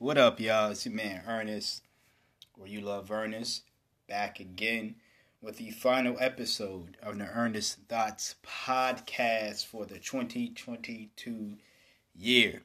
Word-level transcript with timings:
What 0.00 0.16
up, 0.16 0.38
y'all? 0.38 0.70
It's 0.70 0.86
your 0.86 0.94
man 0.94 1.24
Ernest, 1.26 1.82
or 2.56 2.68
you 2.68 2.80
love 2.80 3.10
Ernest, 3.10 3.64
back 4.06 4.38
again 4.38 4.94
with 5.42 5.56
the 5.56 5.72
final 5.72 6.16
episode 6.20 6.96
of 7.02 7.18
the 7.18 7.24
Ernest 7.24 7.78
Thoughts 7.88 8.36
podcast 8.46 9.66
for 9.66 9.86
the 9.86 9.98
2022 9.98 11.56
year. 12.16 12.62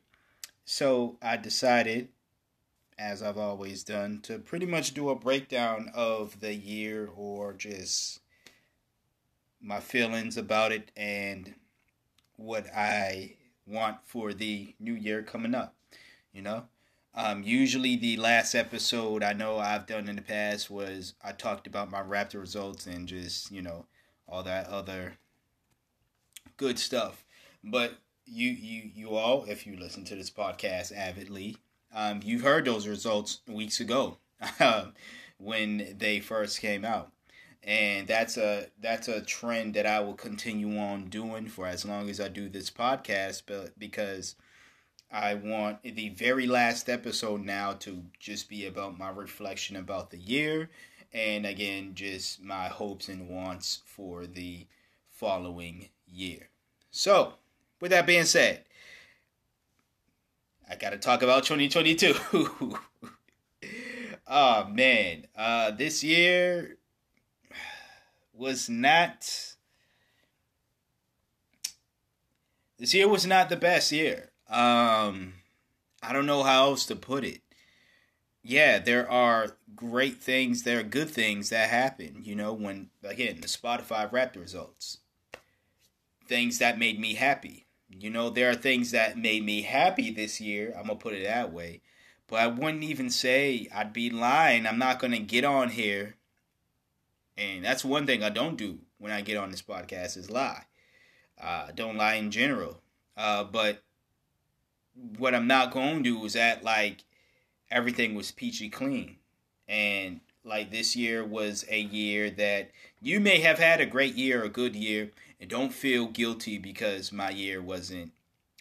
So 0.64 1.18
I 1.24 1.38
decided, 1.38 2.10
as 3.00 3.24
I've 3.24 3.40
always 3.40 3.84
done, 3.84 4.20
to 4.26 4.38
pretty 4.38 4.68
much 4.68 4.94
do 4.94 5.10
a 5.10 5.16
breakdown 5.16 5.90
of 5.96 6.40
the 6.40 6.54
year 6.54 7.10
or 7.16 7.54
just 7.54 8.20
my 9.60 9.80
feelings 9.80 10.38
about 10.38 10.72
it 10.72 10.92
and 10.96 11.56
what 12.36 12.68
I 12.68 13.38
want 13.66 14.06
for 14.06 14.34
the 14.34 14.76
new 14.80 14.94
year 14.94 15.24
coming 15.24 15.56
up, 15.56 15.74
you 16.32 16.44
know? 16.44 16.68
Um, 17.16 17.44
usually, 17.44 17.96
the 17.96 18.18
last 18.18 18.56
episode 18.56 19.24
I 19.24 19.34
know 19.34 19.60
I've 19.60 19.86
done 19.86 20.10
in 20.10 20.16
the 20.16 20.22
past 20.22 20.72
was 20.72 21.14
I 21.24 21.32
talked 21.32 21.68
about 21.68 21.92
my 21.92 22.02
Raptor 22.02 22.40
results 22.40 22.88
and 22.88 23.08
just 23.08 23.52
you 23.52 23.62
know 23.62 23.86
all 24.28 24.42
that 24.44 24.68
other 24.68 25.14
good 26.58 26.80
stuff. 26.80 27.24
But 27.64 28.00
you 28.26 28.50
you 28.50 28.90
you 28.96 29.16
all, 29.16 29.46
if 29.46 29.68
you 29.68 29.76
listen 29.78 30.06
to 30.06 30.16
this 30.16 30.32
podcast 30.32 30.92
avidly, 30.92 31.58
um, 31.94 32.22
you've 32.24 32.42
heard 32.42 32.66
those 32.66 32.88
results 32.88 33.42
weeks 33.48 33.80
ago 33.80 34.18
when 35.38 35.96
they 35.98 36.20
first 36.20 36.62
came 36.62 36.84
out, 36.84 37.12
and 37.62 38.08
that's 38.08 38.38
a 38.38 38.68
that's 38.82 39.08
a 39.08 39.22
trend 39.22 39.76
that 39.76 39.86
I 39.86 40.00
will 40.00 40.16
continue 40.16 40.80
on 40.80 41.10
doing 41.10 41.48
for 41.48 41.68
as 41.68 41.86
long 41.86 42.10
as 42.10 42.20
I 42.20 42.28
do 42.28 42.50
this 42.50 42.72
podcast. 42.72 43.44
But 43.46 43.78
because 43.78 44.36
I 45.14 45.36
want 45.36 45.84
the 45.84 46.10
very 46.10 46.48
last 46.48 46.90
episode 46.90 47.42
now 47.42 47.74
to 47.74 48.02
just 48.20 48.50
be 48.50 48.66
about 48.66 48.98
my 48.98 49.12
reflection 49.12 49.76
about 49.76 50.10
the 50.10 50.18
year 50.18 50.72
and 51.14 51.46
again 51.46 51.92
just 51.94 52.42
my 52.42 52.68
hopes 52.68 53.10
and 53.10 53.30
wants 53.30 53.84
for 53.86 54.26
the 54.26 54.66
following 55.12 55.90
year. 56.08 56.50
So, 56.90 57.34
with 57.80 57.92
that 57.92 58.08
being 58.08 58.26
said, 58.26 58.66
I 60.68 60.76
got 60.78 60.90
to 60.90 60.98
talk 60.98 61.22
about 61.22 61.44
2022. 61.44 62.16
oh 64.28 64.66
man, 64.66 65.28
uh 65.38 65.70
this 65.70 66.04
year 66.04 66.78
was 68.34 68.68
not 68.68 69.54
this 72.80 72.96
year 72.96 73.08
was 73.08 73.28
not 73.28 73.50
the 73.50 73.58
best 73.58 73.92
year. 73.92 74.32
Um, 74.54 75.34
I 76.04 76.14
don't 76.14 76.28
know 76.28 76.44
how 76.44 76.66
else 76.66 76.86
to 76.86 76.96
put 76.96 77.24
it. 77.24 77.42
Yeah, 78.44 78.78
there 78.78 79.10
are 79.10 79.58
great 79.76 80.22
things, 80.22 80.64
there 80.64 80.80
are 80.80 80.84
good 80.84 81.10
things 81.10 81.50
that 81.50 81.70
happen, 81.70 82.22
you 82.24 82.36
know, 82.36 82.54
when, 82.54 82.90
again, 83.04 83.40
the 83.42 83.48
Spotify 83.48 84.12
Wrapped 84.12 84.36
results. 84.36 85.00
Things 86.28 86.60
that 86.60 86.78
made 86.78 87.00
me 87.00 87.16
happy. 87.16 87.66
You 87.90 88.10
know, 88.10 88.30
there 88.30 88.50
are 88.50 88.56
things 88.56 88.92
that 88.92 89.18
made 89.18 89.44
me 89.44 89.64
happy 89.64 90.12
this 90.12 90.40
year. 90.40 90.74
I'm 90.78 90.86
going 90.86 91.00
to 91.00 91.04
put 91.04 91.14
it 91.14 91.24
that 91.24 91.52
way. 91.52 91.82
But 92.28 92.40
I 92.40 92.48
wouldn't 92.48 92.84
even 92.84 93.10
say 93.10 93.68
I'd 93.74 93.94
be 93.94 94.10
lying. 94.10 94.66
I'm 94.68 94.80
not 94.80 95.00
going 95.00 95.12
to 95.12 95.20
get 95.20 95.46
on 95.46 95.70
here. 95.70 96.16
And 97.38 97.64
that's 97.66 97.84
one 97.84 98.06
thing 98.06 98.24
I 98.24 98.30
don't 98.30 98.58
do 98.58 98.80
when 98.98 99.12
I 99.12 99.22
get 99.22 99.38
on 99.38 99.52
this 99.52 99.62
podcast 99.62 100.18
is 100.18 100.30
lie. 100.30 100.64
Uh, 101.42 101.68
don't 101.74 101.98
lie 101.98 102.16
in 102.16 102.32
general. 102.32 102.82
Uh, 103.18 103.44
but 103.44 103.84
what 105.18 105.34
I'm 105.34 105.48
not 105.48 105.72
going 105.72 105.98
to 105.98 106.04
do 106.04 106.26
is 106.26 106.36
act 106.36 106.64
like 106.64 107.04
everything 107.72 108.16
was 108.16 108.32
peachy 108.32 108.70
clean. 108.70 109.18
And 109.68 110.20
like 110.44 110.72
this 110.72 110.96
year 110.96 111.24
was 111.24 111.66
a 111.70 111.80
year 111.80 112.30
that 112.32 112.72
you 113.02 113.20
may 113.20 113.40
have 113.40 113.60
had 113.60 113.82
a 113.82 113.86
great 113.86 114.16
year, 114.16 114.44
a 114.44 114.50
good 114.50 114.76
year, 114.76 115.12
and 115.40 115.50
don't 115.50 115.74
feel 115.74 116.08
guilty 116.08 116.58
because 116.58 117.12
my 117.12 117.30
year 117.30 117.62
wasn't. 117.62 118.12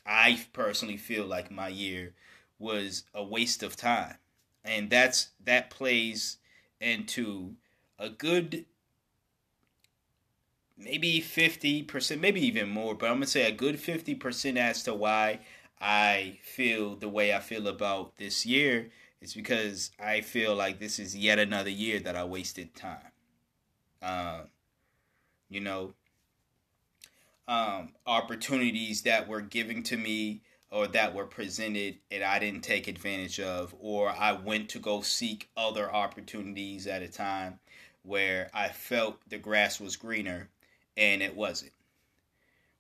I 0.07 0.45
personally 0.53 0.97
feel 0.97 1.27
like 1.27 1.51
my 1.51 1.69
year 1.69 2.15
was 2.59 3.05
a 3.15 3.23
waste 3.23 3.63
of 3.63 3.77
time. 3.77 4.17
And 4.65 4.91
that's 4.91 5.31
that 5.45 5.71
plays 5.71 6.39
into 6.81 7.55
a 7.99 8.09
good 8.09 8.65
maybe 10.77 11.21
50%, 11.21 12.21
maybe 12.21 12.45
even 12.45 12.69
more, 12.69 12.95
but 12.95 13.07
I'm 13.07 13.17
going 13.17 13.23
to 13.23 13.29
say 13.29 13.49
a 13.49 13.55
good 13.55 13.77
50% 13.77 14.57
as 14.57 14.83
to 14.85 14.95
why 14.95 15.41
I 15.83 16.39
feel 16.43 16.95
the 16.95 17.09
way 17.09 17.35
I 17.35 17.41
feel 17.41 17.67
about 17.67 18.17
this 18.17 18.47
year 18.47 18.91
is 19.21 19.35
because 19.35 19.91
I 19.99 20.21
feel 20.21 20.55
like 20.55 20.79
this 20.79 21.01
is 21.01 21.17
yet 21.17 21.41
another 21.41 21.71
year 21.71 21.99
that 21.99 22.15
I 22.15 22.23
wasted 22.23 22.73
time. 22.77 23.11
Um, 24.01 24.43
you 25.51 25.61
know, 25.61 25.95
um, 27.49 27.91
opportunities 28.07 29.03
that 29.03 29.27
were 29.27 29.41
given 29.41 29.83
to 29.85 29.97
me 29.97 30.43
or 30.71 30.87
that 30.87 31.15
were 31.15 31.27
presented 31.27 31.99
and 32.13 32.23
I 32.23 32.39
didn't 32.39 32.63
take 32.63 32.87
advantage 32.87 33.41
of, 33.41 33.75
or 33.81 34.09
I 34.09 34.33
went 34.33 34.69
to 34.71 34.79
go 34.79 35.03
seek 35.03 35.51
other 35.57 35.93
opportunities 35.93 36.87
at 36.87 37.03
a 37.03 37.09
time 37.09 37.59
where 38.05 38.51
I 38.55 38.69
felt 38.69 39.19
the 39.29 39.39
grass 39.39 39.81
was 39.81 39.97
greener 39.97 40.49
and 40.97 41.23
it 41.23 41.35
wasn't 41.35 41.73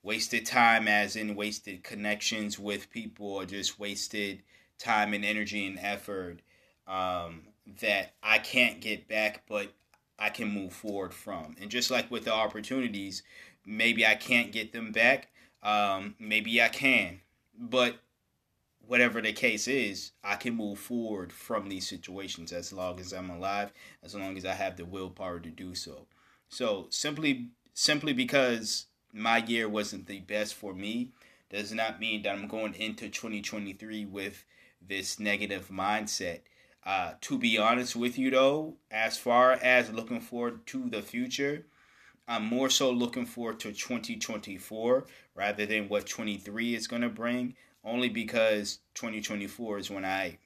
wasted 0.03 0.45
time 0.45 0.89
as 0.89 1.17
in 1.17 1.35
wasted 1.35 1.85
connections 1.85 2.59
with 2.59 2.91
people 2.91 3.27
or 3.27 3.45
just 3.45 3.79
wasted 3.79 4.43
time 4.79 5.15
and 5.15 5.25
energy 5.25 5.67
and 5.67 5.79
effort 5.79 6.41
um, 6.89 7.43
that 7.81 8.15
I 8.23 8.39
can't 8.39 8.81
get 8.81 9.07
back, 9.09 9.45
but 9.49 9.73
I 10.19 10.31
can 10.31 10.49
move 10.49 10.73
forward 10.73 11.15
from. 11.15 11.57
And 11.61 11.71
just 11.71 11.91
like 11.91 12.11
with 12.11 12.25
the 12.25 12.35
opportunities, 12.35 13.23
maybe 13.65 14.05
I 14.05 14.15
can't 14.15 14.53
get 14.53 14.73
them 14.73 14.93
back. 14.93 15.29
Um, 15.63 16.17
maybe 16.19 16.61
I 16.61 16.69
can, 16.69 17.21
but 17.57 17.97
whatever 18.87 19.23
the 19.23 19.33
case 19.33 19.69
is, 19.69 20.11
I 20.25 20.35
can 20.35 20.57
move 20.57 20.81
forward 20.81 21.33
from 21.33 21.69
these 21.69 21.89
situations 21.89 22.53
as 22.53 22.73
long 22.73 22.99
as 22.99 23.13
I'm 23.13 23.31
alive, 23.31 23.73
as 24.03 24.17
long 24.17 24.37
as 24.37 24.45
I 24.45 24.55
have 24.55 24.77
the 24.77 24.85
willpower 24.85 25.39
to 25.39 25.51
do 25.51 25.77
so. 25.77 26.07
So 26.49 26.89
simply, 26.91 27.51
simply 27.75 28.13
because 28.13 28.87
my 29.13 29.39
year 29.39 29.69
wasn't 29.69 30.07
the 30.07 30.21
best 30.21 30.55
for 30.55 30.73
me 30.73 31.11
does 31.51 31.73
not 31.73 32.01
mean 32.01 32.23
that 32.23 32.35
I'm 32.35 32.49
going 32.49 32.75
into 32.75 33.09
2023 33.09 34.07
with 34.07 34.45
this 34.81 35.21
negative 35.21 35.69
mindset. 35.69 36.41
Uh, 36.85 37.13
to 37.21 37.39
be 37.39 37.59
honest 37.59 37.95
with 37.95 38.19
you, 38.19 38.31
though, 38.31 38.75
as 38.91 39.17
far 39.17 39.53
as 39.53 39.93
looking 39.93 40.21
forward 40.21 40.67
to 40.67 40.89
the 40.89 41.03
future, 41.03 41.67
I'm 42.27 42.45
more 42.47 42.71
so 42.71 42.91
looking 42.91 43.27
forward 43.27 43.61
to 43.61 43.73
2024 43.73 45.07
rather 45.35 45.67
than 45.67 45.89
what 45.89 46.07
23 46.07 46.75
is 46.75 46.87
going 46.87 47.03
to 47.03 47.09
bring, 47.09 47.55
only 47.85 48.09
because 48.09 48.79
2024 48.95 49.79
is 49.79 49.91
when 49.91 50.05
I 50.05 50.39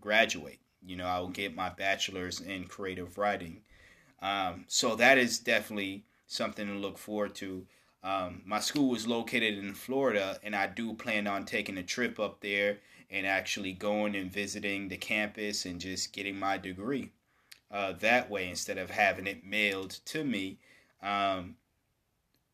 graduate. 0.00 0.60
You 0.84 0.96
know, 0.96 1.06
I 1.06 1.20
will 1.20 1.28
get 1.28 1.54
my 1.54 1.70
bachelor's 1.70 2.40
in 2.40 2.64
creative 2.64 3.18
writing. 3.18 3.62
Um, 4.20 4.64
so 4.68 4.96
that 4.96 5.18
is 5.18 5.38
definitely 5.38 6.04
something 6.26 6.66
to 6.66 6.74
look 6.74 6.98
forward 6.98 7.34
to. 7.36 7.66
Um, 8.04 8.42
my 8.44 8.58
school 8.60 8.94
is 8.94 9.06
located 9.06 9.58
in 9.58 9.74
Florida, 9.74 10.38
and 10.42 10.56
I 10.56 10.66
do 10.66 10.92
plan 10.94 11.26
on 11.26 11.44
taking 11.44 11.78
a 11.78 11.82
trip 11.82 12.18
up 12.18 12.40
there 12.40 12.78
and 13.10 13.26
actually 13.26 13.72
going 13.72 14.16
and 14.16 14.32
visiting 14.32 14.88
the 14.88 14.96
campus 14.96 15.66
and 15.66 15.80
just 15.80 16.12
getting 16.12 16.38
my 16.38 16.58
degree 16.58 17.10
uh, 17.70 17.92
that 18.00 18.30
way 18.30 18.48
instead 18.48 18.78
of 18.78 18.90
having 18.90 19.26
it 19.26 19.44
mailed 19.44 19.90
to 20.06 20.24
me. 20.24 20.58
Um, 21.02 21.56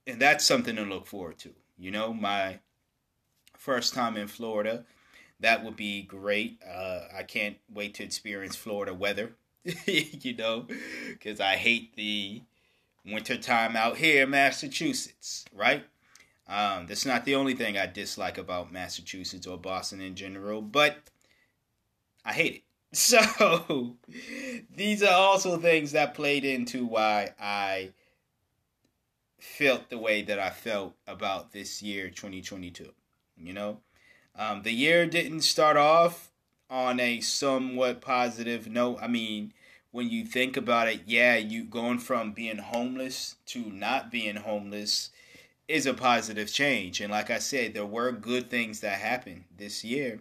and 0.06 0.20
that's 0.20 0.44
something 0.44 0.76
to 0.76 0.82
look 0.82 1.06
forward 1.06 1.38
to. 1.38 1.54
You 1.78 1.90
know, 1.90 2.12
my 2.12 2.58
first 3.56 3.94
time 3.94 4.16
in 4.16 4.26
Florida, 4.28 4.84
that 5.40 5.64
would 5.64 5.76
be 5.76 6.02
great. 6.02 6.60
Uh, 6.68 7.00
I 7.16 7.22
can't 7.22 7.56
wait 7.72 7.94
to 7.94 8.04
experience 8.04 8.56
Florida 8.56 8.94
weather, 8.94 9.32
you 9.86 10.34
know, 10.36 10.66
because 11.08 11.40
I 11.40 11.56
hate 11.56 11.94
the 11.96 12.42
wintertime 13.12 13.76
out 13.76 13.96
here 13.96 14.24
in 14.24 14.30
Massachusetts, 14.30 15.44
right? 15.54 15.84
Um, 16.48 16.86
that's 16.86 17.04
not 17.04 17.24
the 17.24 17.34
only 17.34 17.54
thing 17.54 17.76
I 17.76 17.86
dislike 17.86 18.38
about 18.38 18.72
Massachusetts 18.72 19.46
or 19.46 19.58
Boston 19.58 20.00
in 20.00 20.14
general, 20.14 20.62
but 20.62 20.96
I 22.24 22.32
hate 22.32 22.54
it. 22.54 22.62
So 22.90 23.98
these 24.74 25.02
are 25.02 25.12
also 25.12 25.58
things 25.58 25.92
that 25.92 26.14
played 26.14 26.46
into 26.46 26.86
why 26.86 27.34
I 27.38 27.90
felt 29.38 29.90
the 29.90 29.98
way 29.98 30.22
that 30.22 30.38
I 30.38 30.48
felt 30.48 30.94
about 31.06 31.52
this 31.52 31.82
year 31.82 32.08
2022. 32.08 32.90
You 33.36 33.52
know, 33.52 33.80
um, 34.34 34.62
the 34.62 34.72
year 34.72 35.06
didn't 35.06 35.42
start 35.42 35.76
off 35.76 36.30
on 36.70 36.98
a 36.98 37.20
somewhat 37.20 38.00
positive 38.00 38.68
note. 38.68 38.98
I 39.02 39.06
mean, 39.08 39.52
when 39.90 40.08
you 40.10 40.24
think 40.24 40.56
about 40.56 40.88
it, 40.88 41.02
yeah, 41.06 41.36
you 41.36 41.64
going 41.64 41.98
from 41.98 42.32
being 42.32 42.58
homeless 42.58 43.36
to 43.46 43.60
not 43.70 44.10
being 44.10 44.36
homeless 44.36 45.10
is 45.66 45.86
a 45.86 45.94
positive 45.94 46.52
change. 46.52 47.00
And 47.00 47.10
like 47.10 47.30
I 47.30 47.38
said, 47.38 47.74
there 47.74 47.86
were 47.86 48.12
good 48.12 48.50
things 48.50 48.80
that 48.80 48.98
happened 48.98 49.44
this 49.56 49.84
year. 49.84 50.20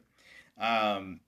Um, 0.59 1.21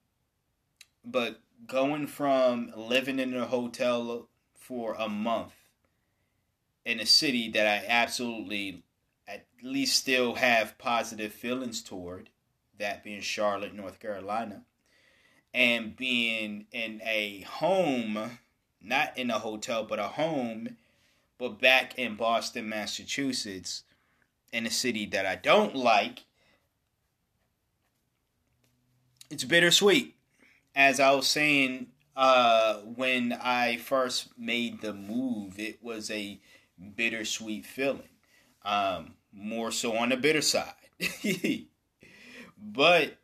but 1.04 1.40
going 1.66 2.06
from 2.06 2.72
living 2.76 3.18
in 3.18 3.34
a 3.34 3.46
hotel 3.46 4.28
for 4.54 4.94
a 4.94 5.08
month 5.08 5.52
in 6.84 7.00
a 7.00 7.06
city 7.06 7.50
that 7.50 7.66
I 7.66 7.84
absolutely 7.86 8.82
at 9.28 9.46
least 9.62 9.96
still 9.96 10.34
have 10.34 10.78
positive 10.78 11.32
feelings 11.32 11.82
toward, 11.82 12.30
that 12.78 13.04
being 13.04 13.20
Charlotte, 13.20 13.74
North 13.74 14.00
Carolina, 14.00 14.62
and 15.52 15.96
being 15.96 16.66
in 16.72 17.00
a 17.04 17.42
home, 17.42 18.38
not 18.80 19.16
in 19.18 19.30
a 19.30 19.38
hotel, 19.38 19.84
but 19.84 19.98
a 19.98 20.04
home, 20.04 20.76
but 21.38 21.60
back 21.60 21.98
in 21.98 22.16
Boston, 22.16 22.68
Massachusetts, 22.68 23.84
in 24.52 24.66
a 24.66 24.70
city 24.70 25.06
that 25.06 25.26
I 25.26 25.36
don't 25.36 25.74
like, 25.74 26.24
it's 29.30 29.44
bittersweet. 29.44 30.16
As 30.74 31.00
I 31.00 31.12
was 31.12 31.26
saying 31.26 31.88
uh, 32.16 32.74
when 32.80 33.32
I 33.32 33.78
first 33.78 34.28
made 34.38 34.82
the 34.82 34.92
move, 34.92 35.58
it 35.58 35.82
was 35.82 36.10
a 36.10 36.40
bittersweet 36.96 37.66
feeling. 37.66 38.08
Um, 38.62 39.14
more 39.32 39.70
so 39.70 39.96
on 39.96 40.10
the 40.10 40.16
bitter 40.16 40.42
side. 40.42 40.74
but 42.58 43.16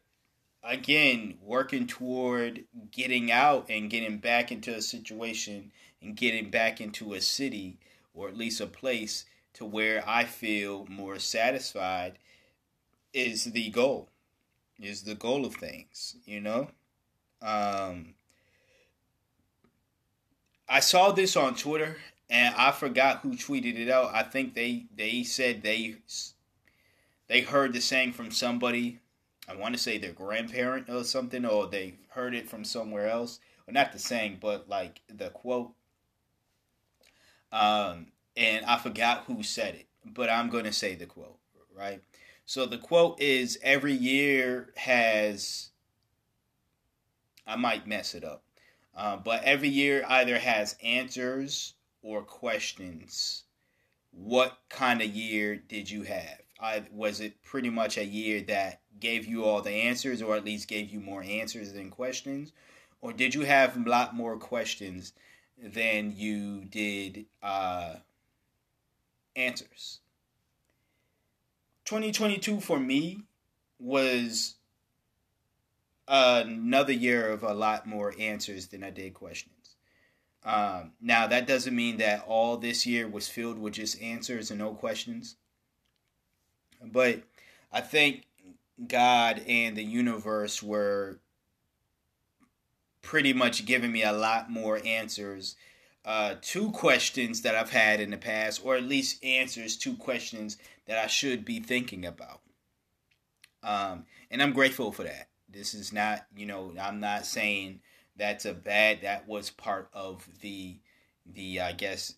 again, 0.66 1.38
working 1.40 1.86
toward 1.86 2.64
getting 2.90 3.30
out 3.30 3.66
and 3.68 3.90
getting 3.90 4.18
back 4.18 4.50
into 4.50 4.74
a 4.74 4.82
situation 4.82 5.70
and 6.02 6.16
getting 6.16 6.50
back 6.50 6.80
into 6.80 7.14
a 7.14 7.20
city 7.20 7.78
or 8.14 8.28
at 8.28 8.36
least 8.36 8.60
a 8.60 8.66
place 8.66 9.24
to 9.54 9.64
where 9.64 10.02
I 10.06 10.24
feel 10.24 10.86
more 10.88 11.18
satisfied 11.18 12.18
is 13.12 13.44
the 13.44 13.70
goal. 13.70 14.10
Is 14.78 15.02
the 15.04 15.14
goal 15.14 15.46
of 15.46 15.54
things, 15.54 16.16
you 16.26 16.40
know? 16.40 16.68
Um, 17.40 18.14
I 20.68 20.80
saw 20.80 21.12
this 21.12 21.34
on 21.36 21.54
Twitter 21.54 21.96
and 22.28 22.54
I 22.56 22.72
forgot 22.72 23.20
who 23.20 23.30
tweeted 23.30 23.78
it 23.78 23.88
out. 23.88 24.14
I 24.14 24.22
think 24.22 24.54
they 24.54 24.86
they 24.94 25.22
said 25.22 25.62
they 25.62 25.96
they 27.28 27.40
heard 27.40 27.72
the 27.72 27.80
saying 27.80 28.12
from 28.12 28.30
somebody. 28.30 29.00
I 29.48 29.54
want 29.54 29.74
to 29.74 29.80
say 29.80 29.98
their 29.98 30.12
grandparent 30.12 30.88
or 30.88 31.04
something, 31.04 31.44
or 31.44 31.66
they 31.66 31.94
heard 32.08 32.34
it 32.34 32.48
from 32.48 32.64
somewhere 32.64 33.08
else. 33.08 33.38
Well, 33.66 33.74
not 33.74 33.92
the 33.92 33.98
saying, 33.98 34.38
but 34.40 34.68
like 34.68 35.00
the 35.08 35.30
quote. 35.30 35.72
Um, 37.52 38.08
and 38.36 38.64
I 38.66 38.78
forgot 38.78 39.24
who 39.26 39.42
said 39.42 39.74
it, 39.74 39.86
but 40.04 40.28
I'm 40.28 40.50
going 40.50 40.64
to 40.64 40.72
say 40.72 40.94
the 40.94 41.06
quote, 41.06 41.38
right? 41.74 42.02
So 42.44 42.66
the 42.66 42.78
quote 42.78 43.20
is 43.20 43.58
every 43.62 43.94
year 43.94 44.72
has 44.76 45.70
I 47.46 47.56
might 47.56 47.86
mess 47.86 48.14
it 48.14 48.24
up. 48.24 48.42
Uh, 48.94 49.16
but 49.16 49.44
every 49.44 49.68
year 49.68 50.04
either 50.08 50.38
has 50.38 50.76
answers 50.82 51.74
or 52.02 52.22
questions, 52.22 53.44
what 54.10 54.58
kind 54.68 55.00
of 55.00 55.08
year 55.08 55.56
did 55.56 55.90
you 55.90 56.02
have? 56.02 56.40
I, 56.58 56.84
was 56.90 57.20
it 57.20 57.42
pretty 57.42 57.68
much 57.68 57.98
a 57.98 58.04
year 58.04 58.40
that 58.42 58.80
gave 59.00 59.26
you 59.26 59.44
all 59.44 59.62
the 59.62 59.70
answers, 59.70 60.22
or 60.22 60.36
at 60.36 60.44
least 60.44 60.68
gave 60.68 60.90
you 60.90 61.00
more 61.00 61.22
answers 61.22 61.72
than 61.72 61.90
questions? 61.90 62.52
Or 63.00 63.12
did 63.12 63.34
you 63.34 63.42
have 63.42 63.76
a 63.76 63.88
lot 63.88 64.14
more 64.14 64.36
questions 64.36 65.12
than 65.62 66.14
you 66.16 66.64
did 66.64 67.26
uh, 67.42 67.96
answers? 69.34 70.00
2022 71.84 72.60
for 72.60 72.80
me 72.80 73.22
was 73.78 74.56
another 76.08 76.92
year 76.92 77.30
of 77.30 77.42
a 77.42 77.54
lot 77.54 77.86
more 77.86 78.14
answers 78.18 78.68
than 78.68 78.82
I 78.82 78.90
did 78.90 79.14
questions. 79.14 79.76
Um, 80.44 80.92
now, 81.00 81.26
that 81.26 81.46
doesn't 81.46 81.74
mean 81.74 81.96
that 81.98 82.24
all 82.26 82.56
this 82.56 82.86
year 82.86 83.08
was 83.08 83.28
filled 83.28 83.58
with 83.58 83.74
just 83.74 84.00
answers 84.00 84.50
and 84.50 84.60
no 84.60 84.74
questions. 84.74 85.36
But 86.80 87.22
I 87.72 87.80
think 87.80 88.24
God 88.84 89.42
and 89.46 89.76
the 89.76 89.84
universe 89.84 90.62
were 90.62 91.18
pretty 93.02 93.32
much 93.32 93.64
giving 93.64 93.92
me 93.92 94.02
a 94.02 94.12
lot 94.12 94.50
more 94.50 94.80
answers 94.84 95.56
uh, 96.04 96.34
to 96.40 96.70
questions 96.70 97.42
that 97.42 97.54
I've 97.54 97.70
had 97.70 98.00
in 98.00 98.10
the 98.10 98.16
past, 98.16 98.60
or 98.64 98.76
at 98.76 98.84
least 98.84 99.24
answers 99.24 99.76
to 99.78 99.96
questions 99.96 100.58
that 100.86 100.98
I 100.98 101.06
should 101.06 101.44
be 101.44 101.60
thinking 101.60 102.04
about. 102.04 102.40
Um, 103.62 104.06
and 104.30 104.42
I'm 104.42 104.52
grateful 104.52 104.92
for 104.92 105.02
that. 105.02 105.28
This 105.48 105.74
is 105.74 105.92
not, 105.92 106.26
you 106.36 106.46
know, 106.46 106.72
I'm 106.80 107.00
not 107.00 107.26
saying 107.26 107.80
that's 108.16 108.44
a 108.44 108.54
bad 108.54 109.02
that 109.02 109.26
was 109.26 109.50
part 109.50 109.88
of 109.92 110.26
the 110.40 110.78
the 111.24 111.60
I 111.60 111.72
guess 111.72 112.14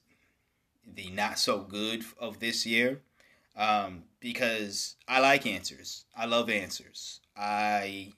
the 0.87 1.11
not 1.11 1.39
so 1.39 1.61
good 1.61 2.05
of 2.19 2.41
this 2.41 2.67
year 2.67 3.01
um, 3.57 4.05
because 4.21 4.97
I 5.07 5.21
like 5.21 5.47
answers. 5.47 6.05
I 6.17 6.27
love 6.27 6.51
answers. 6.51 7.21
I 7.37 8.13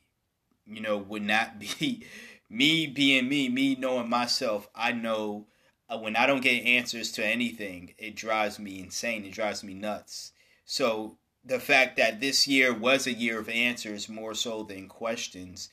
you 0.67 0.81
know 0.81 0.99
would 0.99 1.23
not 1.23 1.59
be 1.81 2.05
me 2.49 2.87
being 2.87 3.29
me, 3.29 3.49
me 3.49 3.77
knowing 3.77 4.09
myself. 4.09 4.69
I 4.75 4.93
know 4.93 5.47
uh, 5.89 5.99
when 5.99 6.17
I 6.17 6.27
don't 6.27 6.43
get 6.43 6.65
answers 6.65 7.13
to 7.13 7.25
anything, 7.27 7.95
it 7.99 8.15
drives 8.15 8.59
me 8.59 8.81
insane. 8.81 9.25
It 9.25 9.33
drives 9.33 9.65
me 9.65 9.75
nuts. 9.75 10.33
So 10.65 11.19
the 11.45 11.59
fact 11.59 11.97
that 11.97 12.21
this 12.21 12.47
year 12.47 12.73
was 12.73 13.07
a 13.07 13.13
year 13.13 13.41
of 13.41 13.49
answers 13.49 14.09
more 14.09 14.35
so 14.35 14.63
than 14.63 14.89
questions 14.89 15.71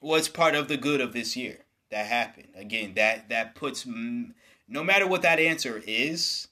was 0.00 0.28
part 0.28 0.54
of 0.54 0.68
the 0.68 0.76
good 0.76 1.00
of 1.00 1.12
this 1.12 1.36
year 1.36 1.58
that 1.90 2.06
happened. 2.06 2.48
Again, 2.54 2.94
that 2.94 3.28
that 3.28 3.54
puts 3.54 3.86
no 3.86 4.84
matter 4.84 5.06
what 5.06 5.22
that 5.22 5.40
answer 5.40 5.82
is, 5.86 6.48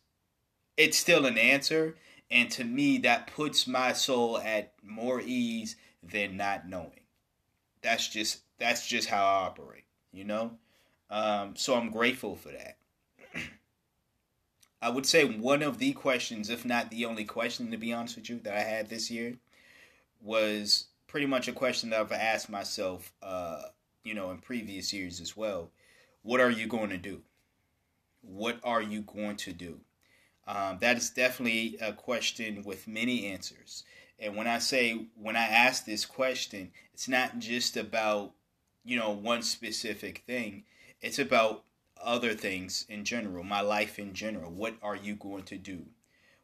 it's 0.76 0.96
still 0.96 1.26
an 1.26 1.38
answer, 1.38 1.96
and 2.30 2.50
to 2.52 2.64
me, 2.64 2.98
that 2.98 3.28
puts 3.28 3.66
my 3.66 3.92
soul 3.92 4.38
at 4.38 4.72
more 4.82 5.20
ease 5.20 5.76
than 6.02 6.36
not 6.36 6.68
knowing. 6.68 7.00
That's 7.82 8.08
just 8.08 8.40
that's 8.58 8.86
just 8.86 9.08
how 9.08 9.24
I 9.24 9.46
operate, 9.46 9.84
you 10.12 10.24
know. 10.24 10.52
Um, 11.10 11.54
so 11.56 11.74
I'm 11.76 11.90
grateful 11.90 12.36
for 12.36 12.48
that. 12.48 12.78
I 14.82 14.88
would 14.90 15.06
say 15.06 15.24
one 15.24 15.62
of 15.62 15.78
the 15.78 15.92
questions, 15.92 16.50
if 16.50 16.64
not 16.64 16.90
the 16.90 17.04
only 17.04 17.24
question, 17.24 17.70
to 17.70 17.76
be 17.76 17.92
honest 17.92 18.16
with 18.16 18.28
you, 18.28 18.40
that 18.40 18.56
I 18.56 18.60
had 18.60 18.88
this 18.88 19.10
year 19.10 19.34
was 20.20 20.86
pretty 21.06 21.26
much 21.26 21.48
a 21.48 21.52
question 21.52 21.90
that 21.90 22.00
I've 22.00 22.12
asked 22.12 22.50
myself, 22.50 23.12
uh, 23.22 23.62
you 24.02 24.14
know, 24.14 24.30
in 24.32 24.38
previous 24.38 24.92
years 24.92 25.20
as 25.20 25.36
well. 25.36 25.70
What 26.22 26.40
are 26.40 26.50
you 26.50 26.66
going 26.66 26.90
to 26.90 26.98
do? 26.98 27.22
What 28.22 28.58
are 28.64 28.82
you 28.82 29.02
going 29.02 29.36
to 29.36 29.52
do? 29.52 29.80
Um, 30.46 30.78
that 30.80 30.96
is 30.96 31.10
definitely 31.10 31.76
a 31.80 31.92
question 31.92 32.62
with 32.64 32.86
many 32.86 33.26
answers. 33.26 33.84
And 34.18 34.36
when 34.36 34.46
I 34.46 34.58
say, 34.58 35.06
when 35.20 35.36
I 35.36 35.44
ask 35.44 35.84
this 35.84 36.06
question, 36.06 36.70
it's 36.94 37.08
not 37.08 37.38
just 37.38 37.76
about, 37.76 38.32
you 38.84 38.96
know, 38.98 39.10
one 39.10 39.42
specific 39.42 40.22
thing, 40.26 40.64
it's 41.00 41.18
about 41.18 41.64
other 42.02 42.34
things 42.34 42.86
in 42.88 43.04
general, 43.04 43.42
my 43.42 43.60
life 43.60 43.98
in 43.98 44.14
general. 44.14 44.50
What 44.50 44.74
are 44.82 44.96
you 44.96 45.16
going 45.16 45.42
to 45.44 45.56
do? 45.56 45.84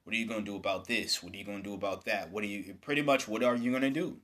What 0.05 0.15
are 0.15 0.19
you 0.19 0.27
going 0.27 0.45
to 0.45 0.51
do 0.51 0.57
about 0.57 0.87
this? 0.87 1.23
What 1.23 1.33
are 1.33 1.37
you 1.37 1.45
going 1.45 1.63
to 1.63 1.69
do 1.71 1.75
about 1.75 2.05
that? 2.07 2.31
What 2.31 2.43
are 2.43 2.49
you, 2.49 2.75
pretty 2.81 3.03
much, 3.03 3.29
what 3.29 3.45
are 3.45 3.55
you 3.55 3.71
going 3.71 3.83
to 3.83 3.91
do? 3.91 4.19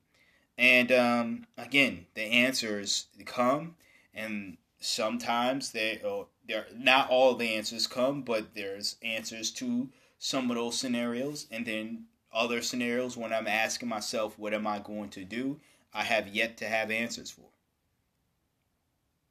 And 0.58 0.90
um, 0.90 1.46
again, 1.56 2.06
the 2.14 2.22
answers 2.22 3.06
come, 3.24 3.76
and 4.12 4.56
sometimes 4.80 5.72
they 5.72 6.00
oh, 6.04 6.28
they're 6.46 6.66
not 6.76 7.10
all 7.10 7.34
the 7.34 7.54
answers 7.54 7.86
come, 7.86 8.22
but 8.22 8.54
there's 8.54 8.96
answers 9.02 9.50
to 9.52 9.88
some 10.18 10.50
of 10.50 10.56
those 10.56 10.78
scenarios, 10.78 11.46
and 11.50 11.66
then 11.66 12.04
other 12.32 12.60
scenarios 12.60 13.16
when 13.16 13.32
I'm 13.32 13.46
asking 13.46 13.88
myself, 13.88 14.38
what 14.38 14.54
am 14.54 14.66
I 14.66 14.78
going 14.78 15.10
to 15.10 15.24
do? 15.24 15.60
I 15.94 16.04
have 16.04 16.28
yet 16.28 16.56
to 16.58 16.66
have 16.66 16.90
answers 16.90 17.30
for. 17.30 17.46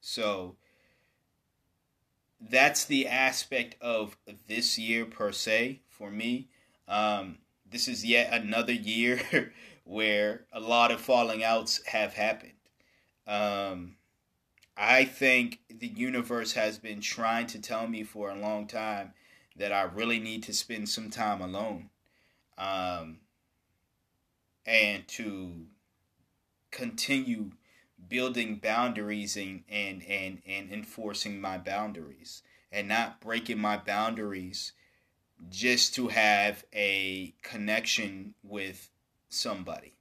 So 0.00 0.56
that's 2.40 2.84
the 2.84 3.06
aspect 3.06 3.76
of 3.80 4.16
this 4.46 4.78
year 4.78 5.04
per 5.04 5.32
se 5.32 5.80
for 5.88 6.10
me. 6.10 6.48
Um, 6.86 7.38
this 7.70 7.88
is 7.88 8.04
yet 8.04 8.32
another 8.32 8.72
year 8.72 9.52
where 9.84 10.46
a 10.52 10.60
lot 10.60 10.90
of 10.90 11.00
falling 11.00 11.44
outs 11.44 11.84
have 11.86 12.14
happened. 12.14 12.52
Um, 13.26 13.96
I 14.80 15.04
think 15.04 15.58
the 15.68 15.88
universe 15.88 16.52
has 16.52 16.78
been 16.78 17.00
trying 17.00 17.48
to 17.48 17.60
tell 17.60 17.88
me 17.88 18.04
for 18.04 18.30
a 18.30 18.38
long 18.38 18.68
time 18.68 19.12
that 19.56 19.72
I 19.72 19.82
really 19.82 20.20
need 20.20 20.44
to 20.44 20.52
spend 20.52 20.88
some 20.88 21.10
time 21.10 21.40
alone 21.40 21.90
um, 22.56 23.18
and 24.64 25.06
to 25.08 25.66
continue 26.70 27.50
building 28.08 28.56
boundaries 28.56 29.36
and, 29.36 29.64
and, 29.68 30.04
and, 30.04 30.40
and 30.46 30.70
enforcing 30.70 31.40
my 31.40 31.58
boundaries 31.58 32.44
and 32.70 32.86
not 32.86 33.20
breaking 33.20 33.58
my 33.58 33.76
boundaries 33.76 34.72
just 35.50 35.92
to 35.96 36.06
have 36.08 36.64
a 36.72 37.34
connection 37.42 38.34
with 38.44 38.90
somebody, 39.28 39.94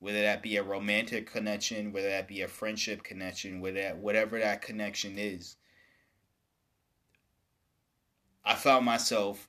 whether 0.00 0.22
that 0.22 0.42
be 0.42 0.56
a 0.56 0.62
romantic 0.62 1.30
connection, 1.30 1.92
whether 1.92 2.08
that 2.08 2.26
be 2.26 2.40
a 2.40 2.48
friendship 2.48 3.02
connection, 3.02 3.60
whether 3.60 3.80
that, 3.80 3.98
whatever 3.98 4.38
that 4.40 4.62
connection 4.62 5.18
is. 5.18 5.56
I 8.44 8.54
found 8.54 8.86
myself, 8.86 9.48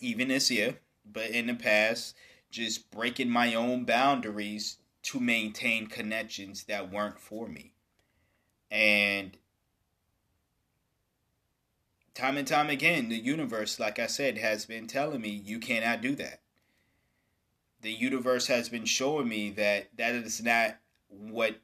even 0.00 0.28
this 0.28 0.50
year, 0.50 0.80
but 1.10 1.30
in 1.30 1.46
the 1.46 1.54
past, 1.54 2.16
just 2.50 2.90
breaking 2.90 3.30
my 3.30 3.54
own 3.54 3.84
boundaries 3.84 4.78
to 5.04 5.20
maintain 5.20 5.86
connections 5.86 6.64
that 6.64 6.90
weren't 6.90 7.20
for 7.20 7.46
me. 7.46 7.72
And 8.70 9.36
time 12.14 12.36
and 12.36 12.48
time 12.48 12.68
again, 12.68 13.08
the 13.08 13.16
universe, 13.16 13.78
like 13.78 14.00
I 14.00 14.06
said, 14.06 14.38
has 14.38 14.66
been 14.66 14.88
telling 14.88 15.20
me 15.20 15.28
you 15.28 15.60
cannot 15.60 16.00
do 16.00 16.16
that. 16.16 16.40
The 17.84 17.92
universe 17.92 18.46
has 18.46 18.70
been 18.70 18.86
showing 18.86 19.28
me 19.28 19.50
that 19.50 19.90
that 19.98 20.14
is 20.14 20.42
not 20.42 20.78
what 21.06 21.60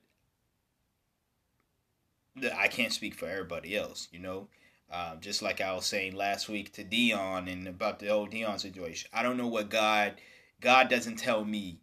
I 2.55 2.69
can't 2.69 2.93
speak 2.93 3.15
for 3.15 3.27
everybody 3.27 3.75
else, 3.75 4.07
you 4.13 4.19
know. 4.19 4.49
Um, 4.93 5.21
just 5.23 5.41
like 5.41 5.63
I 5.63 5.73
was 5.73 5.87
saying 5.87 6.15
last 6.15 6.47
week 6.51 6.75
to 6.75 6.85
Dion 6.85 7.49
and 7.49 7.67
about 7.67 8.01
the 8.01 8.09
old 8.09 8.33
Dion 8.33 8.59
situation. 8.59 9.09
I 9.15 9.23
don't 9.23 9.39
know 9.39 9.47
what 9.47 9.71
God, 9.71 10.21
God 10.61 10.91
doesn't 10.91 11.17
tell 11.17 11.43
me, 11.43 11.81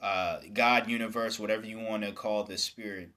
uh, 0.00 0.38
God, 0.54 0.88
universe, 0.88 1.40
whatever 1.40 1.66
you 1.66 1.80
want 1.80 2.04
to 2.04 2.12
call 2.12 2.44
the 2.44 2.58
spirit, 2.58 3.10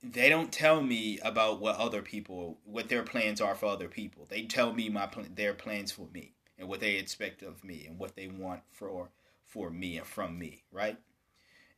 they 0.00 0.28
don't 0.28 0.52
tell 0.52 0.80
me 0.80 1.18
about 1.24 1.60
what 1.60 1.74
other 1.74 2.02
people, 2.02 2.60
what 2.62 2.88
their 2.88 3.02
plans 3.02 3.40
are 3.40 3.56
for 3.56 3.66
other 3.66 3.88
people. 3.88 4.28
They 4.28 4.42
tell 4.42 4.72
me 4.72 4.88
my 4.88 5.08
their 5.34 5.54
plans 5.54 5.90
for 5.90 6.06
me 6.14 6.34
and 6.58 6.68
what 6.68 6.80
they 6.80 6.96
expect 6.96 7.42
of 7.42 7.64
me 7.64 7.86
and 7.86 7.98
what 7.98 8.16
they 8.16 8.28
want 8.28 8.62
for 8.70 9.10
for 9.46 9.70
me 9.70 9.96
and 9.96 10.06
from 10.06 10.38
me, 10.38 10.62
right? 10.70 10.98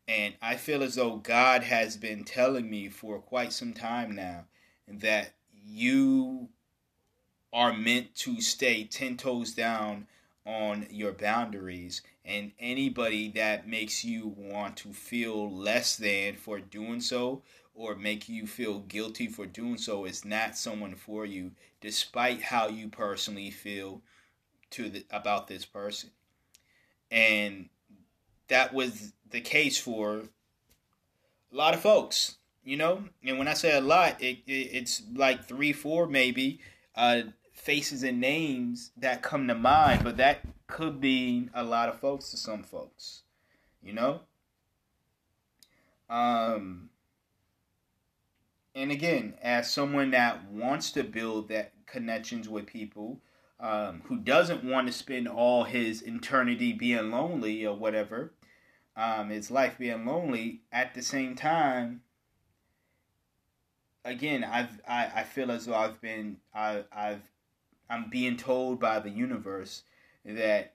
And 0.08 0.34
I 0.42 0.56
feel 0.56 0.82
as 0.82 0.96
though 0.96 1.16
God 1.16 1.62
has 1.62 1.96
been 1.96 2.24
telling 2.24 2.68
me 2.68 2.88
for 2.88 3.20
quite 3.20 3.52
some 3.52 3.72
time 3.72 4.14
now 4.14 4.46
that 4.88 5.34
you 5.64 6.48
are 7.52 7.72
meant 7.72 8.14
to 8.14 8.40
stay 8.40 8.84
10 8.84 9.16
toes 9.16 9.52
down 9.52 10.06
on 10.46 10.86
your 10.90 11.12
boundaries 11.12 12.02
and 12.24 12.52
anybody 12.58 13.30
that 13.30 13.68
makes 13.68 14.04
you 14.04 14.34
want 14.36 14.76
to 14.76 14.92
feel 14.92 15.50
less 15.50 15.96
than 15.96 16.34
for 16.34 16.58
doing 16.58 17.00
so 17.00 17.42
or 17.74 17.94
make 17.94 18.28
you 18.28 18.46
feel 18.46 18.80
guilty 18.80 19.26
for 19.26 19.46
doing 19.46 19.76
so 19.76 20.04
is 20.04 20.24
not 20.24 20.56
someone 20.56 20.94
for 20.94 21.24
you 21.24 21.50
despite 21.80 22.42
how 22.42 22.68
you 22.68 22.88
personally 22.88 23.50
feel 23.50 24.02
to 24.70 24.88
the, 24.88 25.04
about 25.10 25.48
this 25.48 25.64
person. 25.64 26.10
And 27.10 27.68
that 28.48 28.72
was 28.72 29.12
the 29.30 29.40
case 29.40 29.78
for 29.78 30.22
a 31.52 31.56
lot 31.56 31.74
of 31.74 31.80
folks 31.80 32.36
you 32.64 32.76
know? 32.76 33.04
And 33.24 33.38
when 33.38 33.48
i 33.48 33.54
say 33.54 33.76
a 33.76 33.80
lot 33.80 34.22
it, 34.22 34.38
it 34.46 34.52
it's 34.52 35.02
like 35.14 35.44
three 35.44 35.72
four 35.72 36.06
maybe 36.06 36.60
uh 36.94 37.22
faces 37.52 38.02
and 38.02 38.20
names 38.20 38.90
that 38.96 39.22
come 39.22 39.46
to 39.48 39.54
mind 39.54 40.02
but 40.04 40.16
that 40.16 40.40
could 40.66 41.00
be 41.00 41.48
a 41.52 41.62
lot 41.62 41.88
of 41.88 42.00
folks 42.00 42.30
to 42.30 42.36
some 42.36 42.62
folks 42.62 43.22
you 43.82 43.92
know? 43.92 44.20
Um 46.08 46.90
and 48.74 48.90
again 48.92 49.34
as 49.42 49.70
someone 49.70 50.10
that 50.12 50.44
wants 50.50 50.90
to 50.92 51.02
build 51.02 51.48
that 51.48 51.72
connections 51.86 52.48
with 52.48 52.66
people 52.66 53.20
um, 53.60 54.02
who 54.06 54.16
doesn't 54.16 54.64
want 54.64 54.86
to 54.86 54.92
spend 54.92 55.28
all 55.28 55.64
his 55.64 56.02
eternity 56.02 56.72
being 56.72 57.10
lonely 57.10 57.66
or 57.66 57.76
whatever 57.76 58.32
um, 58.96 59.30
his 59.30 59.50
life 59.50 59.76
being 59.78 60.04
lonely 60.06 60.62
at 60.72 60.94
the 60.94 61.02
same 61.02 61.34
time 61.34 62.02
again, 64.04 64.44
I've 64.44 64.80
I, 64.86 65.10
I 65.16 65.22
feel 65.24 65.50
as 65.50 65.66
though 65.66 65.74
I've 65.74 66.00
been 66.00 66.38
I 66.54 66.84
I've 66.92 67.22
I'm 67.88 68.08
being 68.10 68.36
told 68.36 68.80
by 68.80 69.00
the 69.00 69.10
universe 69.10 69.82
that 70.24 70.74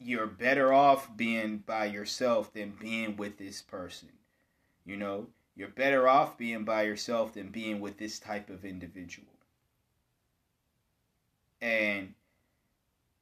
you're 0.00 0.26
better 0.26 0.72
off 0.72 1.16
being 1.16 1.58
by 1.58 1.86
yourself 1.86 2.52
than 2.52 2.76
being 2.78 3.16
with 3.16 3.38
this 3.38 3.62
person. 3.62 4.10
You 4.84 4.96
know, 4.96 5.26
you're 5.56 5.68
better 5.68 6.08
off 6.08 6.38
being 6.38 6.64
by 6.64 6.82
yourself 6.82 7.34
than 7.34 7.48
being 7.48 7.80
with 7.80 7.98
this 7.98 8.18
type 8.18 8.48
of 8.48 8.64
individual. 8.64 9.28
And 11.60 12.14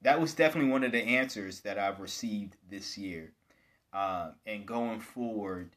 that 0.02 0.20
was 0.20 0.34
definitely 0.34 0.70
one 0.70 0.84
of 0.84 0.92
the 0.92 1.02
answers 1.02 1.60
that 1.60 1.78
I've 1.78 2.00
received 2.00 2.56
this 2.68 2.98
year. 2.98 3.32
Uh, 3.92 4.32
and 4.44 4.66
going 4.66 5.00
forward, 5.00 5.70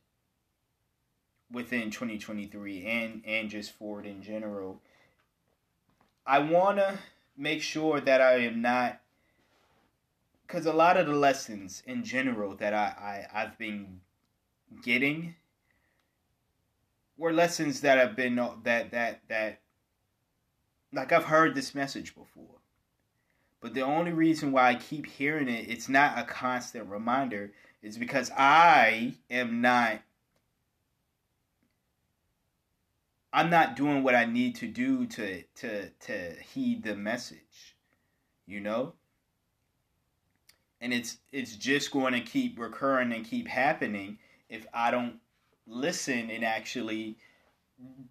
within 1.51 1.89
2023 1.89 2.85
and 2.85 3.23
and 3.25 3.49
just 3.49 3.71
forward 3.71 4.05
in 4.05 4.21
general 4.21 4.81
i 6.25 6.37
want 6.39 6.77
to 6.77 6.99
make 7.37 7.61
sure 7.61 7.99
that 7.99 8.21
i 8.21 8.33
am 8.33 8.61
not 8.61 9.01
because 10.45 10.65
a 10.65 10.73
lot 10.73 10.97
of 10.97 11.07
the 11.07 11.13
lessons 11.13 11.81
in 11.87 12.03
general 12.03 12.55
that 12.55 12.73
I, 12.73 13.25
I 13.33 13.41
i've 13.41 13.57
been 13.57 14.01
getting 14.83 15.35
were 17.17 17.33
lessons 17.33 17.81
that 17.81 17.97
have 17.97 18.15
been 18.15 18.35
that 18.35 18.91
that 18.91 19.21
that 19.27 19.61
like 20.93 21.11
i've 21.11 21.25
heard 21.25 21.55
this 21.55 21.75
message 21.75 22.15
before 22.15 22.59
but 23.61 23.73
the 23.73 23.81
only 23.81 24.11
reason 24.11 24.51
why 24.51 24.69
i 24.69 24.75
keep 24.75 25.05
hearing 25.05 25.49
it 25.49 25.69
it's 25.69 25.89
not 25.89 26.17
a 26.17 26.23
constant 26.23 26.89
reminder 26.89 27.51
is 27.81 27.97
because 27.97 28.31
i 28.37 29.13
am 29.29 29.61
not 29.61 30.01
I'm 33.31 33.49
not 33.49 33.75
doing 33.75 34.03
what 34.03 34.15
I 34.15 34.25
need 34.25 34.55
to 34.55 34.67
do 34.67 35.05
to 35.05 35.43
to 35.43 35.89
to 35.89 36.35
heed 36.41 36.83
the 36.83 36.95
message. 36.95 37.75
You 38.45 38.59
know? 38.59 38.93
And 40.81 40.93
it's 40.93 41.17
it's 41.31 41.55
just 41.55 41.91
going 41.91 42.13
to 42.13 42.21
keep 42.21 42.57
recurring 42.57 43.13
and 43.13 43.25
keep 43.25 43.47
happening 43.47 44.17
if 44.49 44.65
I 44.73 44.91
don't 44.91 45.19
listen 45.67 46.31
and 46.31 46.43
actually 46.43 47.17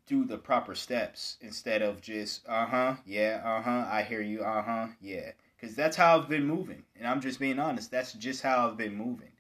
do 0.07 0.25
the 0.25 0.39
proper 0.39 0.75
steps 0.75 1.37
instead 1.41 1.83
of 1.83 2.01
just 2.01 2.49
uh-huh, 2.49 2.97
yeah, 3.05 3.43
uh-huh, 3.45 3.87
I 3.91 4.03
hear 4.03 4.23
you, 4.23 4.43
uh-huh, 4.43 4.89
yeah. 5.01 5.33
Cuz 5.61 5.75
that's 5.75 5.97
how 5.97 6.19
I've 6.19 6.29
been 6.29 6.47
moving. 6.47 6.85
And 6.97 7.07
I'm 7.07 7.21
just 7.21 7.41
being 7.41 7.59
honest, 7.59 7.91
that's 7.91 8.13
just 8.15 8.43
how 8.43 8.69
I've 8.69 8.77
been 8.77 8.95
moving. 8.95 9.33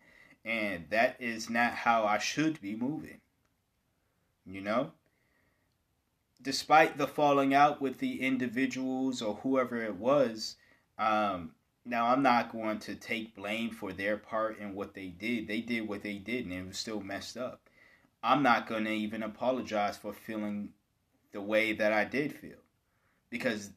And 0.44 0.88
that 0.90 1.16
is 1.20 1.50
not 1.50 1.74
how 1.74 2.04
I 2.04 2.18
should 2.18 2.60
be 2.60 2.74
moving. 2.76 3.20
You 4.46 4.62
know? 4.62 4.92
despite 6.42 6.96
the 6.96 7.06
falling 7.06 7.52
out 7.52 7.80
with 7.80 7.98
the 7.98 8.20
individuals 8.20 9.20
or 9.20 9.34
whoever 9.36 9.82
it 9.82 9.96
was, 9.96 10.56
um, 10.98 11.52
now 11.84 12.06
I'm 12.06 12.22
not 12.22 12.52
going 12.52 12.78
to 12.80 12.94
take 12.94 13.34
blame 13.34 13.70
for 13.70 13.92
their 13.92 14.16
part 14.16 14.58
in 14.58 14.74
what 14.74 14.94
they 14.94 15.08
did. 15.08 15.48
They 15.48 15.60
did 15.60 15.88
what 15.88 16.02
they 16.02 16.18
did 16.18 16.44
and 16.44 16.52
it 16.52 16.66
was 16.66 16.78
still 16.78 17.00
messed 17.00 17.36
up. 17.36 17.67
I'm 18.22 18.42
not 18.42 18.66
going 18.66 18.84
to 18.84 18.92
even 18.92 19.22
apologize 19.22 19.96
for 19.96 20.12
feeling 20.12 20.70
the 21.32 21.40
way 21.40 21.72
that 21.72 21.92
I 21.92 22.04
did 22.04 22.32
feel 22.32 22.58
because 23.30 23.70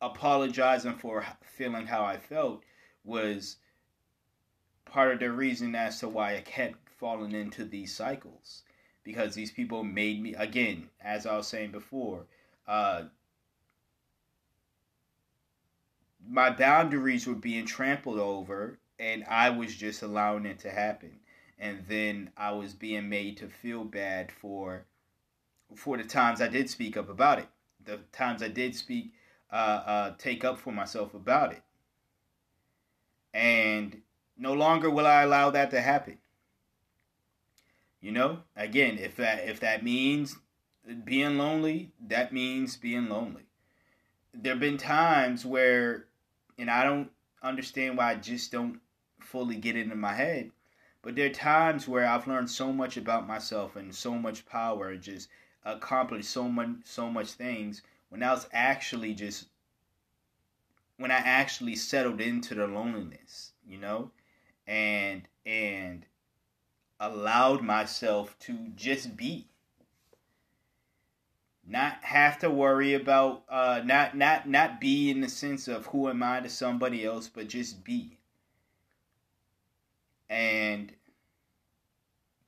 apologizing 0.00 0.94
for 0.94 1.24
feeling 1.42 1.86
how 1.86 2.04
I 2.04 2.18
felt 2.18 2.62
was 3.04 3.56
part 4.84 5.12
of 5.12 5.20
the 5.20 5.30
reason 5.30 5.74
as 5.74 6.00
to 6.00 6.08
why 6.08 6.36
I 6.36 6.40
kept 6.40 6.88
falling 6.98 7.32
into 7.32 7.64
these 7.64 7.94
cycles 7.94 8.62
because 9.02 9.34
these 9.34 9.50
people 9.50 9.84
made 9.84 10.22
me 10.22 10.34
again, 10.34 10.90
as 11.00 11.26
I 11.26 11.36
was 11.36 11.46
saying 11.46 11.72
before, 11.72 12.26
uh, 12.66 13.04
my 16.28 16.50
boundaries 16.50 17.26
were 17.26 17.34
being 17.34 17.64
trampled 17.64 18.18
over, 18.18 18.78
and 18.98 19.24
I 19.24 19.50
was 19.50 19.74
just 19.74 20.02
allowing 20.02 20.44
it 20.44 20.58
to 20.60 20.70
happen. 20.70 21.20
And 21.58 21.84
then 21.88 22.30
I 22.36 22.52
was 22.52 22.74
being 22.74 23.08
made 23.08 23.36
to 23.38 23.48
feel 23.48 23.84
bad 23.84 24.30
for 24.30 24.84
for 25.74 25.96
the 25.96 26.04
times 26.04 26.40
I 26.40 26.48
did 26.48 26.70
speak 26.70 26.96
up 26.96 27.08
about 27.08 27.40
it, 27.40 27.48
the 27.84 27.98
times 28.12 28.42
I 28.42 28.48
did 28.48 28.74
speak, 28.74 29.12
uh, 29.52 29.54
uh, 29.54 30.14
take 30.16 30.44
up 30.44 30.58
for 30.58 30.72
myself 30.72 31.12
about 31.14 31.52
it. 31.52 31.62
And 33.34 34.00
no 34.38 34.54
longer 34.54 34.88
will 34.88 35.06
I 35.06 35.22
allow 35.22 35.50
that 35.50 35.70
to 35.72 35.80
happen. 35.80 36.18
You 38.00 38.12
know, 38.12 38.38
again, 38.56 38.96
if 38.98 39.16
that 39.16 39.48
if 39.48 39.60
that 39.60 39.82
means 39.82 40.36
being 41.04 41.36
lonely, 41.36 41.90
that 42.06 42.32
means 42.32 42.76
being 42.76 43.08
lonely. 43.08 43.42
There've 44.32 44.60
been 44.60 44.78
times 44.78 45.44
where 45.44 46.06
and 46.58 46.70
I 46.70 46.84
don't 46.84 47.10
understand 47.42 47.96
why 47.96 48.12
I 48.12 48.14
just 48.16 48.52
don't 48.52 48.80
fully 49.20 49.56
get 49.56 49.76
it 49.76 49.90
in 49.90 49.98
my 49.98 50.14
head. 50.14 50.50
But 51.08 51.14
there 51.14 51.24
are 51.24 51.30
times 51.30 51.88
where 51.88 52.06
I've 52.06 52.26
learned 52.26 52.50
so 52.50 52.70
much 52.70 52.98
about 52.98 53.26
myself 53.26 53.76
and 53.76 53.94
so 53.94 54.12
much 54.12 54.44
power 54.44 54.90
and 54.90 55.00
just 55.00 55.30
accomplished 55.64 56.28
so 56.28 56.50
much 56.50 56.68
so 56.84 57.08
much 57.10 57.30
things 57.30 57.80
when 58.10 58.22
I 58.22 58.30
was 58.30 58.46
actually 58.52 59.14
just 59.14 59.46
when 60.98 61.10
I 61.10 61.14
actually 61.14 61.76
settled 61.76 62.20
into 62.20 62.54
the 62.54 62.66
loneliness, 62.66 63.52
you 63.66 63.78
know? 63.78 64.10
and 64.66 65.22
and 65.46 66.04
allowed 67.00 67.62
myself 67.62 68.38
to 68.40 68.68
just 68.76 69.16
be 69.16 69.48
not 71.66 72.04
have 72.04 72.38
to 72.40 72.50
worry 72.50 72.92
about 72.92 73.44
uh 73.48 73.80
not 73.82 74.14
not 74.14 74.46
not 74.46 74.78
be 74.78 75.08
in 75.08 75.22
the 75.22 75.30
sense 75.30 75.68
of 75.68 75.86
who 75.86 76.10
am 76.10 76.22
I 76.22 76.40
to 76.40 76.50
somebody 76.50 77.02
else, 77.06 77.28
but 77.28 77.48
just 77.48 77.82
be. 77.82 78.18
And 80.28 80.92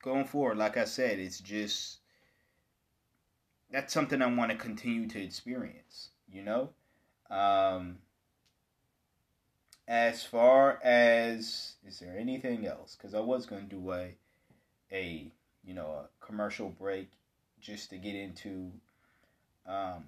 going 0.01 0.25
forward, 0.25 0.57
like 0.57 0.77
I 0.77 0.85
said, 0.85 1.19
it's 1.19 1.39
just 1.39 1.99
that's 3.71 3.93
something 3.93 4.21
I 4.21 4.27
want 4.27 4.51
to 4.51 4.57
continue 4.57 5.07
to 5.07 5.21
experience, 5.21 6.09
you 6.31 6.43
know? 6.43 6.71
Um 7.29 7.99
as 9.87 10.23
far 10.23 10.79
as 10.83 11.75
is 11.85 11.99
there 11.99 12.17
anything 12.17 12.65
else? 12.65 12.95
Because 12.95 13.13
I 13.13 13.19
was 13.19 13.45
gonna 13.45 13.63
do 13.63 13.91
a 13.91 14.15
a 14.91 15.31
you 15.63 15.73
know 15.73 15.87
a 15.87 16.25
commercial 16.25 16.69
break 16.69 17.11
just 17.59 17.89
to 17.91 17.97
get 17.97 18.15
into 18.15 18.71
um, 19.67 20.03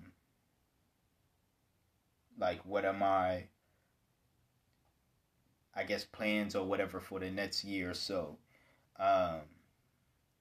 like 2.40 2.66
what 2.66 2.86
am 2.86 3.04
I 3.04 3.46
I 5.76 5.84
guess 5.84 6.04
plans 6.04 6.56
or 6.56 6.66
whatever 6.66 7.00
for 7.00 7.20
the 7.20 7.32
next 7.32 7.64
year 7.64 7.92
or 7.92 7.96
so. 7.96 8.38
Um, 9.00 9.42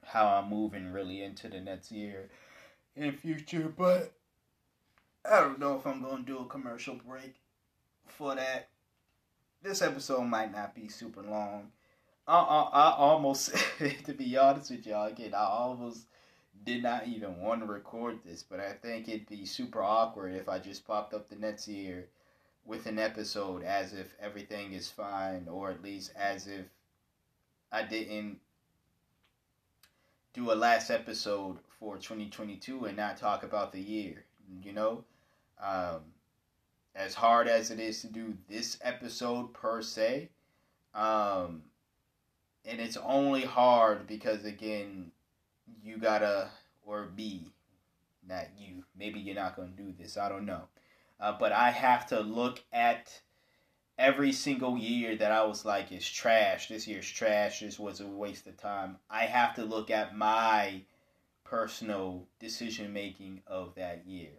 how 0.05 0.27
I'm 0.27 0.51
moving 0.51 0.93
really 0.93 1.23
into 1.23 1.49
the 1.49 1.61
next 1.61 1.91
year 1.91 2.29
in 2.97 3.13
future, 3.13 3.73
but 3.77 4.13
I 5.29 5.41
don't 5.41 5.59
know 5.59 5.77
if 5.77 5.87
I'm 5.87 6.03
gonna 6.03 6.23
do 6.23 6.39
a 6.39 6.47
commercial 6.47 6.97
break 7.07 7.35
for 8.07 8.35
that. 8.35 8.69
This 9.63 9.83
episode 9.83 10.25
might 10.25 10.53
not 10.53 10.75
be 10.75 10.89
super 10.89 11.23
long. 11.23 11.71
I, 12.27 12.37
I, 12.37 12.63
I 12.73 12.95
almost, 12.97 13.55
to 14.05 14.13
be 14.13 14.37
honest 14.37 14.71
with 14.71 14.87
y'all, 14.87 15.07
again, 15.07 15.35
I 15.35 15.45
almost 15.45 16.07
did 16.65 16.83
not 16.83 17.07
even 17.09 17.41
want 17.41 17.61
to 17.61 17.67
record 17.67 18.19
this, 18.25 18.43
but 18.43 18.61
I 18.61 18.73
think 18.73 19.09
it'd 19.09 19.29
be 19.29 19.45
super 19.45 19.83
awkward 19.83 20.35
if 20.35 20.49
I 20.49 20.59
just 20.59 20.87
popped 20.87 21.15
up 21.15 21.29
the 21.29 21.37
next 21.37 21.67
year 21.67 22.09
with 22.65 22.87
an 22.87 22.99
episode 22.99 23.65
as 23.65 23.93
if 23.93 24.15
everything 24.21 24.73
is 24.73 24.89
fine, 24.89 25.49
or 25.49 25.71
at 25.71 25.83
least 25.83 26.13
as 26.17 26.47
if 26.47 26.67
I 27.73 27.83
didn't 27.83 28.39
do 30.35 30.53
a 30.53 30.55
last 30.55 30.91
episode 30.91 31.59
for 31.79 31.97
2022 31.97 32.87
and 32.87 32.97
not 32.97 33.17
talk 33.17 33.43
about 33.43 33.73
the 33.73 33.81
year. 33.81 34.25
You 34.63 34.73
know, 34.73 35.05
um, 35.63 36.01
as 36.95 37.15
hard 37.15 37.49
as 37.49 37.71
it 37.71 37.81
is 37.81 38.01
to 38.03 38.07
do 38.09 38.37
this 38.49 38.79
episode 38.83 39.53
per 39.53 39.83
se, 39.83 40.29
um, 40.95 41.63
and 42.65 42.81
it's 42.81 42.99
only 42.99 43.43
hard 43.43 44.07
because 44.07 44.45
again 44.45 45.11
you 45.83 45.97
gotta 45.97 46.49
or 46.85 47.05
be 47.05 47.47
not 48.29 48.47
you. 48.57 48.85
Maybe 48.97 49.21
you're 49.21 49.35
not 49.35 49.57
gonna 49.57 49.69
do 49.77 49.93
this. 49.99 50.17
I 50.17 50.29
don't 50.29 50.47
know. 50.47 50.63
Uh, 51.21 51.37
but 51.39 51.53
i 51.53 51.71
have 51.71 52.07
to 52.09 52.19
look 52.21 52.61
at 52.73 53.21
every 53.99 54.33
single 54.33 54.77
year 54.77 55.17
that 55.17 55.33
i 55.33 55.45
was 55.45 55.65
like 55.65 55.93
it's 55.93 56.09
trash. 56.09 56.69
This 56.69 56.87
year's 56.87 57.09
trash. 57.09 57.61
This 57.61 57.79
was 57.79 58.01
a 58.01 58.07
waste 58.07 58.47
of 58.47 58.57
time. 58.57 58.97
I 59.11 59.25
have 59.25 59.55
to 59.57 59.65
look 59.65 59.91
at 59.91 60.17
my 60.17 60.83
personal 61.45 62.27
decision 62.39 62.93
making 62.93 63.43
of 63.47 63.75
that 63.75 64.07
year. 64.07 64.31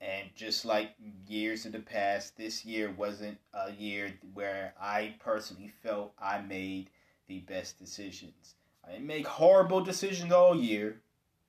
And 0.00 0.28
just 0.36 0.64
like 0.64 0.90
years 1.26 1.66
of 1.66 1.72
the 1.72 1.80
past 1.80 2.36
this 2.36 2.64
year 2.64 2.90
wasn't 2.90 3.38
a 3.54 3.72
year 3.72 4.12
where 4.34 4.74
i 4.80 5.14
personally 5.18 5.72
felt 5.82 6.12
i 6.18 6.40
made 6.40 6.90
the 7.26 7.40
best 7.40 7.78
decisions. 7.78 8.54
I 8.86 8.98
make 8.98 9.26
horrible 9.26 9.80
decisions 9.80 10.32
all 10.32 10.54
year, 10.54 11.00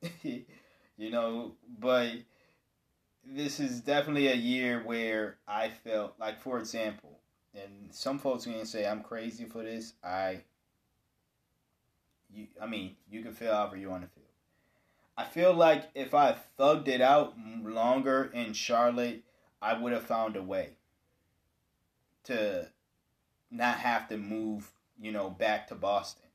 you 0.23 1.11
know, 1.11 1.55
but 1.79 2.11
this 3.25 3.59
is 3.59 3.81
definitely 3.81 4.27
a 4.27 4.35
year 4.35 4.81
where 4.85 5.37
I 5.47 5.69
felt 5.69 6.13
like, 6.19 6.39
for 6.39 6.59
example, 6.59 7.14
and 7.55 7.93
some 7.93 8.19
folks 8.19 8.45
gonna 8.45 8.65
say 8.65 8.85
I'm 8.87 9.01
crazy 9.01 9.45
for 9.45 9.63
this. 9.63 9.93
I, 10.03 10.41
you, 12.33 12.47
I 12.61 12.67
mean, 12.67 12.95
you 13.09 13.21
can 13.21 13.33
feel 13.33 13.53
however 13.53 13.77
you 13.77 13.89
want 13.89 14.03
to 14.03 14.09
feel. 14.09 14.23
I 15.17 15.23
feel 15.23 15.53
like 15.53 15.89
if 15.95 16.13
I 16.13 16.35
thugged 16.59 16.87
it 16.87 17.01
out 17.01 17.35
longer 17.63 18.29
in 18.33 18.53
Charlotte, 18.53 19.23
I 19.61 19.73
would 19.73 19.93
have 19.93 20.03
found 20.03 20.35
a 20.35 20.43
way 20.43 20.71
to 22.25 22.67
not 23.49 23.77
have 23.77 24.09
to 24.09 24.17
move, 24.17 24.69
you 24.99 25.11
know, 25.11 25.29
back 25.29 25.67
to 25.69 25.75
Boston 25.75 26.25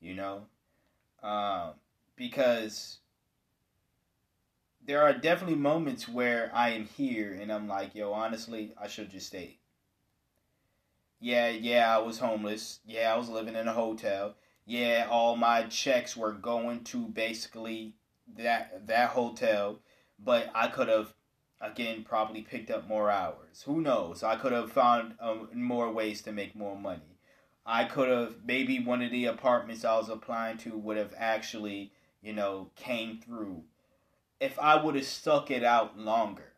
you 0.00 0.14
know, 0.14 0.42
um, 1.22 1.72
because 2.16 2.98
there 4.86 5.02
are 5.02 5.12
definitely 5.12 5.56
moments 5.56 6.08
where 6.08 6.50
I 6.54 6.70
am 6.70 6.84
here 6.84 7.36
and 7.40 7.52
I'm 7.52 7.68
like, 7.68 7.94
yo, 7.94 8.12
honestly, 8.12 8.72
I 8.80 8.88
should 8.88 9.10
just 9.10 9.26
stay. 9.26 9.58
Yeah, 11.20 11.48
yeah, 11.50 11.94
I 11.94 11.98
was 11.98 12.18
homeless. 12.18 12.80
Yeah, 12.84 13.12
I 13.14 13.16
was 13.16 13.28
living 13.28 13.54
in 13.56 13.68
a 13.68 13.72
hotel. 13.72 14.34
Yeah, 14.66 15.06
all 15.10 15.36
my 15.36 15.62
checks 15.64 16.16
were 16.16 16.32
going 16.32 16.84
to 16.84 17.06
basically 17.08 17.94
that 18.36 18.86
that 18.88 19.10
hotel, 19.10 19.80
but 20.18 20.50
I 20.54 20.68
could 20.68 20.88
have 20.88 21.14
again 21.60 22.04
probably 22.04 22.42
picked 22.42 22.70
up 22.70 22.86
more 22.88 23.10
hours. 23.10 23.62
Who 23.62 23.80
knows? 23.80 24.22
I 24.22 24.36
could 24.36 24.52
have 24.52 24.70
found 24.72 25.14
um, 25.20 25.48
more 25.54 25.90
ways 25.90 26.20
to 26.22 26.32
make 26.32 26.54
more 26.54 26.76
money. 26.76 27.18
I 27.66 27.84
could 27.84 28.08
have 28.08 28.36
maybe 28.44 28.78
one 28.78 29.02
of 29.02 29.10
the 29.10 29.26
apartments 29.26 29.84
I 29.84 29.96
was 29.96 30.08
applying 30.08 30.58
to 30.58 30.76
would 30.78 30.96
have 30.96 31.14
actually, 31.16 31.92
you 32.22 32.32
know, 32.32 32.70
came 32.76 33.20
through 33.20 33.64
if 34.40 34.58
I 34.58 34.82
would 34.82 34.94
have 34.96 35.06
stuck 35.06 35.50
it 35.50 35.64
out 35.64 35.98
longer 35.98 36.52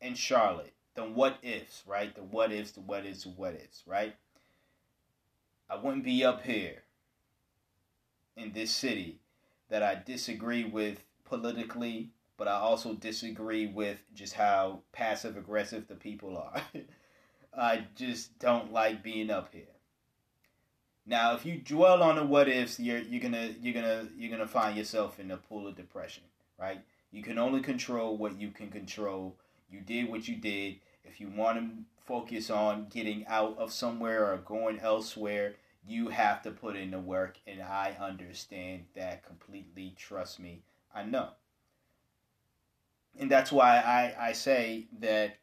in 0.00 0.14
Charlotte. 0.14 0.73
The 0.94 1.02
what 1.02 1.38
ifs, 1.42 1.82
right? 1.86 2.14
The 2.14 2.22
what 2.22 2.52
ifs, 2.52 2.72
the 2.72 2.80
what 2.80 3.04
ifs, 3.04 3.24
the 3.24 3.30
what 3.30 3.54
ifs, 3.54 3.82
right? 3.86 4.14
I 5.68 5.76
wouldn't 5.76 6.04
be 6.04 6.24
up 6.24 6.42
here 6.42 6.82
in 8.36 8.52
this 8.52 8.70
city 8.70 9.18
that 9.70 9.82
I 9.82 9.96
disagree 10.04 10.64
with 10.64 11.02
politically, 11.24 12.10
but 12.36 12.48
I 12.48 12.52
also 12.52 12.94
disagree 12.94 13.66
with 13.66 13.98
just 14.14 14.34
how 14.34 14.80
passive 14.92 15.36
aggressive 15.36 15.88
the 15.88 15.94
people 15.94 16.36
are. 16.36 16.62
I 17.56 17.86
just 17.94 18.38
don't 18.38 18.72
like 18.72 19.02
being 19.02 19.30
up 19.30 19.52
here. 19.52 19.64
Now, 21.06 21.34
if 21.34 21.44
you 21.44 21.58
dwell 21.58 22.02
on 22.02 22.16
the 22.16 22.24
what 22.24 22.48
ifs, 22.48 22.80
you're 22.80 22.98
you're 22.98 23.20
gonna 23.20 23.54
you're 23.60 23.74
gonna 23.74 24.08
you're 24.16 24.30
gonna 24.30 24.46
find 24.46 24.76
yourself 24.76 25.20
in 25.20 25.30
a 25.30 25.36
pool 25.36 25.66
of 25.66 25.76
depression, 25.76 26.24
right? 26.58 26.80
You 27.10 27.22
can 27.22 27.38
only 27.38 27.60
control 27.60 28.16
what 28.16 28.40
you 28.40 28.50
can 28.50 28.70
control. 28.70 29.36
You 29.74 29.80
did 29.80 30.08
what 30.08 30.28
you 30.28 30.36
did. 30.36 30.76
If 31.04 31.20
you 31.20 31.28
want 31.28 31.58
to 31.58 31.84
focus 32.06 32.48
on 32.48 32.86
getting 32.90 33.26
out 33.26 33.58
of 33.58 33.72
somewhere 33.72 34.32
or 34.32 34.36
going 34.36 34.78
elsewhere, 34.78 35.54
you 35.86 36.08
have 36.08 36.42
to 36.42 36.52
put 36.52 36.76
in 36.76 36.92
the 36.92 37.00
work, 37.00 37.38
and 37.46 37.60
I 37.60 37.96
understand 38.00 38.84
that 38.94 39.26
completely. 39.26 39.94
Trust 39.98 40.38
me, 40.38 40.62
I 40.94 41.02
know. 41.02 41.30
And 43.18 43.30
that's 43.30 43.50
why 43.50 43.78
I, 43.78 44.28
I 44.28 44.32
say 44.32 44.86
that 45.00 45.38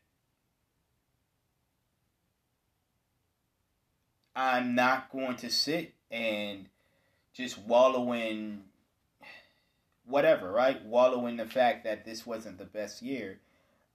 I'm 4.34 4.74
not 4.76 5.12
going 5.12 5.36
to 5.38 5.50
sit 5.50 5.94
and 6.10 6.68
just 7.34 7.58
wallow 7.58 8.14
in 8.14 8.64
whatever, 10.06 10.52
right? 10.52 10.84
Wallow 10.86 11.28
in 11.28 11.38
the 11.38 11.46
fact 11.46 11.84
that 11.84 12.06
this 12.06 12.26
wasn't 12.26 12.58
the 12.58 12.66
best 12.66 13.02
year. 13.02 13.40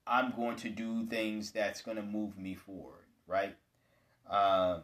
I'm 0.07 0.33
going 0.33 0.57
to 0.57 0.69
do 0.69 1.07
things 1.07 1.51
that's 1.51 1.83
going 1.83 1.97
to 1.97 2.03
move 2.03 2.38
me 2.38 2.55
forward, 2.55 3.05
right? 3.27 3.57
Um, 4.31 4.83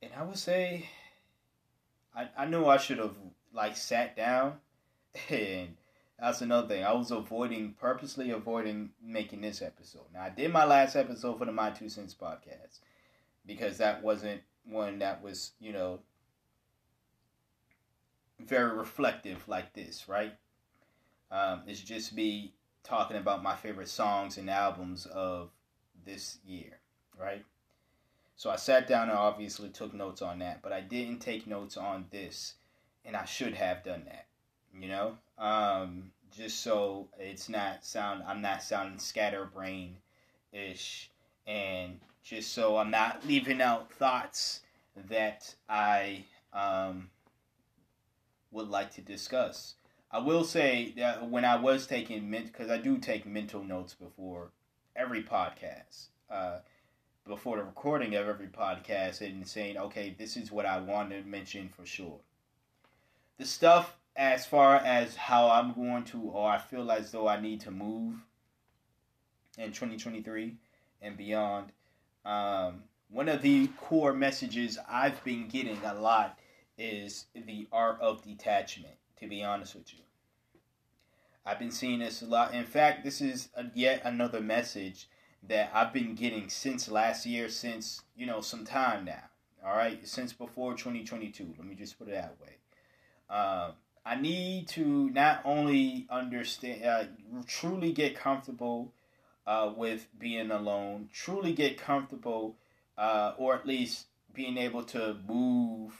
and 0.00 0.10
I 0.16 0.22
would 0.22 0.38
say, 0.38 0.88
I, 2.14 2.28
I 2.36 2.46
know 2.46 2.68
I 2.68 2.78
should 2.78 2.98
have 2.98 3.16
like 3.52 3.76
sat 3.76 4.16
down 4.16 4.54
and 5.30 5.76
that's 6.18 6.40
another 6.40 6.68
thing. 6.68 6.84
I 6.84 6.92
was 6.92 7.10
avoiding, 7.10 7.74
purposely 7.80 8.30
avoiding 8.30 8.90
making 9.02 9.40
this 9.40 9.60
episode. 9.60 10.06
Now, 10.14 10.22
I 10.22 10.30
did 10.30 10.52
my 10.52 10.64
last 10.64 10.94
episode 10.94 11.38
for 11.38 11.44
the 11.44 11.52
My 11.52 11.70
Two 11.70 11.88
Cents 11.88 12.14
podcast 12.14 12.78
because 13.44 13.78
that 13.78 14.02
wasn't 14.02 14.40
one 14.64 15.00
that 15.00 15.20
was, 15.20 15.52
you 15.60 15.72
know, 15.72 15.98
very 18.38 18.76
reflective 18.76 19.48
like 19.48 19.72
this, 19.72 20.08
right? 20.08 20.34
Um, 21.32 21.62
it's 21.66 21.80
just 21.80 22.14
me 22.14 22.52
talking 22.84 23.16
about 23.16 23.42
my 23.42 23.56
favorite 23.56 23.88
songs 23.88 24.38
and 24.38 24.50
albums 24.50 25.06
of 25.06 25.50
this 26.04 26.38
year, 26.46 26.78
right? 27.18 27.44
So 28.36 28.50
I 28.50 28.56
sat 28.56 28.86
down 28.86 29.08
and 29.08 29.18
obviously 29.18 29.70
took 29.70 29.94
notes 29.94 30.22
on 30.22 30.40
that, 30.40 30.62
but 30.62 30.72
I 30.72 30.82
didn't 30.82 31.20
take 31.20 31.46
notes 31.46 31.76
on 31.76 32.06
this, 32.10 32.54
and 33.04 33.16
I 33.16 33.24
should 33.24 33.54
have 33.54 33.82
done 33.82 34.04
that 34.06 34.26
you 34.78 34.88
know, 34.88 35.16
um, 35.38 36.10
just 36.34 36.60
so 36.60 37.08
it's 37.18 37.48
not 37.48 37.84
sound 37.84 38.22
I'm 38.26 38.40
not 38.40 38.62
sounding 38.62 38.98
scatterbrain 38.98 39.96
ish 40.52 41.10
and 41.46 42.00
just 42.22 42.52
so 42.52 42.76
I'm 42.76 42.90
not 42.90 43.26
leaving 43.26 43.60
out 43.60 43.92
thoughts 43.92 44.60
that 45.08 45.54
I 45.68 46.24
um, 46.52 47.10
would 48.50 48.68
like 48.68 48.92
to 48.94 49.00
discuss. 49.00 49.74
I 50.12 50.18
will 50.18 50.44
say 50.44 50.92
that 50.98 51.30
when 51.30 51.44
I 51.44 51.56
was 51.56 51.86
taking 51.86 52.30
because 52.30 52.70
I 52.70 52.76
do 52.76 52.98
take 52.98 53.24
mental 53.24 53.64
notes 53.64 53.94
before 53.94 54.50
every 54.94 55.22
podcast, 55.22 56.08
uh, 56.30 56.58
before 57.26 57.56
the 57.56 57.64
recording 57.64 58.14
of 58.14 58.28
every 58.28 58.48
podcast, 58.48 59.22
and 59.22 59.46
saying, 59.46 59.78
okay, 59.78 60.14
this 60.18 60.36
is 60.36 60.52
what 60.52 60.66
I 60.66 60.80
want 60.80 61.10
to 61.10 61.22
mention 61.22 61.70
for 61.70 61.86
sure. 61.86 62.20
The 63.38 63.46
stuff 63.46 63.96
as 64.14 64.44
far 64.44 64.76
as 64.76 65.16
how 65.16 65.48
I'm 65.48 65.72
going 65.72 66.04
to, 66.04 66.20
or 66.20 66.50
I 66.50 66.58
feel 66.58 66.90
as 66.90 67.10
though 67.10 67.26
I 67.26 67.40
need 67.40 67.60
to 67.62 67.70
move 67.70 68.16
in 69.56 69.68
2023 69.68 70.54
and 71.00 71.16
beyond. 71.16 71.72
Um, 72.24 72.82
one 73.08 73.28
of 73.28 73.42
the 73.42 73.68
core 73.78 74.12
messages 74.12 74.78
I've 74.88 75.22
been 75.24 75.48
getting 75.48 75.78
a 75.84 75.94
lot 75.94 76.38
is 76.78 77.26
the 77.34 77.66
art 77.72 78.00
of 78.00 78.22
detachment, 78.22 78.94
to 79.22 79.28
be 79.28 79.42
honest 79.42 79.74
with 79.74 79.92
you. 79.92 80.00
I've 81.46 81.58
been 81.58 81.70
seeing 81.70 82.00
this 82.00 82.22
a 82.22 82.26
lot. 82.26 82.54
In 82.54 82.64
fact, 82.64 83.04
this 83.04 83.20
is 83.20 83.48
a, 83.56 83.64
yet 83.74 84.02
another 84.04 84.40
message 84.40 85.08
that 85.48 85.70
I've 85.74 85.92
been 85.92 86.14
getting 86.14 86.48
since 86.48 86.88
last 86.88 87.26
year, 87.26 87.48
since, 87.48 88.02
you 88.14 88.26
know, 88.26 88.40
some 88.40 88.64
time 88.64 89.04
now. 89.04 89.24
All 89.64 89.76
right, 89.76 90.06
since 90.06 90.32
before 90.32 90.74
2022. 90.74 91.54
Let 91.56 91.66
me 91.66 91.74
just 91.74 91.98
put 91.98 92.08
it 92.08 92.14
that 92.14 92.36
way. 92.40 92.56
Um, 93.34 93.72
I 94.04 94.16
need 94.16 94.68
to 94.68 95.10
not 95.10 95.42
only 95.44 96.06
understand, 96.10 96.84
uh, 96.84 97.04
truly 97.46 97.92
get 97.92 98.16
comfortable 98.16 98.92
uh, 99.46 99.72
with 99.76 100.08
being 100.18 100.50
alone, 100.50 101.08
truly 101.12 101.52
get 101.52 101.78
comfortable, 101.78 102.56
uh, 102.98 103.34
or 103.36 103.54
at 103.54 103.66
least 103.66 104.06
being 104.34 104.58
able 104.58 104.82
to 104.84 105.16
move 105.28 105.92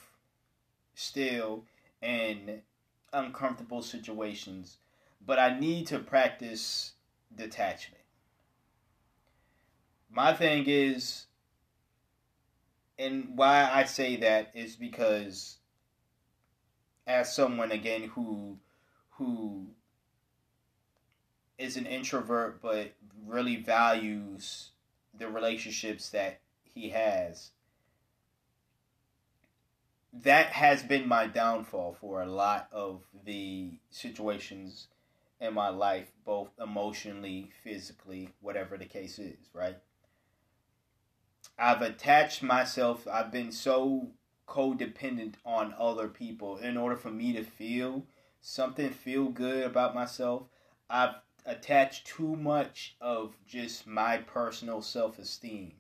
still 0.95 1.65
in 2.01 2.63
uncomfortable 3.13 3.83
situations. 3.83 4.79
But 5.25 5.39
I 5.39 5.59
need 5.59 5.87
to 5.89 5.99
practice 5.99 6.93
detachment. 7.35 8.03
My 10.11 10.33
thing 10.35 10.65
is, 10.67 11.27
and 12.99 13.37
why 13.37 13.71
I 13.73 13.85
say 13.85 14.17
that 14.17 14.51
is 14.55 14.77
because 14.77 15.59
as 17.07 17.35
someone 17.35 17.73
again 17.73 18.11
who 18.15 18.59
who 19.11 19.67
is 21.59 21.77
an 21.77 21.87
introvert 21.87 22.61
but 22.61 22.93
really 23.27 23.57
values 23.57 24.71
the 25.15 25.29
relationships 25.29 26.11
that 26.11 26.41
he 26.63 26.91
has 26.91 27.51
that 30.13 30.49
has 30.49 30.83
been 30.83 31.09
my 31.09 31.27
downfall 31.27 31.97
for 32.01 32.23
a 32.23 32.27
lot 32.27 32.69
of 32.73 33.03
the 33.25 33.73
situations 33.91 34.89
in 35.41 35.55
my 35.55 35.69
life 35.69 36.13
both 36.25 36.51
emotionally 36.63 37.51
physically 37.65 38.29
whatever 38.41 38.77
the 38.77 38.85
case 38.85 39.19
is 39.19 39.49
right? 39.55 39.77
I've 41.59 41.83
attached 41.83 42.43
myself 42.43 43.07
i've 43.11 43.33
been 43.33 43.53
so 43.53 44.09
codependent 44.49 45.35
on 45.47 45.75
other 45.79 46.09
people. 46.09 46.59
In 46.59 46.77
order 46.77 46.97
for 46.97 47.11
me 47.11 47.33
to 47.33 47.43
feel 47.43 48.05
something 48.41 48.91
feel 48.91 49.27
good 49.27 49.65
about 49.65 49.95
myself 49.95 50.43
i've 50.91 51.15
attached 51.47 52.07
too 52.07 52.37
much 52.37 52.97
of 53.01 53.35
just 53.47 53.87
my 53.87 54.19
personal 54.19 54.83
self-esteem 54.83 55.73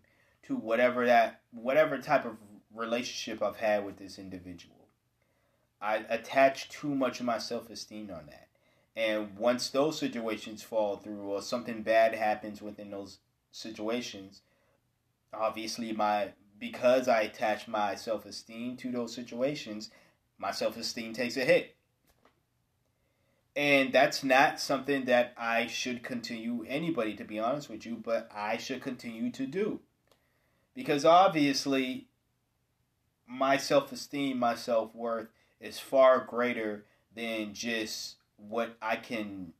to 0.42 0.56
whatever 0.56 1.06
that 1.06 1.40
whatever 1.50 1.98
type 1.98 2.24
of 2.24 2.36
relationship 2.74 3.42
I've 3.42 3.56
had 3.56 3.84
with 3.84 3.96
this 3.96 4.18
individual. 4.18 4.76
I 5.80 6.04
attach 6.08 6.68
too 6.68 6.94
much 6.94 7.20
of 7.20 7.26
my 7.26 7.38
self-esteem 7.38 8.10
on 8.10 8.26
that. 8.26 8.48
And 8.94 9.36
once 9.36 9.70
those 9.70 9.98
situations 9.98 10.62
fall 10.62 10.96
through 10.96 11.22
or 11.22 11.42
something 11.42 11.82
bad 11.82 12.14
happens 12.14 12.60
within 12.60 12.90
those 12.90 13.18
situations, 13.50 14.42
obviously 15.32 15.92
my 15.92 16.32
because 16.58 17.08
I 17.08 17.22
attach 17.22 17.66
my 17.66 17.96
self 17.96 18.24
esteem 18.24 18.76
to 18.78 18.92
those 18.92 19.14
situations, 19.14 19.90
my 20.38 20.52
self 20.52 20.76
esteem 20.76 21.12
takes 21.12 21.36
a 21.36 21.44
hit. 21.44 21.74
And 23.56 23.92
that's 23.92 24.22
not 24.22 24.60
something 24.60 25.04
that 25.06 25.34
I 25.36 25.66
should 25.66 26.02
continue, 26.02 26.64
anybody 26.66 27.14
to 27.16 27.24
be 27.24 27.38
honest 27.38 27.68
with 27.68 27.84
you, 27.84 27.96
but 27.96 28.30
I 28.34 28.56
should 28.56 28.80
continue 28.80 29.30
to 29.32 29.46
do. 29.46 29.80
Because 30.74 31.04
obviously, 31.04 32.06
my 33.32 33.56
self 33.56 33.90
esteem, 33.92 34.38
my 34.38 34.54
self 34.54 34.94
worth 34.94 35.28
is 35.60 35.78
far 35.78 36.24
greater 36.24 36.84
than 37.14 37.54
just 37.54 38.16
what 38.36 38.76
I 38.82 38.96
can 38.96 39.52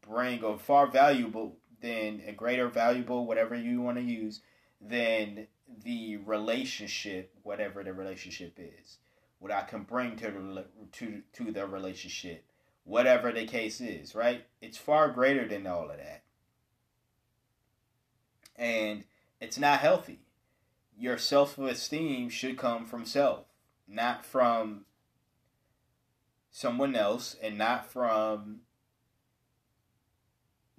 bring, 0.00 0.42
or 0.42 0.58
far 0.58 0.86
valuable 0.86 1.56
than 1.80 2.22
a 2.26 2.32
greater 2.32 2.68
valuable, 2.68 3.26
whatever 3.26 3.54
you 3.54 3.80
want 3.80 3.98
to 3.98 4.02
use, 4.02 4.40
than 4.80 5.48
the 5.82 6.16
relationship, 6.18 7.34
whatever 7.42 7.82
the 7.82 7.92
relationship 7.92 8.58
is, 8.58 8.98
what 9.38 9.52
I 9.52 9.62
can 9.62 9.82
bring 9.82 10.16
to 10.16 10.30
the, 10.30 10.64
to 10.92 11.22
to 11.34 11.52
the 11.52 11.66
relationship, 11.66 12.44
whatever 12.84 13.32
the 13.32 13.44
case 13.44 13.80
is, 13.80 14.14
right? 14.14 14.44
It's 14.62 14.78
far 14.78 15.10
greater 15.10 15.46
than 15.46 15.66
all 15.66 15.90
of 15.90 15.98
that, 15.98 16.22
and 18.56 19.04
it's 19.40 19.58
not 19.58 19.80
healthy. 19.80 20.20
Your 20.98 21.18
self 21.18 21.58
esteem 21.58 22.28
should 22.28 22.56
come 22.56 22.86
from 22.86 23.04
self, 23.04 23.44
not 23.86 24.24
from 24.24 24.86
someone 26.50 26.96
else, 26.96 27.36
and 27.42 27.58
not 27.58 27.90
from 27.90 28.60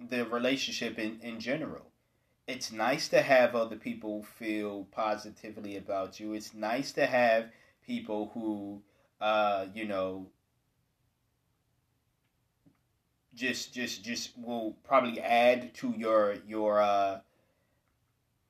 the 0.00 0.24
relationship 0.26 0.98
in, 0.98 1.20
in 1.20 1.40
general 1.40 1.88
it's 2.48 2.72
nice 2.72 3.08
to 3.08 3.20
have 3.20 3.54
other 3.54 3.76
people 3.76 4.22
feel 4.22 4.84
positively 4.90 5.76
about 5.76 6.18
you. 6.18 6.32
It's 6.32 6.54
nice 6.54 6.92
to 6.92 7.04
have 7.04 7.50
people 7.86 8.30
who, 8.32 8.80
uh, 9.20 9.66
you 9.74 9.84
know, 9.84 10.28
just 13.34 13.74
just 13.74 14.02
just 14.02 14.30
will 14.38 14.76
probably 14.82 15.20
add 15.20 15.74
to 15.74 15.94
your 15.96 16.36
your 16.46 16.80
uh, 16.80 17.20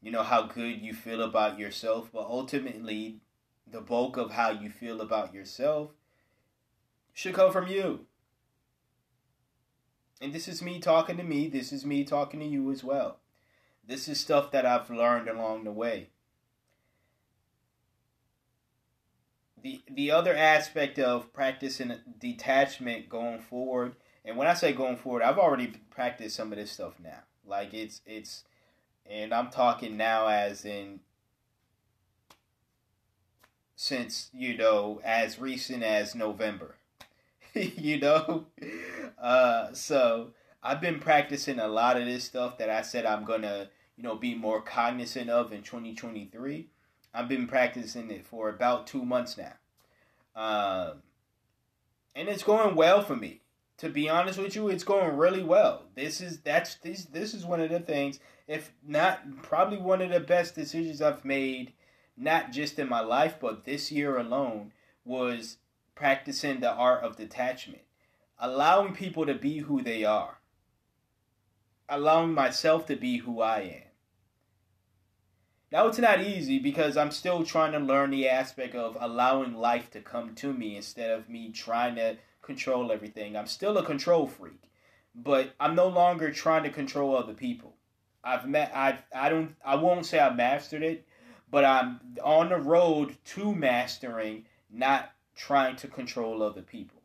you 0.00 0.10
know 0.10 0.22
how 0.22 0.42
good 0.42 0.80
you 0.80 0.94
feel 0.94 1.22
about 1.22 1.58
yourself. 1.58 2.10
But 2.12 2.26
ultimately, 2.26 3.20
the 3.66 3.80
bulk 3.80 4.16
of 4.16 4.32
how 4.32 4.50
you 4.50 4.70
feel 4.70 5.00
about 5.00 5.34
yourself 5.34 5.90
should 7.12 7.34
come 7.34 7.52
from 7.52 7.66
you. 7.66 8.06
And 10.20 10.32
this 10.32 10.48
is 10.48 10.62
me 10.62 10.78
talking 10.80 11.16
to 11.16 11.22
me. 11.22 11.48
This 11.48 11.72
is 11.72 11.84
me 11.84 12.04
talking 12.04 12.40
to 12.40 12.46
you 12.46 12.70
as 12.70 12.82
well. 12.82 13.18
This 13.86 14.08
is 14.08 14.20
stuff 14.20 14.50
that 14.50 14.66
I've 14.66 14.90
learned 14.90 15.28
along 15.28 15.64
the 15.64 15.72
way. 15.72 16.08
The 19.60 19.80
the 19.90 20.10
other 20.10 20.36
aspect 20.36 20.98
of 20.98 21.32
practicing 21.32 21.94
detachment 22.20 23.08
going 23.08 23.40
forward, 23.40 23.96
and 24.24 24.36
when 24.36 24.46
I 24.46 24.54
say 24.54 24.72
going 24.72 24.96
forward, 24.96 25.22
I've 25.22 25.38
already 25.38 25.72
practiced 25.90 26.36
some 26.36 26.52
of 26.52 26.58
this 26.58 26.70
stuff 26.70 26.94
now. 27.02 27.22
Like 27.44 27.74
it's 27.74 28.00
it's 28.06 28.44
and 29.10 29.32
I'm 29.32 29.50
talking 29.50 29.96
now 29.96 30.26
as 30.26 30.64
in 30.64 31.00
since 33.76 34.30
you 34.32 34.56
know 34.56 35.00
as 35.04 35.38
recent 35.38 35.82
as 35.82 36.14
November. 36.14 36.76
you 37.54 37.98
know? 37.98 38.46
Uh 39.20 39.72
so 39.72 40.30
I've 40.62 40.80
been 40.80 41.00
practicing 41.00 41.58
a 41.58 41.68
lot 41.68 41.96
of 41.96 42.04
this 42.04 42.24
stuff 42.24 42.58
that 42.58 42.70
I 42.70 42.82
said 42.82 43.06
I'm 43.06 43.24
gonna 43.24 43.70
you 43.98 44.04
know, 44.04 44.14
be 44.14 44.34
more 44.34 44.62
cognizant 44.62 45.28
of 45.28 45.52
in 45.52 45.62
2023. 45.62 46.68
I've 47.12 47.28
been 47.28 47.48
practicing 47.48 48.10
it 48.12 48.24
for 48.24 48.48
about 48.48 48.86
two 48.86 49.04
months 49.04 49.36
now. 49.36 49.54
Um, 50.36 51.02
and 52.14 52.28
it's 52.28 52.44
going 52.44 52.76
well 52.76 53.02
for 53.02 53.16
me. 53.16 53.40
To 53.78 53.88
be 53.88 54.08
honest 54.08 54.38
with 54.38 54.54
you, 54.54 54.68
it's 54.68 54.84
going 54.84 55.16
really 55.16 55.42
well. 55.42 55.82
This 55.96 56.20
is 56.20 56.40
that's 56.40 56.76
this 56.76 57.04
this 57.06 57.34
is 57.34 57.44
one 57.44 57.60
of 57.60 57.70
the 57.70 57.80
things, 57.80 58.18
if 58.48 58.72
not 58.84 59.42
probably 59.42 59.76
one 59.76 60.00
of 60.00 60.10
the 60.10 60.20
best 60.20 60.54
decisions 60.54 61.02
I've 61.02 61.24
made, 61.24 61.74
not 62.16 62.50
just 62.50 62.78
in 62.78 62.88
my 62.88 63.00
life, 63.00 63.36
but 63.38 63.64
this 63.64 63.92
year 63.92 64.16
alone, 64.16 64.72
was 65.04 65.58
practicing 65.94 66.60
the 66.60 66.72
art 66.72 67.04
of 67.04 67.16
detachment. 67.16 67.82
Allowing 68.38 68.94
people 68.94 69.26
to 69.26 69.34
be 69.34 69.58
who 69.58 69.82
they 69.82 70.04
are. 70.04 70.38
Allowing 71.88 72.32
myself 72.32 72.86
to 72.86 72.96
be 72.96 73.18
who 73.18 73.40
I 73.40 73.60
am. 73.60 73.82
Now 75.70 75.86
it's 75.86 75.98
not 75.98 76.22
easy 76.22 76.58
because 76.58 76.96
I'm 76.96 77.10
still 77.10 77.44
trying 77.44 77.72
to 77.72 77.78
learn 77.78 78.10
the 78.10 78.28
aspect 78.28 78.74
of 78.74 78.96
allowing 78.98 79.54
life 79.54 79.90
to 79.90 80.00
come 80.00 80.34
to 80.36 80.52
me 80.54 80.76
instead 80.76 81.10
of 81.10 81.28
me 81.28 81.50
trying 81.50 81.96
to 81.96 82.16
control 82.40 82.90
everything. 82.90 83.36
I'm 83.36 83.46
still 83.46 83.76
a 83.76 83.84
control 83.84 84.26
freak, 84.26 84.70
but 85.14 85.54
I'm 85.60 85.74
no 85.74 85.88
longer 85.88 86.30
trying 86.30 86.62
to 86.62 86.70
control 86.70 87.14
other 87.14 87.34
people. 87.34 87.74
I've 88.28 88.46
met 88.46 88.72
I 88.74 88.98
I 89.14 89.30
don't 89.30 89.56
I 89.64 89.76
won't 89.76 90.04
say 90.04 90.20
I 90.20 90.30
mastered 90.30 90.82
it, 90.82 91.06
but 91.50 91.64
I'm 91.64 92.00
on 92.22 92.50
the 92.50 92.58
road 92.58 93.16
to 93.26 93.54
mastering 93.54 94.44
not 94.70 95.12
trying 95.34 95.76
to 95.76 95.88
control 95.88 96.42
other 96.42 96.60
people 96.60 97.00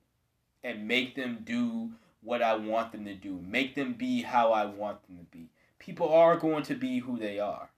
and 0.66 0.86
make 0.88 1.16
them 1.16 1.40
do 1.46 1.92
what 2.22 2.42
I 2.42 2.56
want 2.56 2.92
them 2.92 3.06
to 3.06 3.16
do. 3.16 3.40
Make 3.42 3.74
them 3.74 3.94
be 3.94 4.22
how 4.22 4.52
I 4.52 4.66
want 4.66 5.06
them 5.08 5.18
to 5.18 5.26
be. 5.26 5.50
People 5.80 6.14
are 6.14 6.36
going 6.36 6.64
to 6.64 6.76
be 6.76 7.00
who 7.00 7.18
they 7.18 7.40
are. 7.40 7.70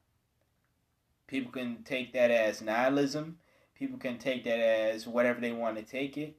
People 1.28 1.52
can 1.52 1.84
take 1.84 2.14
that 2.14 2.32
as 2.32 2.62
nihilism. 2.62 3.38
People 3.76 4.00
can 4.00 4.18
take 4.18 4.44
that 4.46 4.60
as 4.60 5.08
whatever 5.08 5.40
they 5.40 5.52
want 5.52 5.78
to 5.78 5.84
take 5.84 6.18
it. 6.18 6.36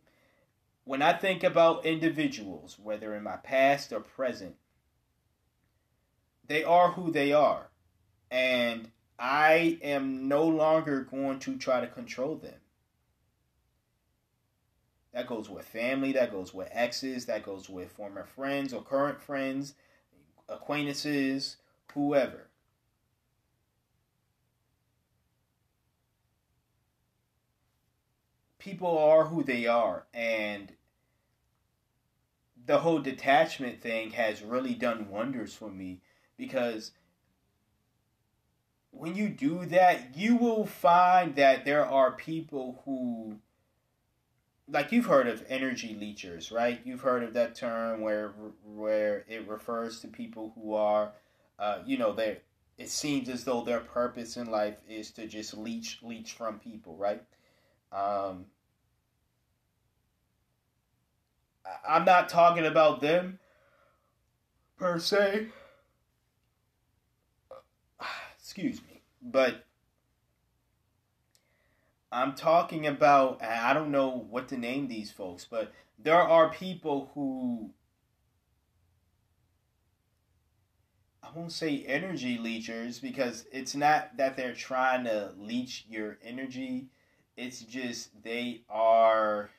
When 0.85 1.03
I 1.03 1.13
think 1.13 1.45
about 1.45 1.85
individuals, 1.85 2.79
whether 2.81 3.15
in 3.15 3.23
my 3.23 3.37
past 3.37 3.93
or 3.93 4.01
present, 4.01 4.57
they 6.47 6.65
are 6.65 6.93
who 6.93 7.11
they 7.11 7.33
are. 7.33 7.69
And 8.31 8.91
I 9.19 9.79
am 9.83 10.29
no 10.29 10.45
longer 10.45 11.03
going 11.03 11.39
to 11.41 11.57
try 11.57 11.81
to 11.81 11.87
control 11.87 12.37
them. 12.37 12.61
That 15.13 15.27
goes 15.27 15.49
with 15.49 15.65
family, 15.65 16.13
that 16.13 16.31
goes 16.31 16.53
with 16.53 16.69
exes, 16.71 17.25
that 17.27 17.43
goes 17.43 17.71
with 17.71 17.91
former 17.93 18.25
friends 18.25 18.75
or 18.75 18.83
current 18.83 19.21
friends, 19.21 19.75
acquaintances, 20.49 21.57
whoever. 21.95 22.49
People 28.59 28.99
are 28.99 29.25
who 29.25 29.43
they 29.43 29.67
are, 29.67 30.05
and 30.13 30.73
the 32.67 32.79
whole 32.79 32.99
detachment 32.99 33.81
thing 33.81 34.11
has 34.11 34.43
really 34.43 34.75
done 34.75 35.09
wonders 35.09 35.55
for 35.55 35.71
me 35.71 36.03
because 36.37 36.93
when 38.91 39.15
you 39.15 39.29
do 39.29 39.67
that, 39.67 40.17
you 40.17 40.37
will 40.37 40.67
find 40.67 41.37
that 41.37 41.65
there 41.65 41.85
are 41.85 42.13
people 42.13 42.83
who 42.85 43.37
like 44.69 44.91
you've 44.91 45.07
heard 45.07 45.29
of 45.29 45.45
energy 45.49 45.95
leechers, 45.95 46.53
right? 46.53 46.81
You've 46.85 47.03
heard 47.03 47.23
of 47.23 47.35
that 47.35 47.55
term 47.55 48.01
where 48.01 48.33
where 48.65 49.25
it 49.29 49.47
refers 49.47 50.01
to 50.01 50.09
people 50.09 50.53
who 50.55 50.75
are, 50.75 51.13
uh, 51.59 51.79
you 51.87 51.99
know, 51.99 52.13
they 52.13 52.39
it 52.79 52.91
seems 52.91 53.29
as 53.29 53.45
though 53.45 53.63
their 53.63 53.81
purpose 53.81 54.37
in 54.37 54.51
life 54.51 54.77
is 54.89 55.11
to 55.13 55.27
just 55.27 55.57
leech 55.57 56.01
leech 56.03 56.33
from 56.33 56.59
people, 56.59 56.97
right? 56.97 57.23
Um, 57.93 58.47
I'm 61.89 62.05
not 62.05 62.29
talking 62.29 62.67
about 62.67 63.01
them 63.01 63.39
per 64.79 64.99
se. 64.99 65.49
Excuse 68.57 68.81
me, 68.91 69.03
but 69.21 69.67
I'm 72.11 72.35
talking 72.35 72.87
about, 72.87 73.43
I 73.45 73.75
don't 73.75 73.91
know 73.91 74.09
what 74.31 74.49
to 74.49 74.57
name 74.57 74.89
these 74.89 75.11
folks, 75.11 75.45
but 75.45 75.75
there 75.99 76.23
are 76.23 76.49
people 76.49 77.11
who, 77.13 77.69
I 81.23 81.29
won't 81.37 81.53
say 81.53 81.85
energy 81.87 82.39
leechers 82.39 82.99
because 82.99 83.45
it's 83.53 83.75
not 83.75 84.17
that 84.17 84.39
they're 84.39 84.55
trying 84.55 85.05
to 85.05 85.35
leech 85.37 85.85
your 85.91 86.17
energy. 86.25 86.87
It's 87.37 87.61
just 87.61 88.23
they 88.23 88.63
are. 88.71 89.51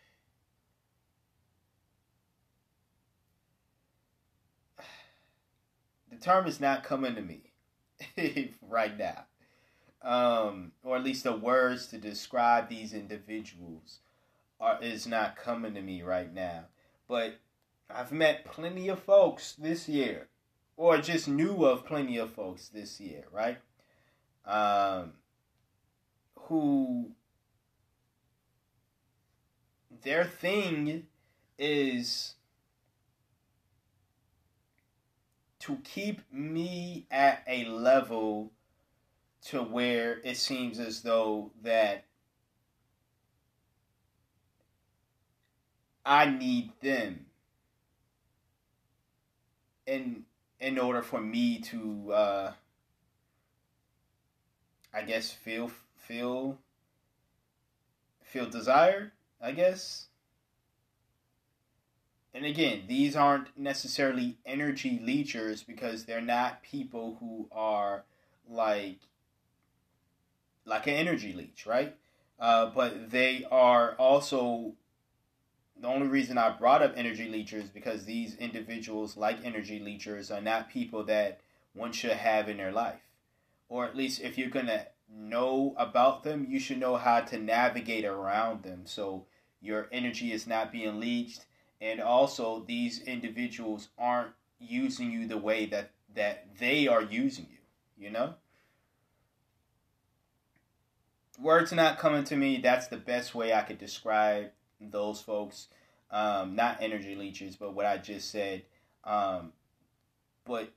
The 6.09 6.15
term 6.15 6.47
is 6.47 6.59
not 6.59 6.83
coming 6.83 7.13
to 7.13 7.21
me 7.21 7.46
right 8.61 8.97
now 8.97 9.25
um, 10.01 10.71
or 10.83 10.97
at 10.97 11.03
least 11.03 11.23
the 11.23 11.35
words 11.35 11.87
to 11.87 11.97
describe 11.97 12.69
these 12.69 12.93
individuals 12.93 13.99
are 14.59 14.81
is 14.81 15.07
not 15.07 15.35
coming 15.35 15.73
to 15.73 15.81
me 15.81 16.01
right 16.01 16.33
now. 16.33 16.65
But 17.07 17.39
I've 17.89 18.11
met 18.11 18.45
plenty 18.45 18.87
of 18.89 18.99
folks 18.99 19.53
this 19.53 19.87
year, 19.89 20.27
or 20.75 20.97
just 20.99 21.27
knew 21.27 21.65
of 21.65 21.85
plenty 21.85 22.17
of 22.17 22.31
folks 22.31 22.69
this 22.69 22.99
year, 22.99 23.25
right? 23.31 23.57
Um, 24.45 25.13
who 26.35 27.11
their 30.03 30.23
thing 30.23 31.07
is 31.59 32.35
to 35.67 35.75
keep 35.83 36.21
me 36.31 37.05
at 37.11 37.43
a 37.45 37.65
level 37.65 38.53
to 39.41 39.61
where 39.61 40.21
it 40.23 40.37
seems 40.37 40.79
as 40.79 41.01
though 41.01 41.51
that 41.61 42.05
I 46.05 46.25
need 46.29 46.71
them 46.81 47.25
in 49.85 50.23
in 50.61 50.79
order 50.79 51.01
for 51.01 51.19
me 51.19 51.59
to 51.59 52.13
uh, 52.13 52.53
I 54.93 55.01
guess 55.01 55.33
feel 55.33 55.69
feel 55.97 56.57
feel 58.23 58.49
desired, 58.49 59.11
I 59.41 59.51
guess. 59.51 60.07
And 62.37 62.45
again, 62.45 62.83
these 62.87 63.15
aren't 63.15 63.57
necessarily 63.57 64.37
energy 64.45 65.01
leechers 65.03 65.65
because 65.65 66.05
they're 66.05 66.21
not 66.21 66.61
people 66.61 67.17
who 67.19 67.47
are 67.51 68.03
like 68.47 68.99
like 70.63 70.85
an 70.85 70.93
energy 70.93 71.33
leech, 71.33 71.65
right? 71.65 71.95
Uh, 72.39 72.67
but 72.67 73.09
they 73.09 73.43
are 73.49 73.93
also 73.93 74.73
the 75.81 75.87
only 75.87 76.05
reason 76.05 76.37
I 76.37 76.51
brought 76.51 76.83
up 76.83 76.93
energy 76.95 77.27
leechers 77.27 77.73
because 77.73 78.05
these 78.05 78.35
individuals, 78.35 79.17
like 79.17 79.43
energy 79.43 79.79
leechers, 79.79 80.29
are 80.29 80.41
not 80.41 80.69
people 80.69 81.03
that 81.05 81.39
one 81.73 81.91
should 81.91 82.11
have 82.11 82.47
in 82.47 82.57
their 82.57 82.71
life. 82.71 83.01
Or 83.67 83.83
at 83.83 83.97
least 83.97 84.21
if 84.21 84.37
you're 84.37 84.51
to 84.51 84.85
know 85.11 85.73
about 85.75 86.23
them, 86.23 86.45
you 86.47 86.59
should 86.59 86.79
know 86.79 86.97
how 86.97 87.21
to 87.21 87.39
navigate 87.39 88.05
around 88.05 88.61
them 88.61 88.81
so 88.85 89.25
your 89.59 89.87
energy 89.91 90.31
is 90.31 90.45
not 90.45 90.71
being 90.71 90.99
leached. 90.99 91.46
And 91.79 92.01
also, 92.01 92.63
these 92.67 93.01
individuals 93.01 93.89
aren't 93.97 94.31
using 94.59 95.11
you 95.11 95.27
the 95.27 95.37
way 95.37 95.65
that, 95.67 95.91
that 96.15 96.47
they 96.59 96.87
are 96.87 97.03
using 97.03 97.47
you, 97.51 98.05
you 98.05 98.11
know? 98.11 98.33
words 101.39 101.71
not 101.71 101.99
coming 101.99 102.23
to 102.25 102.35
me. 102.35 102.57
That's 102.57 102.87
the 102.87 102.97
best 102.97 103.35
way 103.35 103.53
I 103.53 103.61
could 103.61 103.77
describe 103.77 104.51
those 104.79 105.21
folks. 105.21 105.67
Um, 106.09 106.55
not 106.55 106.81
energy 106.81 107.15
leeches, 107.15 107.55
but 107.55 107.73
what 107.73 107.85
I 107.85 107.97
just 107.97 108.31
said. 108.31 108.63
Um, 109.03 109.51
but 110.45 110.71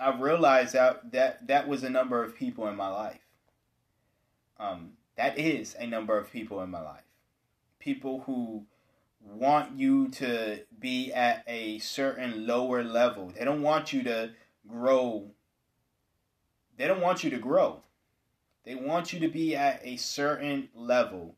I 0.00 0.18
realized 0.18 0.74
that, 0.74 1.12
that 1.12 1.46
that 1.46 1.68
was 1.68 1.84
a 1.84 1.90
number 1.90 2.22
of 2.22 2.34
people 2.34 2.66
in 2.68 2.76
my 2.76 2.88
life. 2.88 3.20
Um, 4.58 4.92
that 5.16 5.38
is 5.38 5.76
a 5.78 5.86
number 5.86 6.16
of 6.18 6.32
people 6.32 6.62
in 6.62 6.70
my 6.70 6.80
life. 6.80 7.04
People 7.78 8.20
who 8.26 8.64
want 9.26 9.78
you 9.78 10.08
to 10.08 10.60
be 10.78 11.12
at 11.12 11.44
a 11.46 11.78
certain 11.78 12.46
lower 12.46 12.82
level. 12.82 13.32
They 13.36 13.44
don't 13.44 13.62
want 13.62 13.92
you 13.92 14.02
to 14.04 14.30
grow. 14.66 15.30
They 16.76 16.86
don't 16.86 17.00
want 17.00 17.24
you 17.24 17.30
to 17.30 17.38
grow. 17.38 17.82
They 18.64 18.74
want 18.74 19.12
you 19.12 19.20
to 19.20 19.28
be 19.28 19.54
at 19.54 19.80
a 19.84 19.96
certain 19.96 20.68
level 20.74 21.36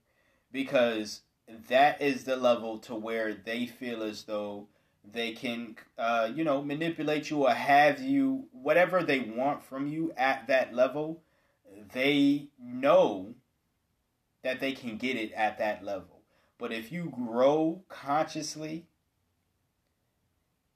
because 0.52 1.22
that 1.68 2.00
is 2.00 2.24
the 2.24 2.36
level 2.36 2.78
to 2.78 2.94
where 2.94 3.34
they 3.34 3.66
feel 3.66 4.02
as 4.02 4.24
though 4.24 4.68
they 5.12 5.32
can, 5.32 5.76
uh, 5.98 6.30
you 6.34 6.44
know, 6.44 6.62
manipulate 6.62 7.30
you 7.30 7.46
or 7.46 7.52
have 7.52 8.00
you, 8.00 8.46
whatever 8.52 9.02
they 9.02 9.20
want 9.20 9.62
from 9.62 9.86
you 9.86 10.12
at 10.16 10.46
that 10.48 10.74
level, 10.74 11.22
they 11.92 12.48
know 12.60 13.34
that 14.42 14.60
they 14.60 14.72
can 14.72 14.96
get 14.96 15.16
it 15.16 15.32
at 15.32 15.58
that 15.58 15.84
level. 15.84 16.15
But 16.58 16.72
if 16.72 16.90
you 16.90 17.12
grow 17.14 17.82
consciously, 17.88 18.86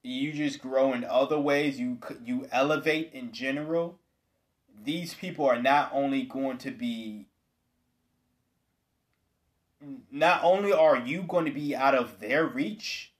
you 0.02 0.32
just 0.32 0.60
grow 0.60 0.92
in 0.92 1.04
other 1.04 1.38
ways, 1.38 1.78
you 1.78 1.98
you 2.24 2.46
elevate 2.52 3.12
in 3.12 3.32
general, 3.32 3.98
these 4.82 5.14
people 5.14 5.46
are 5.46 5.60
not 5.60 5.90
only 5.92 6.22
going 6.22 6.58
to 6.58 6.70
be 6.70 7.26
not 10.10 10.42
only 10.44 10.72
are 10.72 10.98
you 10.98 11.22
going 11.22 11.46
to 11.46 11.50
be 11.50 11.74
out 11.74 11.94
of 11.94 12.20
their 12.20 12.46
reach, 12.46 13.12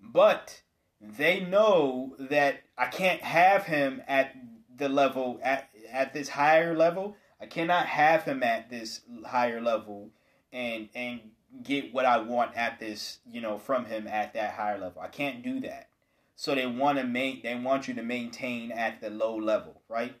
but 0.00 0.62
they 1.00 1.40
know 1.40 2.16
that 2.18 2.62
I 2.76 2.86
can't 2.86 3.22
have 3.22 3.64
him 3.64 4.02
at 4.08 4.34
the 4.76 4.88
level 4.88 5.40
at 5.42 5.68
at 5.90 6.12
this 6.12 6.28
higher 6.28 6.76
level. 6.76 7.16
I 7.40 7.46
cannot 7.46 7.86
have 7.86 8.24
him 8.24 8.42
at 8.42 8.70
this 8.70 9.02
higher 9.24 9.60
level 9.60 10.10
and 10.52 10.88
and 10.94 11.20
get 11.62 11.92
what 11.92 12.06
I 12.06 12.18
want 12.18 12.56
at 12.56 12.78
this, 12.78 13.18
you 13.30 13.40
know, 13.40 13.58
from 13.58 13.84
him 13.84 14.06
at 14.08 14.34
that 14.34 14.54
higher 14.54 14.78
level. 14.78 15.02
I 15.02 15.08
can't 15.08 15.42
do 15.42 15.60
that. 15.60 15.88
so 16.34 16.54
they 16.54 16.66
want 16.66 16.98
to 16.98 17.04
make 17.04 17.42
they 17.42 17.54
want 17.54 17.88
you 17.88 17.94
to 17.94 18.02
maintain 18.02 18.72
at 18.72 19.00
the 19.00 19.10
low 19.10 19.36
level, 19.36 19.80
right? 19.88 20.14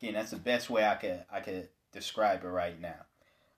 Again, 0.00 0.14
that's 0.14 0.30
the 0.30 0.36
best 0.36 0.68
way 0.70 0.84
I 0.84 0.96
could 0.96 1.24
I 1.32 1.40
could 1.40 1.68
describe 1.92 2.44
it 2.44 2.48
right 2.48 2.80
now. 2.80 3.06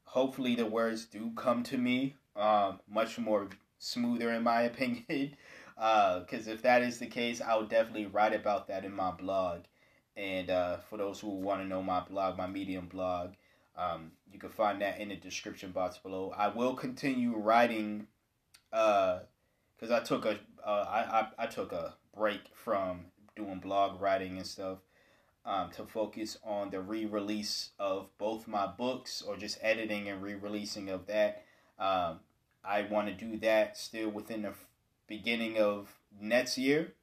Hopefully, 0.05 0.55
the 0.55 0.67
words 0.67 1.05
do 1.05 1.33
come 1.37 1.63
to 1.65 1.77
me 1.77 2.15
um, 2.37 2.81
much 2.89 3.19
more 3.19 3.49
smoother, 3.79 4.33
in 4.33 4.43
my 4.43 4.63
opinion. 4.71 5.37
Because 5.75 6.49
uh, 6.49 6.53
if 6.53 6.63
that 6.63 6.83
is 6.83 6.99
the 6.99 7.07
case, 7.07 7.41
I'll 7.41 7.67
definitely 7.67 8.07
write 8.07 8.35
about 8.35 8.69
that 8.69 8.85
in 8.85 8.95
my 8.95 9.11
blog. 9.11 9.63
And 10.17 10.49
uh, 10.49 10.79
for 10.89 10.97
those 10.97 11.21
who 11.21 11.29
want 11.29 11.61
to 11.61 11.67
know 11.67 11.83
my 11.83 12.01
blog, 12.01 12.39
my 12.39 12.47
Medium 12.47 12.87
blog, 12.87 13.33
um, 13.77 14.13
you 14.31 14.39
can 14.39 14.51
find 14.51 14.81
that 14.83 15.01
in 15.01 15.09
the 15.09 15.17
description 15.17 15.71
box 15.71 15.99
below. 15.99 16.33
I 16.37 16.49
will 16.49 16.75
continue 16.75 17.37
writing 17.37 18.07
because 18.71 19.91
uh, 19.91 19.97
I 19.97 20.01
took 20.01 20.25
a 20.25 20.39
uh, 20.65 20.87
I, 20.89 21.21
I, 21.21 21.45
I 21.45 21.47
took 21.47 21.73
a 21.73 21.95
break 22.17 22.41
from 22.55 23.07
doing 23.37 23.61
blog 23.61 24.01
writing 24.01 24.37
and 24.39 24.47
stuff 24.47 24.79
um, 25.45 25.71
to 25.77 25.85
focus 25.85 26.39
on 26.43 26.71
the 26.71 26.81
re-release 26.81 27.71
of 27.79 28.09
both 28.19 28.49
my 28.49 28.67
books 28.67 29.23
or 29.23 29.37
just 29.37 29.59
editing 29.63 30.09
and 30.09 30.23
re-releasing 30.23 30.89
of 30.89 31.07
that. 31.07 31.45
Um, 31.79 32.21
I 32.65 32.83
want 32.83 33.07
to 33.07 33.15
do 33.15 33.39
that 33.39 33.77
still 33.79 34.09
within 34.09 34.43
the 34.43 34.55
beginning 35.07 35.59
of 35.59 35.95
next 36.21 36.59
year. 36.59 36.95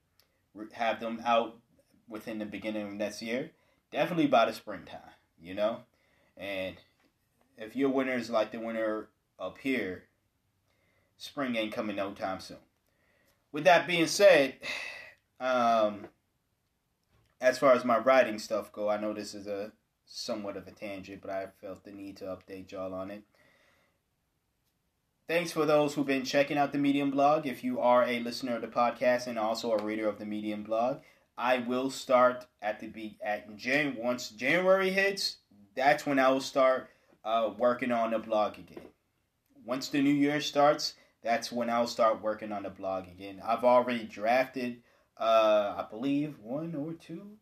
Have 0.74 1.00
them 1.00 1.22
out 1.26 1.58
within 2.10 2.40
the 2.40 2.46
beginning 2.46 2.86
of 2.88 2.94
next 2.94 3.22
year. 3.22 3.52
Definitely 3.92 4.28
by 4.28 4.46
the 4.46 4.54
springtime, 4.54 5.00
you 5.42 5.54
know. 5.54 5.80
And 6.38 6.76
if 7.58 7.76
your 7.76 7.90
winter 7.90 8.14
is 8.14 8.30
like 8.30 8.52
the 8.52 8.60
winter 8.60 9.10
up 9.40 9.58
here, 9.60 10.06
spring 11.18 11.56
ain't 11.56 11.74
coming 11.74 11.96
no 11.96 12.12
time 12.14 12.40
soon. 12.40 12.58
With 13.52 13.66
that 13.66 13.88
being 13.88 14.08
said, 14.08 14.56
um, 15.40 16.08
as 17.40 17.60
far 17.60 17.74
as 17.74 17.86
my 17.86 17.98
writing 17.98 18.40
stuff 18.40 18.72
go, 18.72 18.90
I 18.90 19.00
know 19.00 19.14
this 19.14 19.34
is 19.34 19.48
a 19.48 19.72
somewhat 20.06 20.58
of 20.58 20.68
a 20.68 20.72
tangent, 20.72 21.22
but 21.22 21.32
I 21.32 21.48
felt 21.62 21.84
the 21.84 21.92
need 21.92 22.18
to 22.18 22.26
update 22.26 22.72
y'all 22.72 22.94
on 22.94 23.12
it. 23.12 23.24
Thanks 25.28 25.52
for 25.52 25.66
those 25.66 25.94
who've 25.94 26.06
been 26.06 26.26
checking 26.26 26.58
out 26.58 26.74
the 26.74 26.78
Medium 26.78 27.10
blog. 27.10 27.48
If 27.48 27.64
you 27.64 27.80
are 27.80 28.04
a 28.04 28.20
listener 28.20 28.58
of 28.58 28.62
the 28.62 28.68
podcast 28.68 29.28
and 29.28 29.40
also 29.40 29.72
a 29.72 29.82
reader 29.82 30.08
of 30.08 30.20
the 30.20 30.26
Medium 30.26 30.64
blog, 30.64 30.98
I 31.38 31.60
will 31.60 31.90
start 31.90 32.46
at 32.62 32.80
the 32.80 32.88
be 32.88 33.18
at 33.24 33.56
Jan 33.56 33.96
once 33.98 34.30
January 34.30 34.92
hits. 34.92 35.38
That's 35.76 36.06
when 36.06 36.20
I 36.20 36.30
will 36.30 36.42
start 36.42 36.90
uh, 37.24 37.52
working 37.58 37.92
on 37.92 38.12
the 38.12 38.20
blog 38.20 38.58
again. 38.58 38.88
Once 39.66 39.90
the 39.90 40.02
new 40.02 40.14
year 40.14 40.42
starts, 40.42 40.94
that's 41.24 41.52
when 41.52 41.70
I'll 41.70 41.88
start 41.88 42.22
working 42.22 42.52
on 42.52 42.64
the 42.64 42.70
blog 42.70 43.08
again. 43.08 43.42
I've 43.44 43.64
already 43.64 44.04
drafted, 44.04 44.82
uh, 45.18 45.76
I 45.78 45.86
believe, 45.90 46.40
one 46.40 46.76
or 46.76 46.94
two. 46.94 47.38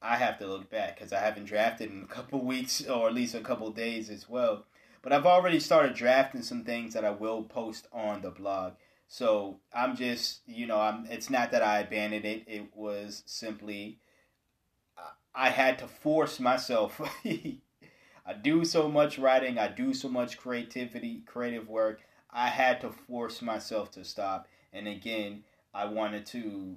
I 0.00 0.16
have 0.16 0.38
to 0.38 0.46
look 0.46 0.70
back 0.70 0.96
because 0.96 1.12
I 1.12 1.20
haven't 1.20 1.44
drafted 1.44 1.90
in 1.90 2.02
a 2.02 2.06
couple 2.14 2.44
weeks 2.44 2.86
or 2.86 3.08
at 3.08 3.14
least 3.14 3.34
a 3.34 3.40
couple 3.40 3.70
days 3.70 4.08
as 4.08 4.28
well. 4.28 4.64
But 5.02 5.12
I've 5.12 5.26
already 5.26 5.60
started 5.60 5.94
drafting 5.94 6.42
some 6.42 6.64
things 6.64 6.94
that 6.94 7.04
I 7.04 7.10
will 7.10 7.42
post 7.42 7.88
on 7.92 8.22
the 8.22 8.30
blog. 8.30 8.74
So 9.08 9.58
I'm 9.74 9.96
just, 9.96 10.42
you 10.46 10.66
know, 10.66 10.78
I'm. 10.78 11.06
It's 11.10 11.30
not 11.30 11.50
that 11.50 11.62
I 11.62 11.80
abandoned 11.80 12.24
it. 12.24 12.44
It 12.46 12.68
was 12.76 13.24
simply 13.26 13.98
I 15.34 15.50
had 15.50 15.78
to 15.78 15.88
force 15.88 16.40
myself. 16.40 17.00
I 17.24 18.32
do 18.42 18.64
so 18.64 18.88
much 18.88 19.18
writing, 19.18 19.58
I 19.58 19.68
do 19.68 19.94
so 19.94 20.08
much 20.08 20.38
creativity, 20.38 21.22
creative 21.26 21.68
work. 21.68 22.00
I 22.30 22.48
had 22.48 22.80
to 22.82 22.90
force 22.90 23.42
myself 23.42 23.90
to 23.92 24.04
stop. 24.04 24.46
And 24.72 24.86
again, 24.86 25.42
I 25.74 25.86
wanted 25.86 26.26
to 26.26 26.76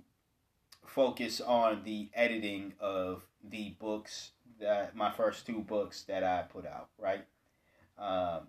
focus 0.86 1.42
on 1.42 1.84
the 1.84 2.10
editing 2.13 2.74
of 2.80 3.26
the 3.44 3.76
books 3.80 4.32
that 4.60 4.96
my 4.96 5.12
first 5.12 5.46
two 5.46 5.60
books 5.60 6.04
that 6.04 6.24
I 6.24 6.44
put 6.44 6.66
out, 6.66 6.89
right? 6.98 7.26
Um, 7.98 8.48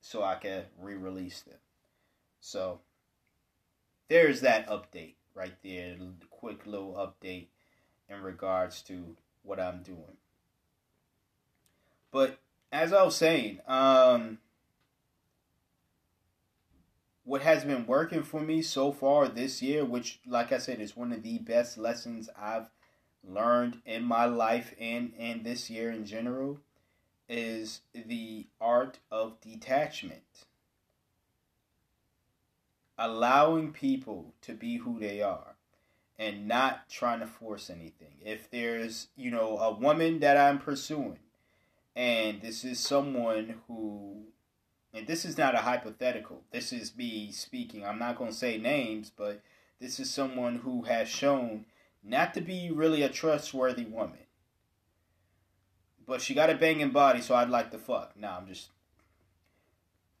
so 0.00 0.22
I 0.22 0.34
can 0.34 0.64
re-release 0.78 1.40
them. 1.42 1.58
So 2.40 2.80
there's 4.08 4.40
that 4.40 4.68
update 4.68 5.14
right 5.34 5.54
there, 5.62 5.96
quick 6.30 6.66
little 6.66 6.94
update 6.94 7.46
in 8.08 8.20
regards 8.20 8.82
to 8.82 9.16
what 9.42 9.60
I'm 9.60 9.82
doing. 9.82 10.16
But 12.10 12.38
as 12.70 12.92
I 12.92 13.02
was 13.02 13.16
saying, 13.16 13.60
um, 13.66 14.38
what 17.24 17.42
has 17.42 17.64
been 17.64 17.86
working 17.86 18.22
for 18.22 18.40
me 18.40 18.62
so 18.62 18.92
far 18.92 19.28
this 19.28 19.62
year, 19.62 19.84
which, 19.84 20.20
like 20.26 20.52
I 20.52 20.58
said, 20.58 20.80
is 20.80 20.96
one 20.96 21.12
of 21.12 21.22
the 21.22 21.38
best 21.38 21.78
lessons 21.78 22.28
I've 22.38 22.68
learned 23.24 23.80
in 23.86 24.02
my 24.02 24.24
life 24.24 24.74
and 24.80 25.12
and 25.18 25.44
this 25.44 25.70
year 25.70 25.90
in 25.90 26.04
general, 26.04 26.60
is 27.28 27.82
the 27.94 28.46
art 28.60 28.98
of 29.10 29.40
detachment. 29.40 30.46
Allowing 32.98 33.72
people 33.72 34.34
to 34.42 34.52
be 34.52 34.76
who 34.76 34.98
they 34.98 35.22
are 35.22 35.51
and 36.22 36.46
not 36.46 36.88
trying 36.88 37.18
to 37.18 37.26
force 37.26 37.68
anything. 37.68 38.14
If 38.24 38.48
there's, 38.48 39.08
you 39.16 39.32
know, 39.32 39.58
a 39.58 39.72
woman 39.72 40.20
that 40.20 40.36
I'm 40.36 40.60
pursuing, 40.60 41.18
and 41.96 42.40
this 42.40 42.64
is 42.64 42.78
someone 42.78 43.56
who, 43.66 44.26
and 44.94 45.08
this 45.08 45.24
is 45.24 45.36
not 45.36 45.56
a 45.56 45.58
hypothetical, 45.58 46.44
this 46.52 46.72
is 46.72 46.96
me 46.96 47.32
speaking. 47.32 47.84
I'm 47.84 47.98
not 47.98 48.16
going 48.16 48.30
to 48.30 48.36
say 48.36 48.56
names, 48.56 49.10
but 49.14 49.42
this 49.80 49.98
is 49.98 50.10
someone 50.12 50.58
who 50.58 50.82
has 50.82 51.08
shown 51.08 51.66
not 52.04 52.34
to 52.34 52.40
be 52.40 52.70
really 52.70 53.02
a 53.02 53.08
trustworthy 53.08 53.84
woman. 53.84 54.18
But 56.06 56.20
she 56.20 56.34
got 56.34 56.50
a 56.50 56.54
banging 56.54 56.90
body, 56.90 57.20
so 57.20 57.34
I'd 57.34 57.50
like 57.50 57.72
to 57.72 57.78
fuck. 57.78 58.16
Nah, 58.16 58.36
I'm 58.36 58.46
just 58.46 58.68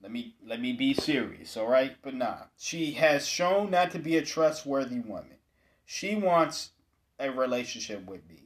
let 0.02 0.10
me 0.10 0.34
let 0.44 0.60
me 0.60 0.72
be 0.72 0.94
serious, 0.94 1.56
all 1.56 1.68
right? 1.68 1.94
But 2.02 2.14
nah, 2.14 2.38
she 2.56 2.92
has 2.92 3.24
shown 3.24 3.70
not 3.70 3.92
to 3.92 4.00
be 4.00 4.16
a 4.16 4.22
trustworthy 4.22 4.98
woman. 4.98 5.36
She 5.92 6.14
wants 6.14 6.70
a 7.18 7.30
relationship 7.30 8.06
with 8.06 8.26
me. 8.26 8.44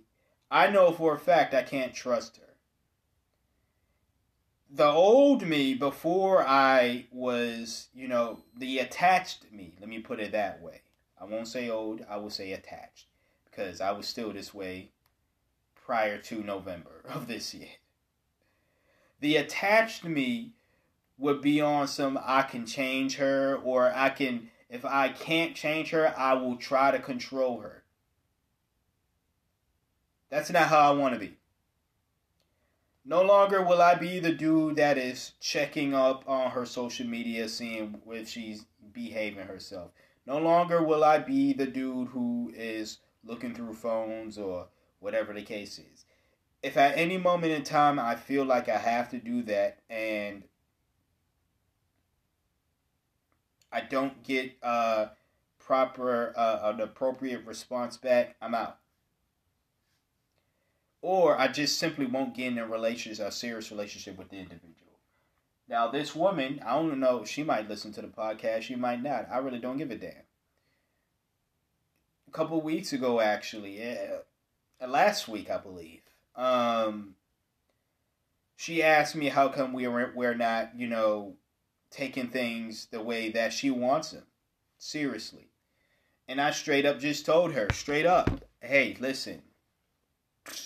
I 0.51 0.67
know 0.67 0.91
for 0.91 1.15
a 1.15 1.19
fact 1.19 1.55
I 1.55 1.63
can't 1.63 1.95
trust 1.95 2.39
her. 2.39 2.57
The 4.69 4.89
old 4.89 5.47
me 5.47 5.75
before 5.75 6.45
I 6.45 7.07
was, 7.13 7.87
you 7.95 8.09
know, 8.09 8.41
the 8.59 8.81
attached 8.81 9.53
me, 9.53 9.77
let 9.79 9.89
me 9.89 10.01
put 10.01 10.19
it 10.19 10.33
that 10.33 10.61
way. 10.61 10.81
I 11.21 11.25
won't 11.25 11.47
say 11.47 11.71
old, 11.71 12.05
I 12.11 12.17
will 12.17 12.31
say 12.31 12.51
attached 12.51 13.07
because 13.49 13.81
I 13.81 13.93
was 13.93 14.09
still 14.09 14.33
this 14.33 14.53
way 14.53 14.91
prior 15.77 16.19
to 16.23 16.43
November 16.43 17.05
of 17.09 17.29
this 17.29 17.55
year. 17.55 17.77
The 19.21 19.37
attached 19.37 20.03
me 20.03 20.55
would 21.17 21.43
be 21.43 21.61
on 21.61 21.87
some 21.87 22.19
I 22.21 22.43
can 22.43 22.67
change 22.67 23.19
her 23.19 23.55
or 23.63 23.93
I 23.95 24.09
can 24.11 24.51
if 24.69 24.85
I 24.85 25.09
can't 25.09 25.55
change 25.55 25.91
her, 25.91 26.13
I 26.17 26.35
will 26.35 26.57
try 26.57 26.91
to 26.91 26.99
control 26.99 27.61
her. 27.61 27.85
That's 30.29 30.51
not 30.51 30.69
how 30.69 30.93
I 30.93 30.95
want 30.97 31.15
to 31.15 31.21
be. 31.21 31.37
No 33.05 33.23
longer 33.23 33.63
will 33.63 33.81
I 33.81 33.95
be 33.95 34.19
the 34.19 34.33
dude 34.33 34.77
that 34.77 34.99
is 34.99 35.33
checking 35.41 35.95
up 35.95 36.25
on 36.29 36.51
her 36.51 36.67
social 36.67 37.07
media, 37.07 37.49
seeing 37.49 38.01
if 38.09 38.29
she's 38.29 38.67
behaving 38.93 39.47
herself. 39.47 39.93
No 40.27 40.39
longer 40.39 40.83
will 40.83 41.05
I 41.05 41.19
be 41.19 41.53
the 41.53 41.67
dude 41.67 42.09
who 42.09 42.53
is 42.57 42.99
looking 43.23 43.55
through 43.55 43.75
phones 43.75 44.39
or 44.39 44.67
whatever 44.99 45.33
the 45.33 45.43
case 45.43 45.79
is. 45.79 46.05
If 46.65 46.77
at 46.77 46.99
any 46.99 47.17
moment 47.17 47.53
in 47.53 47.63
time 47.63 48.01
I 48.01 48.17
feel 48.17 48.45
like 48.45 48.69
I 48.69 48.79
have 48.79 49.09
to 49.11 49.19
do 49.19 49.43
that 49.45 49.79
and 49.89 50.43
I 53.73 53.81
don't 53.81 54.23
get 54.23 54.57
uh, 54.63 55.07
proper 55.59 56.33
uh, 56.37 56.73
an 56.73 56.81
appropriate 56.81 57.45
response 57.45 57.97
back, 57.97 58.37
I'm 58.41 58.55
out. 58.55 58.79
Or 61.03 61.39
I 61.39 61.49
just 61.49 61.79
simply 61.79 62.07
won't 62.07 62.35
get 62.35 62.53
in 62.53 62.59
a 62.59 62.67
relationship, 62.67 63.27
a 63.27 63.33
serious 63.33 63.71
relationship 63.71 64.17
with 64.17 64.31
the 64.31 64.37
individual. 64.37 64.73
Now, 65.69 65.89
this 65.89 66.15
woman, 66.15 66.61
I 66.65 66.75
don't 66.75 67.01
know, 67.01 67.25
she 67.25 67.43
might 67.43 67.69
listen 67.69 67.93
to 67.95 68.03
the 68.03 68.09
podcast, 68.09 68.63
she 68.63 68.77
might 68.77 69.03
not. 69.03 69.29
I 69.31 69.39
really 69.39 69.59
don't 69.59 69.79
give 69.79 69.91
a 69.91 69.97
damn. 69.97 70.13
A 72.29 72.31
couple 72.31 72.61
weeks 72.61 72.93
ago, 72.93 73.21
actually, 73.21 73.79
yeah, 73.79 74.19
last 74.87 75.27
week, 75.27 75.51
I 75.51 75.59
believe, 75.59 76.03
um, 76.37 77.15
she 78.57 78.83
asked 78.83 79.17
me 79.17 79.29
how 79.29 79.49
come 79.49 79.73
we 79.73 79.87
are, 79.87 80.13
we're 80.15 80.35
not, 80.35 80.79
you 80.79 80.87
know, 80.87 81.35
taking 81.91 82.29
things 82.29 82.87
the 82.91 83.03
way 83.03 83.31
that 83.31 83.53
she 83.53 83.71
wants 83.71 84.11
them. 84.11 84.25
Seriously. 84.79 85.49
And 86.29 86.41
I 86.41 86.51
straight 86.51 86.87
up 86.87 86.99
just 86.99 87.25
told 87.27 87.53
her, 87.53 87.69
straight 87.73 88.07
up, 88.07 88.45
hey, 88.61 88.97
listen, 89.01 89.43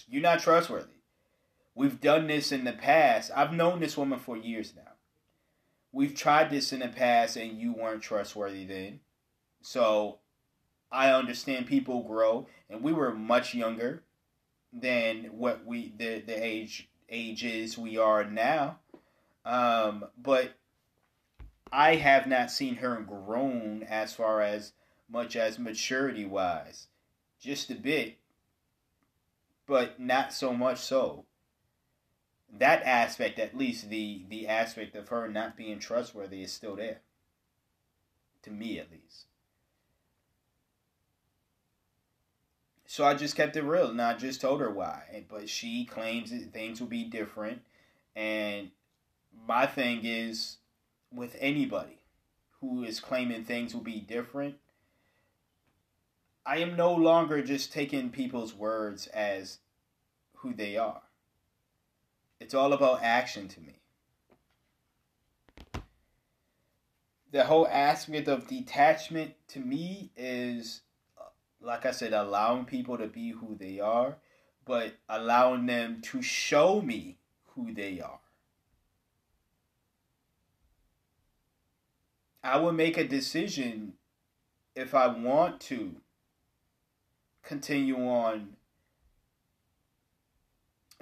you're 0.09 0.23
not 0.23 0.41
trustworthy. 0.41 0.89
We've 1.75 2.01
done 2.01 2.27
this 2.27 2.53
in 2.53 2.65
the 2.65 2.73
past. 2.73 3.31
I've 3.35 3.53
known 3.53 3.81
this 3.81 3.97
woman 3.97 4.19
for 4.19 4.37
years 4.37 4.73
now. 4.75 4.93
we've 5.93 6.15
tried 6.15 6.51
this 6.51 6.73
in 6.73 6.81
the 6.81 6.89
past 6.89 7.37
and 7.37 7.59
you 7.59 7.73
weren't 7.73 8.03
trustworthy 8.03 8.65
then. 8.65 9.01
So 9.63 10.19
I 10.91 11.11
understand 11.13 11.67
people 11.67 12.03
grow 12.03 12.47
and 12.69 12.83
we 12.83 12.93
were 12.93 13.15
much 13.15 13.55
younger 13.55 14.03
than 14.73 15.25
what 15.33 15.67
we 15.67 15.93
the 15.97 16.21
the 16.21 16.45
age 16.45 16.89
ages 17.09 17.77
we 17.77 17.99
are 17.99 18.25
now. 18.25 18.79
Um, 19.45 20.05
but 20.17 20.53
I 21.73 21.97
have 21.97 22.27
not 22.27 22.51
seen 22.51 22.77
her 22.77 22.97
grown 23.01 23.83
as 23.85 24.13
far 24.13 24.41
as 24.41 24.73
much 25.09 25.37
as 25.37 25.59
maturity 25.59 26.25
wise. 26.25 26.89
Just 27.41 27.71
a 27.71 27.75
bit. 27.75 28.19
But 29.67 30.01
not 30.01 30.33
so 30.33 30.53
much 30.53 30.79
so. 30.79 31.27
That 32.53 32.83
aspect, 32.83 33.39
at 33.39 33.57
least 33.57 33.89
the 33.89 34.25
the 34.29 34.49
aspect 34.49 34.97
of 34.97 35.09
her 35.09 35.29
not 35.29 35.57
being 35.57 35.79
trustworthy 35.79 36.43
is 36.43 36.53
still 36.53 36.75
there. 36.75 37.01
To 38.43 38.51
me 38.51 38.79
at 38.81 38.91
least. 38.91 39.27
So 42.87 43.05
I 43.05 43.15
just 43.15 43.37
kept 43.37 43.55
it 43.55 43.63
real 43.63 43.91
and 43.91 44.03
I 44.03 44.15
just 44.15 44.41
told 44.41 44.61
her 44.61 44.71
why. 44.71 45.25
But 45.29 45.49
she 45.49 45.85
claims 45.85 46.33
that 46.33 46.53
things 46.53 46.81
will 46.81 46.89
be 46.89 47.05
different. 47.05 47.63
And 48.17 48.73
my 49.47 49.67
thing 49.67 50.01
is 50.03 50.57
with 51.13 51.37
anybody 51.41 51.99
who 52.61 52.85
is 52.85 53.01
claiming 53.01 53.45
things 53.45 53.75
will 53.75 53.83
be 53.83 54.01
different, 54.01 54.57
I 56.45 56.59
am 56.59 56.77
no 56.77 56.95
longer 56.95 57.43
just 57.43 57.73
taking 57.73 58.11
people's 58.11 58.55
words 58.55 59.07
as 59.09 59.59
who 60.37 60.55
they 60.55 60.77
are. 60.77 61.03
It's 62.39 62.55
all 62.55 62.73
about 62.73 63.03
action 63.03 63.49
to 63.49 63.61
me. 63.61 63.77
The 67.33 67.45
whole 67.45 67.69
aspect 67.69 68.27
of 68.27 68.49
detachment 68.49 69.35
to 69.49 69.61
me 69.61 70.11
is 70.17 70.81
like 71.61 71.87
I 71.87 71.91
said, 71.91 72.13
allowing 72.13 72.65
people 72.65 72.99
to 72.99 73.07
be 73.07 73.31
who 73.31 73.57
they 73.59 73.81
are, 73.81 74.17
but 74.65 74.95
allowing 75.09 75.67
them 75.67 76.01
to 76.03 76.23
show 76.23 76.81
me 76.81 77.19
who 77.55 77.73
they 77.73 78.01
are. 78.01 78.21
I 82.43 82.59
will 82.59 82.73
make 82.73 82.97
a 82.97 83.07
decision 83.07 83.95
if 84.75 84.95
I 84.95 85.09
want 85.09 85.61
to 85.63 85.97
continue 87.43 87.97
on 87.97 88.57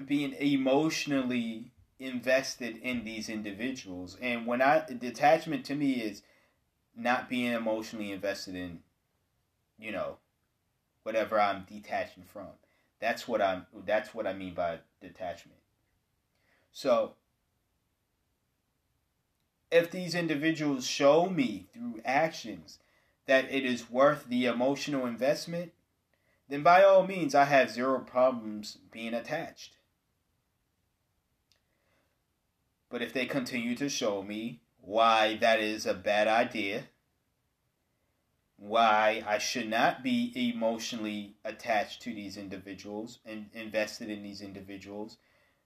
being 0.05 0.33
emotionally 0.35 1.73
invested 1.99 2.77
in 2.79 3.05
these 3.05 3.29
individuals. 3.29 4.17
And 4.21 4.47
when 4.47 4.63
I 4.63 4.85
detachment 4.87 5.65
to 5.67 5.75
me 5.75 5.95
is 5.95 6.23
not 6.97 7.29
being 7.29 7.53
emotionally 7.53 8.13
invested 8.13 8.55
in, 8.55 8.81
you 9.79 9.93
know, 9.93 10.19
whatever 11.03 11.41
I'm 11.41 11.65
detaching 11.69 12.25
from. 12.25 12.49
That's 13.01 13.29
what 13.29 13.41
I'm 13.41 13.67
that's 13.87 14.15
what 14.15 14.27
I 14.27 14.33
mean 14.33 14.55
by 14.55 14.79
detachment. 15.01 15.59
So 16.73 17.15
if 19.71 19.91
these 19.91 20.15
individuals 20.15 20.87
show 20.87 21.29
me 21.29 21.67
through 21.73 22.01
actions 22.05 22.79
that 23.27 23.53
it 23.53 23.65
is 23.65 23.91
worth 23.91 24.27
the 24.29 24.47
emotional 24.47 25.07
investment, 25.07 25.73
then 26.49 26.63
by 26.63 26.83
all 26.83 27.07
means 27.07 27.35
I 27.35 27.45
have 27.45 27.71
zero 27.71 27.99
problems 28.01 28.79
being 28.91 29.13
attached. 29.13 29.77
But 32.91 33.03
if 33.03 33.13
they 33.13 33.27
continue 33.27 33.77
to 33.77 33.89
show 33.91 34.23
me 34.23 34.61
why 34.81 35.37
that 35.37 35.61
is 35.61 35.85
a 35.85 35.93
bad 35.93 36.27
idea, 36.27 36.85
why 38.57 39.23
I 39.27 39.37
should 39.37 39.69
not 39.69 40.03
be 40.03 40.33
emotionally 40.35 41.37
attached 41.45 42.01
to 42.03 42.15
these 42.15 42.39
individuals 42.39 43.19
and 43.27 43.51
invested 43.53 44.09
in 44.09 44.23
these 44.23 44.41
individuals, 44.41 45.19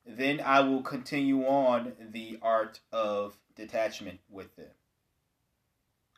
then 0.07 0.41
I 0.41 0.61
will 0.61 0.83
continue 0.83 1.45
on 1.45 1.93
the 2.11 2.39
art 2.43 2.81
of 2.93 3.37
detachment 3.55 4.21
with 4.29 4.55
them. 4.57 4.71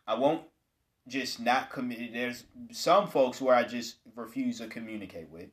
I 0.06 0.14
won't 0.14 0.42
just 1.08 1.40
not 1.40 1.70
commit. 1.70 2.12
There's 2.12 2.44
some 2.72 3.08
folks 3.08 3.40
where 3.40 3.54
I 3.54 3.64
just 3.64 3.96
refuse 4.14 4.58
to 4.58 4.68
communicate 4.68 5.30
with, 5.30 5.50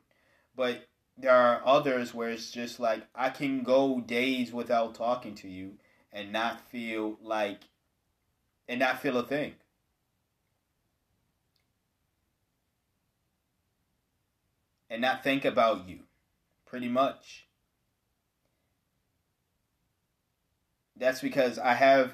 but 0.56 0.88
there 1.18 1.36
are 1.36 1.62
others 1.66 2.14
where 2.14 2.30
it's 2.30 2.52
just 2.52 2.80
like 2.80 3.04
I 3.14 3.30
can 3.30 3.64
go 3.64 4.00
days 4.00 4.54
without 4.54 4.96
talking 4.96 5.36
to 5.36 5.50
you 5.50 5.74
and 6.14 6.32
not 6.32 6.62
feel 6.70 7.18
like 7.22 7.62
and 8.68 8.80
not 8.80 9.02
feel 9.02 9.18
a 9.18 9.24
thing. 9.24 9.56
and 14.92 15.02
not 15.02 15.24
think 15.24 15.46
about 15.46 15.88
you, 15.88 16.00
pretty 16.66 16.90
much. 16.90 17.48
That's 21.02 21.20
because 21.20 21.58
I 21.58 21.74
have 21.74 22.14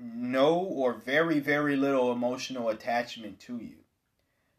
no 0.00 0.54
or 0.54 0.92
very, 0.92 1.40
very 1.40 1.74
little 1.74 2.12
emotional 2.12 2.68
attachment 2.68 3.40
to 3.40 3.56
you. 3.56 3.78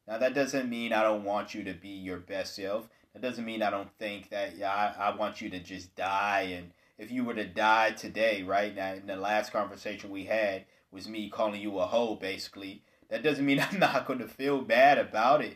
Now, 0.06 0.18
that 0.18 0.34
doesn't 0.34 0.70
mean 0.70 0.92
I 0.92 1.04
don't 1.04 1.24
want 1.24 1.54
you 1.54 1.64
to 1.64 1.74
be 1.74 1.88
your 1.88 2.18
best 2.18 2.58
self. 2.58 2.90
That 3.14 3.22
doesn't 3.22 3.46
mean 3.46 3.64
I 3.64 3.70
don't 3.70 3.98
think 3.98 4.30
that, 4.32 4.58
yeah, 4.58 4.74
I, 4.74 5.12
I 5.12 5.16
want 5.16 5.40
you 5.40 5.50
to 5.52 5.60
just 5.60 5.96
die. 5.96 6.50
And 6.52 6.72
if 6.98 7.12
you 7.12 7.24
were 7.24 7.34
to 7.34 7.46
die 7.46 7.92
today, 7.92 8.44
right, 8.44 8.76
now, 8.76 8.96
in 8.96 9.08
the 9.08 9.16
last 9.16 9.54
conversation 9.54 10.10
we 10.10 10.26
had 10.26 10.66
was 10.92 11.08
me 11.08 11.30
calling 11.30 11.62
you 11.62 11.80
a 11.80 11.86
hoe, 11.86 12.16
basically, 12.16 12.84
that 13.08 13.24
doesn't 13.24 13.46
mean 13.46 13.62
I'm 13.72 13.80
not 13.80 14.06
going 14.06 14.20
to 14.20 14.28
feel 14.28 14.64
bad 14.64 14.98
about 14.98 15.42
it 15.42 15.56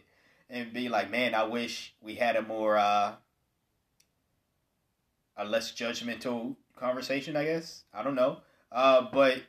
and 0.50 0.72
be 0.72 0.88
like, 0.88 1.12
man, 1.12 1.36
I 1.36 1.44
wish 1.44 1.96
we 2.00 2.16
had 2.16 2.38
a 2.38 2.44
more 2.44 2.78
uh, 2.78 3.16
a 5.36 5.44
less 5.44 5.74
judgmental 5.74 6.56
conversation. 6.76 7.36
I 7.36 7.46
guess 7.46 7.84
I 7.94 8.04
don't 8.04 8.16
know, 8.16 8.40
uh, 8.72 9.08
but 9.12 9.44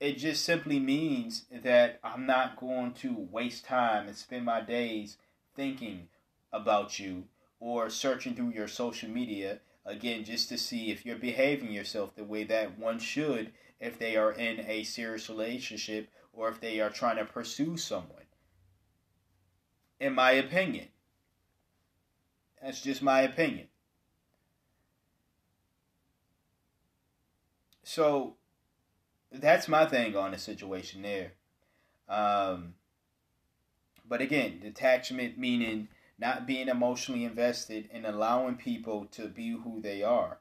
it 0.00 0.18
just 0.18 0.44
simply 0.44 0.78
means 0.78 1.44
that 1.50 2.00
I'm 2.02 2.26
not 2.26 2.56
going 2.56 2.92
to 2.94 3.28
waste 3.30 3.64
time 3.64 4.06
and 4.08 4.16
spend 4.16 4.44
my 4.44 4.60
days 4.60 5.16
thinking 5.54 6.08
about 6.52 6.98
you 6.98 7.24
or 7.60 7.90
searching 7.90 8.34
through 8.34 8.50
your 8.50 8.68
social 8.68 9.08
media 9.08 9.60
again 9.86 10.24
just 10.24 10.48
to 10.48 10.58
see 10.58 10.90
if 10.90 11.04
you're 11.06 11.16
behaving 11.16 11.72
yourself 11.72 12.14
the 12.14 12.24
way 12.24 12.44
that 12.44 12.78
one 12.78 12.98
should 12.98 13.52
if 13.80 13.98
they 13.98 14.16
are 14.16 14.32
in 14.32 14.60
a 14.60 14.84
serious 14.84 15.28
relationship 15.28 16.08
or 16.32 16.48
if 16.48 16.60
they 16.60 16.80
are 16.80 16.90
trying 16.90 17.16
to 17.16 17.24
pursue 17.24 17.76
someone 17.76 18.24
in 20.00 20.12
my 20.12 20.32
opinion. 20.32 20.88
That's 22.60 22.80
just 22.82 23.02
my 23.02 23.22
opinion. 23.22 23.68
So 27.84 28.34
that's 29.30 29.68
my 29.68 29.86
thing 29.86 30.16
on 30.16 30.32
the 30.32 30.38
situation 30.38 31.02
there. 31.02 31.32
Um, 32.08 32.74
but 34.06 34.20
again, 34.20 34.60
detachment 34.60 35.38
meaning 35.38 35.88
not 36.18 36.46
being 36.46 36.68
emotionally 36.68 37.24
invested 37.24 37.88
and 37.92 38.06
allowing 38.06 38.56
people 38.56 39.06
to 39.12 39.28
be 39.28 39.50
who 39.50 39.80
they 39.80 40.02
are. 40.02 40.38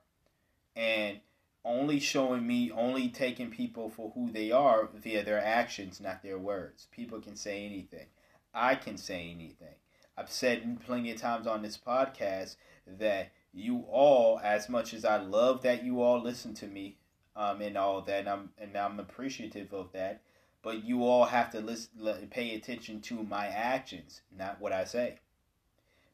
And 0.75 1.19
only 1.65 1.99
showing 1.99 2.45
me, 2.45 2.71
only 2.71 3.09
taking 3.09 3.49
people 3.49 3.89
for 3.89 4.11
who 4.11 4.31
they 4.31 4.51
are 4.51 4.89
via 4.93 5.23
their 5.23 5.43
actions, 5.43 6.01
not 6.01 6.23
their 6.23 6.37
words. 6.37 6.87
People 6.91 7.21
can 7.21 7.35
say 7.35 7.65
anything. 7.65 8.07
I 8.53 8.75
can 8.75 8.97
say 8.97 9.31
anything. 9.33 9.75
I've 10.17 10.29
said 10.29 10.79
plenty 10.85 11.11
of 11.11 11.19
times 11.19 11.47
on 11.47 11.61
this 11.61 11.77
podcast 11.77 12.55
that 12.85 13.31
you 13.53 13.85
all, 13.89 14.39
as 14.43 14.69
much 14.69 14.93
as 14.93 15.05
I 15.05 15.17
love 15.17 15.61
that 15.63 15.83
you 15.83 16.01
all 16.01 16.21
listen 16.21 16.53
to 16.55 16.67
me, 16.67 16.97
um, 17.35 17.61
and 17.61 17.77
all 17.77 18.01
that, 18.01 18.19
and 18.19 18.29
I'm 18.29 18.49
and 18.57 18.77
I'm 18.77 18.99
appreciative 18.99 19.73
of 19.73 19.91
that, 19.93 20.21
but 20.61 20.83
you 20.83 21.03
all 21.03 21.25
have 21.25 21.51
to 21.51 21.59
listen, 21.59 22.27
pay 22.29 22.55
attention 22.55 23.01
to 23.01 23.23
my 23.23 23.47
actions, 23.47 24.21
not 24.35 24.59
what 24.59 24.71
I 24.71 24.85
say. 24.85 25.19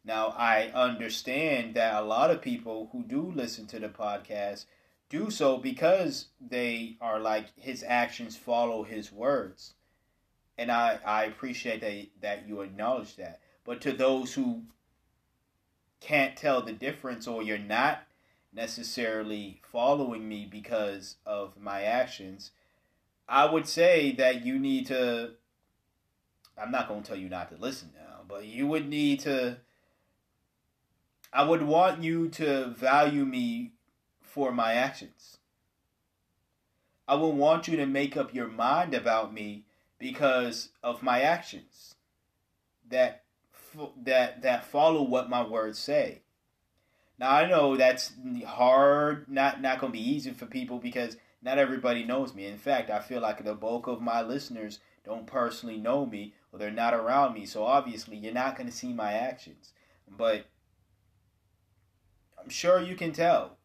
Now 0.05 0.33
I 0.37 0.71
understand 0.73 1.75
that 1.75 2.01
a 2.01 2.05
lot 2.05 2.31
of 2.31 2.41
people 2.41 2.89
who 2.91 3.03
do 3.03 3.31
listen 3.35 3.67
to 3.67 3.79
the 3.79 3.89
podcast 3.89 4.65
do 5.09 5.29
so 5.29 5.57
because 5.57 6.27
they 6.39 6.97
are 7.01 7.19
like 7.19 7.47
his 7.57 7.83
actions 7.85 8.37
follow 8.37 8.83
his 8.83 9.11
words 9.11 9.73
and 10.59 10.69
I, 10.69 10.99
I 11.05 11.23
appreciate 11.23 11.79
that 11.79 12.07
that 12.21 12.47
you 12.47 12.59
acknowledge 12.61 13.15
that. 13.15 13.39
But 13.63 13.79
to 13.81 13.93
those 13.93 14.33
who 14.33 14.63
can't 16.01 16.35
tell 16.35 16.61
the 16.61 16.73
difference 16.73 17.27
or 17.27 17.41
you're 17.41 17.57
not 17.57 18.03
necessarily 18.53 19.61
following 19.63 20.27
me 20.27 20.47
because 20.49 21.15
of 21.25 21.59
my 21.59 21.83
actions, 21.83 22.51
I 23.27 23.45
would 23.45 23.67
say 23.67 24.11
that 24.13 24.45
you 24.45 24.57
need 24.57 24.87
to 24.87 25.31
I'm 26.57 26.71
not 26.71 26.89
going 26.89 27.03
to 27.03 27.07
tell 27.07 27.17
you 27.17 27.29
not 27.29 27.49
to 27.49 27.61
listen 27.61 27.91
now, 27.95 28.21
but 28.27 28.45
you 28.45 28.67
would 28.67 28.87
need 28.89 29.21
to 29.21 29.57
I 31.31 31.43
would 31.43 31.61
want 31.61 32.03
you 32.03 32.27
to 32.29 32.67
value 32.67 33.23
me 33.23 33.73
for 34.21 34.51
my 34.51 34.73
actions. 34.73 35.37
I 37.07 37.15
would 37.15 37.35
want 37.35 37.67
you 37.67 37.77
to 37.77 37.85
make 37.85 38.17
up 38.17 38.33
your 38.33 38.47
mind 38.47 38.93
about 38.93 39.33
me 39.33 39.65
because 39.99 40.69
of 40.83 41.03
my 41.03 41.21
actions 41.21 41.95
that 42.87 43.23
that 44.03 44.41
that 44.41 44.65
follow 44.65 45.03
what 45.03 45.29
my 45.29 45.43
words 45.43 45.77
say. 45.77 46.21
Now 47.19 47.31
I 47.31 47.49
know 47.49 47.75
that's 47.75 48.13
hard, 48.45 49.27
not 49.27 49.61
not 49.61 49.81
to 49.81 49.89
be 49.89 49.99
easy 49.99 50.31
for 50.31 50.45
people 50.45 50.79
because 50.79 51.17
not 51.41 51.57
everybody 51.57 52.03
knows 52.03 52.33
me. 52.33 52.45
In 52.45 52.57
fact, 52.57 52.89
I 52.89 52.99
feel 52.99 53.21
like 53.21 53.43
the 53.43 53.53
bulk 53.53 53.87
of 53.87 54.01
my 54.01 54.21
listeners 54.21 54.79
don't 55.05 55.27
personally 55.27 55.77
know 55.77 56.05
me 56.05 56.33
or 56.51 56.59
they're 56.59 56.71
not 56.71 56.93
around 56.93 57.33
me. 57.33 57.45
So 57.45 57.63
obviously, 57.63 58.17
you're 58.17 58.33
not 58.33 58.55
to 58.67 58.71
see 58.71 58.93
my 58.93 59.13
actions. 59.13 59.73
But 60.07 60.45
I'm 62.41 62.49
sure 62.49 62.81
you 62.81 62.95
can 62.95 63.11
tell. 63.11 63.57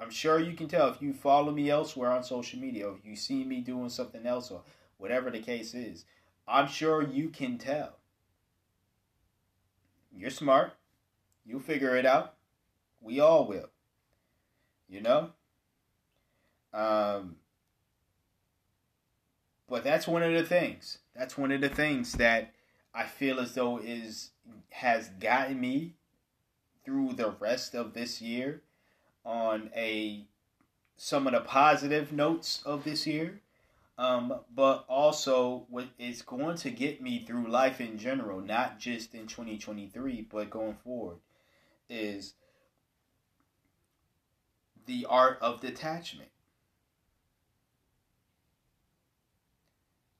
I'm 0.00 0.10
sure 0.10 0.40
you 0.40 0.54
can 0.54 0.66
tell 0.66 0.88
if 0.88 1.00
you 1.00 1.12
follow 1.12 1.52
me 1.52 1.70
elsewhere 1.70 2.10
on 2.10 2.24
social 2.24 2.58
media, 2.58 2.88
or 2.88 2.96
if 2.96 3.04
you 3.04 3.16
see 3.16 3.44
me 3.44 3.60
doing 3.60 3.88
something 3.88 4.26
else, 4.26 4.50
or 4.50 4.62
whatever 4.96 5.30
the 5.30 5.38
case 5.38 5.72
is. 5.74 6.04
I'm 6.48 6.66
sure 6.66 7.02
you 7.02 7.28
can 7.28 7.58
tell. 7.58 7.96
You're 10.14 10.30
smart. 10.30 10.72
You'll 11.46 11.60
figure 11.60 11.96
it 11.96 12.06
out. 12.06 12.33
We 13.04 13.20
all 13.20 13.46
will. 13.46 13.68
You 14.88 15.02
know? 15.02 15.30
Um, 16.72 17.36
but 19.68 19.84
that's 19.84 20.08
one 20.08 20.22
of 20.22 20.32
the 20.32 20.42
things. 20.42 20.98
That's 21.14 21.38
one 21.38 21.52
of 21.52 21.60
the 21.60 21.68
things 21.68 22.12
that 22.14 22.52
I 22.94 23.04
feel 23.04 23.38
as 23.38 23.54
though 23.54 23.78
is 23.78 24.30
has 24.70 25.08
gotten 25.20 25.60
me 25.60 25.94
through 26.84 27.12
the 27.14 27.30
rest 27.30 27.74
of 27.74 27.94
this 27.94 28.20
year 28.20 28.62
on 29.24 29.70
a 29.76 30.26
some 30.96 31.26
of 31.26 31.32
the 31.32 31.40
positive 31.40 32.12
notes 32.12 32.62
of 32.64 32.84
this 32.84 33.06
year. 33.06 33.40
Um, 33.96 34.40
but 34.52 34.84
also 34.88 35.66
what 35.70 35.86
is 36.00 36.22
going 36.22 36.56
to 36.56 36.70
get 36.70 37.00
me 37.00 37.24
through 37.24 37.48
life 37.48 37.80
in 37.80 37.96
general, 37.96 38.40
not 38.40 38.80
just 38.80 39.14
in 39.14 39.28
2023, 39.28 40.26
but 40.28 40.50
going 40.50 40.74
forward, 40.82 41.18
is 41.88 42.34
the 44.86 45.06
art 45.08 45.38
of 45.40 45.60
detachment. 45.60 46.30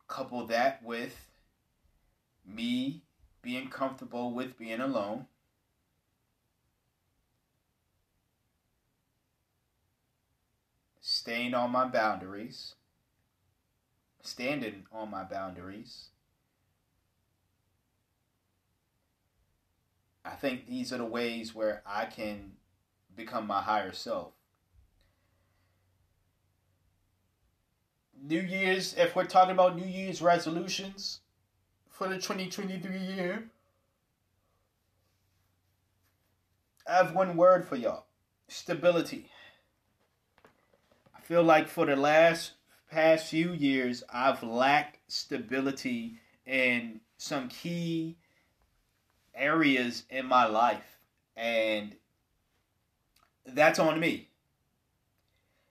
Couple 0.06 0.46
that 0.46 0.82
with 0.82 1.30
me 2.46 3.02
being 3.42 3.68
comfortable 3.68 4.32
with 4.32 4.58
being 4.58 4.80
alone. 4.80 5.26
Staying 11.00 11.54
on 11.54 11.70
my 11.70 11.86
boundaries. 11.86 12.74
Standing 14.22 14.86
on 14.92 15.10
my 15.10 15.24
boundaries. 15.24 16.08
I 20.24 20.36
think 20.36 20.66
these 20.66 20.92
are 20.92 20.98
the 20.98 21.04
ways 21.04 21.54
where 21.54 21.82
I 21.84 22.06
can 22.06 22.52
become 23.14 23.46
my 23.46 23.60
higher 23.60 23.92
self. 23.92 24.33
New 28.26 28.40
Year's, 28.40 28.94
if 28.94 29.14
we're 29.14 29.26
talking 29.26 29.52
about 29.52 29.76
New 29.76 29.84
Year's 29.84 30.22
resolutions 30.22 31.20
for 31.90 32.08
the 32.08 32.14
2023 32.14 32.96
year, 32.96 33.44
I 36.88 36.96
have 36.96 37.14
one 37.14 37.36
word 37.36 37.68
for 37.68 37.76
y'all 37.76 38.06
stability. 38.48 39.28
I 41.14 41.20
feel 41.20 41.42
like 41.42 41.68
for 41.68 41.84
the 41.84 41.96
last 41.96 42.52
past 42.90 43.28
few 43.28 43.52
years, 43.52 44.02
I've 44.10 44.42
lacked 44.42 45.00
stability 45.08 46.16
in 46.46 47.00
some 47.18 47.48
key 47.48 48.16
areas 49.34 50.04
in 50.08 50.24
my 50.24 50.46
life, 50.46 50.98
and 51.36 51.94
that's 53.44 53.78
on 53.78 54.00
me. 54.00 54.28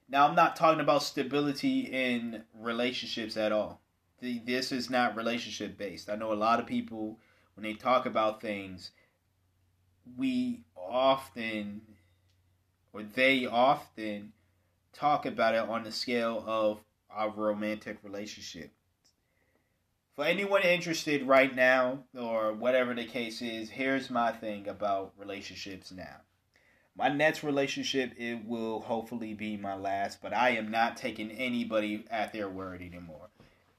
Now, 0.08 0.28
I'm 0.28 0.34
not 0.34 0.56
talking 0.56 0.80
about 0.80 1.02
stability 1.02 1.80
in 1.80 2.44
relationships 2.54 3.36
at 3.36 3.52
all. 3.52 3.80
This 4.20 4.72
is 4.72 4.90
not 4.90 5.16
relationship 5.16 5.76
based. 5.76 6.08
I 6.08 6.16
know 6.16 6.32
a 6.32 6.34
lot 6.34 6.60
of 6.60 6.66
people, 6.66 7.18
when 7.54 7.64
they 7.64 7.74
talk 7.74 8.06
about 8.06 8.40
things, 8.40 8.90
we 10.16 10.64
often, 10.76 11.82
or 12.92 13.02
they 13.02 13.46
often, 13.46 14.32
talk 14.92 15.26
about 15.26 15.54
it 15.54 15.68
on 15.68 15.84
the 15.84 15.92
scale 15.92 16.44
of 16.46 16.80
our 17.10 17.30
romantic 17.30 17.98
relationship. 18.02 18.72
For 20.14 20.24
anyone 20.24 20.62
interested 20.62 21.26
right 21.26 21.54
now, 21.54 22.04
or 22.16 22.52
whatever 22.52 22.94
the 22.94 23.04
case 23.04 23.42
is, 23.42 23.70
here's 23.70 24.10
my 24.10 24.32
thing 24.32 24.68
about 24.68 25.12
relationships 25.18 25.90
now 25.90 26.20
my 26.96 27.08
next 27.08 27.42
relationship 27.42 28.12
it 28.16 28.44
will 28.46 28.80
hopefully 28.80 29.34
be 29.34 29.56
my 29.56 29.74
last 29.74 30.20
but 30.22 30.32
i 30.32 30.50
am 30.50 30.70
not 30.70 30.96
taking 30.96 31.30
anybody 31.30 32.04
at 32.10 32.32
their 32.32 32.48
word 32.48 32.80
anymore. 32.80 33.28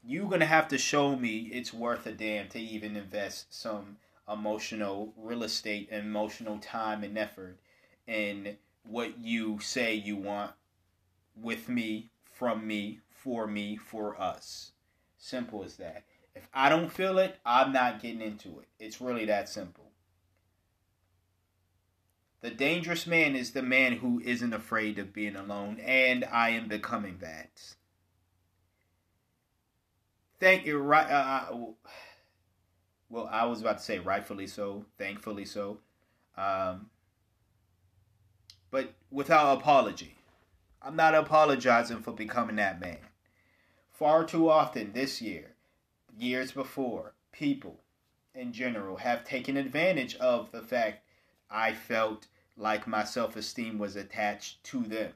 You're 0.08 0.28
gonna 0.28 0.46
have 0.46 0.68
to 0.68 0.78
show 0.78 1.16
me 1.16 1.50
it's 1.52 1.74
worth 1.74 2.06
a 2.06 2.12
damn 2.12 2.48
to 2.50 2.60
even 2.60 2.96
invest 2.96 3.52
some 3.52 3.96
emotional 4.32 5.12
real 5.16 5.42
estate 5.42 5.88
emotional 5.90 6.58
time 6.58 7.02
and 7.02 7.18
effort 7.18 7.58
in 8.06 8.56
what 8.84 9.18
you 9.18 9.58
say 9.60 9.94
you 9.94 10.14
want 10.14 10.52
with 11.40 11.68
me 11.68 12.10
from 12.32 12.66
me 12.66 13.00
for 13.10 13.46
me 13.48 13.76
for 13.76 14.20
us. 14.20 14.72
Simple 15.18 15.64
as 15.64 15.76
that. 15.76 16.04
If 16.36 16.46
i 16.54 16.68
don't 16.68 16.92
feel 16.92 17.18
it 17.18 17.38
i'm 17.44 17.72
not 17.72 18.00
getting 18.00 18.20
into 18.20 18.60
it. 18.60 18.68
It's 18.78 19.00
really 19.00 19.24
that 19.24 19.48
simple 19.48 19.85
the 22.40 22.50
dangerous 22.50 23.06
man 23.06 23.34
is 23.34 23.52
the 23.52 23.62
man 23.62 23.94
who 23.94 24.20
isn't 24.24 24.52
afraid 24.52 24.98
of 24.98 25.12
being 25.12 25.36
alone, 25.36 25.80
and 25.80 26.24
I 26.24 26.50
am 26.50 26.68
becoming 26.68 27.18
that. 27.20 27.74
Thank 30.38 30.66
you, 30.66 30.78
right? 30.78 31.10
Uh, 31.10 31.54
uh 31.54 31.56
well, 33.08 33.28
I 33.30 33.44
was 33.46 33.60
about 33.60 33.78
to 33.78 33.84
say 33.84 33.98
rightfully 33.98 34.46
so, 34.46 34.84
thankfully 34.98 35.44
so, 35.44 35.78
um, 36.36 36.90
but 38.70 38.92
without 39.10 39.58
apology. 39.58 40.16
I'm 40.82 40.96
not 40.96 41.14
apologizing 41.14 42.02
for 42.02 42.12
becoming 42.12 42.56
that 42.56 42.80
man. 42.80 42.98
Far 43.90 44.24
too 44.24 44.48
often 44.48 44.92
this 44.92 45.20
year, 45.20 45.56
years 46.16 46.52
before, 46.52 47.14
people 47.32 47.80
in 48.34 48.52
general 48.52 48.98
have 48.98 49.24
taken 49.24 49.56
advantage 49.56 50.14
of 50.16 50.52
the 50.52 50.62
fact 50.62 51.05
I 51.50 51.72
felt 51.72 52.26
like 52.56 52.86
my 52.86 53.04
self 53.04 53.36
esteem 53.36 53.78
was 53.78 53.96
attached 53.96 54.62
to 54.64 54.82
them, 54.82 55.12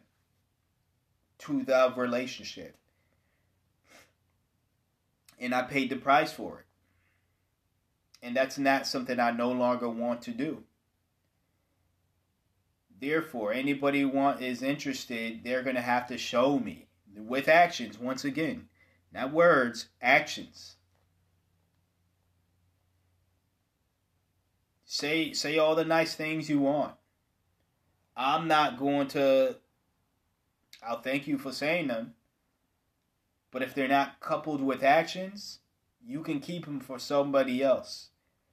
to 1.39 1.63
the 1.65 1.93
relationship. 1.97 2.77
And 5.39 5.55
I 5.55 5.63
paid 5.63 5.91
the 5.91 5.97
price 5.97 6.33
for 6.33 6.61
it. 6.61 6.67
And 8.23 8.37
that's 8.37 8.59
not 8.59 8.87
something 8.87 9.19
I 9.19 9.31
no 9.31 9.51
longer 9.51 9.89
want 9.89 10.21
to 10.23 10.31
do. 10.33 10.65
Therefore, 13.01 13.53
anybody 13.53 14.05
want 14.05 14.43
is 14.43 14.63
interested, 14.63 15.43
they're 15.43 15.63
gonna 15.63 15.81
have 15.81 16.07
to 16.09 16.19
show 16.19 16.59
me 16.59 16.87
with 17.17 17.49
actions 17.49 17.99
once 17.99 18.25
again, 18.27 18.69
not 19.11 19.33
words, 19.33 19.89
actions. 20.03 20.77
Say 24.93 25.33
say 25.35 25.57
all 25.57 25.77
the 25.77 25.85
nice 25.85 26.17
things 26.17 26.51
you 26.51 26.59
want. 26.59 26.95
I'm 28.17 28.49
not 28.49 28.77
going 28.77 29.07
to. 29.09 29.59
I'll 30.83 31.01
thank 31.01 31.29
you 31.29 31.39
for 31.39 31.53
saying 31.53 31.87
them. 31.87 32.15
But 33.53 33.63
if 33.63 33.73
they're 33.73 33.87
not 33.87 34.19
coupled 34.19 34.61
with 34.61 34.83
actions, 34.83 35.61
you 36.05 36.25
can 36.25 36.41
keep 36.41 36.65
them 36.65 36.81
for 36.81 36.99
somebody 36.99 37.63
else. 37.63 38.09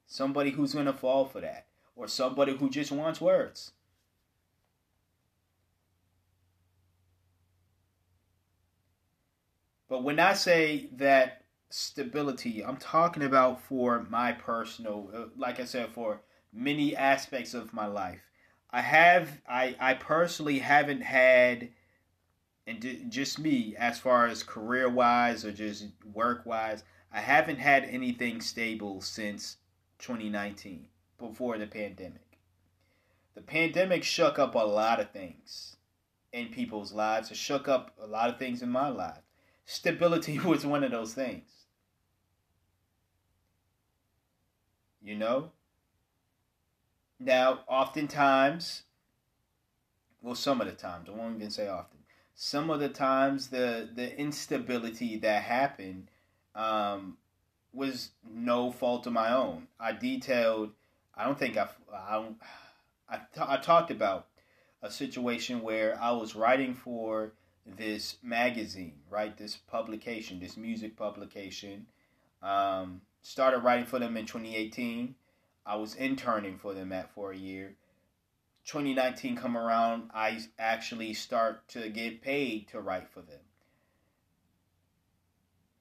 Somebody 0.06 0.52
who's 0.52 0.76
going 0.76 0.86
to 0.86 0.94
fall 0.94 1.26
for 1.26 1.42
that. 1.42 1.66
Or 1.96 2.08
somebody 2.08 2.56
who 2.56 2.70
just 2.70 2.92
wants 2.92 3.20
words. 3.20 3.72
But 9.90 10.04
when 10.04 10.20
I 10.20 10.34
say 10.34 10.90
that 10.98 11.42
stability, 11.70 12.64
I'm 12.64 12.78
talking 12.78 13.24
about 13.24 13.62
for 13.62 14.06
my 14.10 14.32
personal, 14.32 15.10
uh, 15.14 15.26
like 15.38 15.60
I 15.60 15.66
said, 15.66 15.90
for 15.90 16.22
many 16.54 16.96
aspects 16.96 17.54
of 17.54 17.74
my 17.74 17.86
life. 17.86 18.22
I 18.72 18.82
have 18.82 19.42
I 19.48 19.76
I 19.80 19.94
personally 19.94 20.60
haven't 20.60 21.02
had 21.02 21.70
and 22.66 23.06
just 23.10 23.40
me 23.40 23.76
as 23.78 23.98
far 23.98 24.28
as 24.28 24.44
career 24.44 24.90
wise 24.90 25.46
or 25.46 25.52
just 25.54 25.88
work 26.14 26.46
wise, 26.46 26.84
I 27.14 27.22
haven't 27.22 27.60
had 27.60 27.86
anything 27.86 28.42
stable 28.42 29.00
since 29.02 29.58
2019 30.00 30.88
before 31.18 31.58
the 31.58 31.68
pandemic. 31.68 32.40
The 33.36 33.42
pandemic 33.42 34.04
shook 34.04 34.38
up 34.38 34.56
a 34.56 34.60
lot 34.60 35.00
of 35.00 35.12
things 35.12 35.78
in 36.34 36.50
people's 36.50 36.92
lives. 36.92 37.32
It 37.32 37.38
shook 37.38 37.68
up 37.68 37.96
a 38.02 38.08
lot 38.08 38.30
of 38.30 38.38
things 38.38 38.62
in 38.62 38.70
my 38.70 38.90
life. 38.90 39.22
stability 39.66 40.40
was 40.46 40.66
one 40.66 40.84
of 40.84 40.92
those 40.92 41.14
things. 41.14 41.57
You 45.08 45.16
know? 45.16 45.52
Now, 47.18 47.62
oftentimes, 47.66 48.84
well, 50.22 50.36
some 50.36 50.60
of 50.60 50.68
the 50.68 50.74
times, 50.74 51.08
I 51.08 51.14
won't 51.14 51.38
even 51.38 51.50
say 51.50 51.70
often, 51.70 52.00
some 52.36 52.70
of 52.70 52.82
the 52.82 52.90
times 52.90 53.48
the, 53.48 53.88
the 53.96 54.20
instability 54.20 55.18
that 55.20 55.44
happened 55.44 56.12
um, 56.56 57.16
was 57.72 58.10
no 58.30 58.70
fault 58.70 59.08
of 59.08 59.14
my 59.14 59.34
own. 59.34 59.68
I 59.80 59.94
detailed, 59.94 60.72
I 61.16 61.24
don't 61.24 61.40
think 61.40 61.56
I, 61.56 61.70
I, 61.96 62.26
I, 63.10 63.20
I 63.40 63.58
talked 63.58 63.92
about 63.92 64.28
a 64.82 64.92
situation 64.92 65.62
where 65.62 65.98
I 66.02 66.12
was 66.12 66.36
writing 66.36 66.74
for 66.74 67.32
this 67.66 68.18
magazine, 68.22 69.00
right? 69.10 69.38
This 69.38 69.56
publication, 69.56 70.42
this 70.42 70.58
music 70.58 70.98
publication. 70.98 71.86
Um, 72.44 73.00
started 73.28 73.60
writing 73.60 73.86
for 73.86 74.00
them 74.00 74.16
in 74.16 74.26
2018. 74.26 75.14
I 75.66 75.76
was 75.76 75.96
interning 75.96 76.58
for 76.58 76.74
them 76.74 76.94
at 76.94 77.14
for 77.14 77.34
a 77.34 77.38
year. 77.38 77.76
2019 78.66 79.36
come 79.36 79.58
around, 79.58 80.10
I 80.14 80.40
actually 80.58 81.14
start 81.14 81.68
to 81.70 81.90
get 81.90 82.22
paid 82.22 82.70
to 82.70 82.80
write 82.80 83.10
for 83.10 83.20
them. 83.20 83.42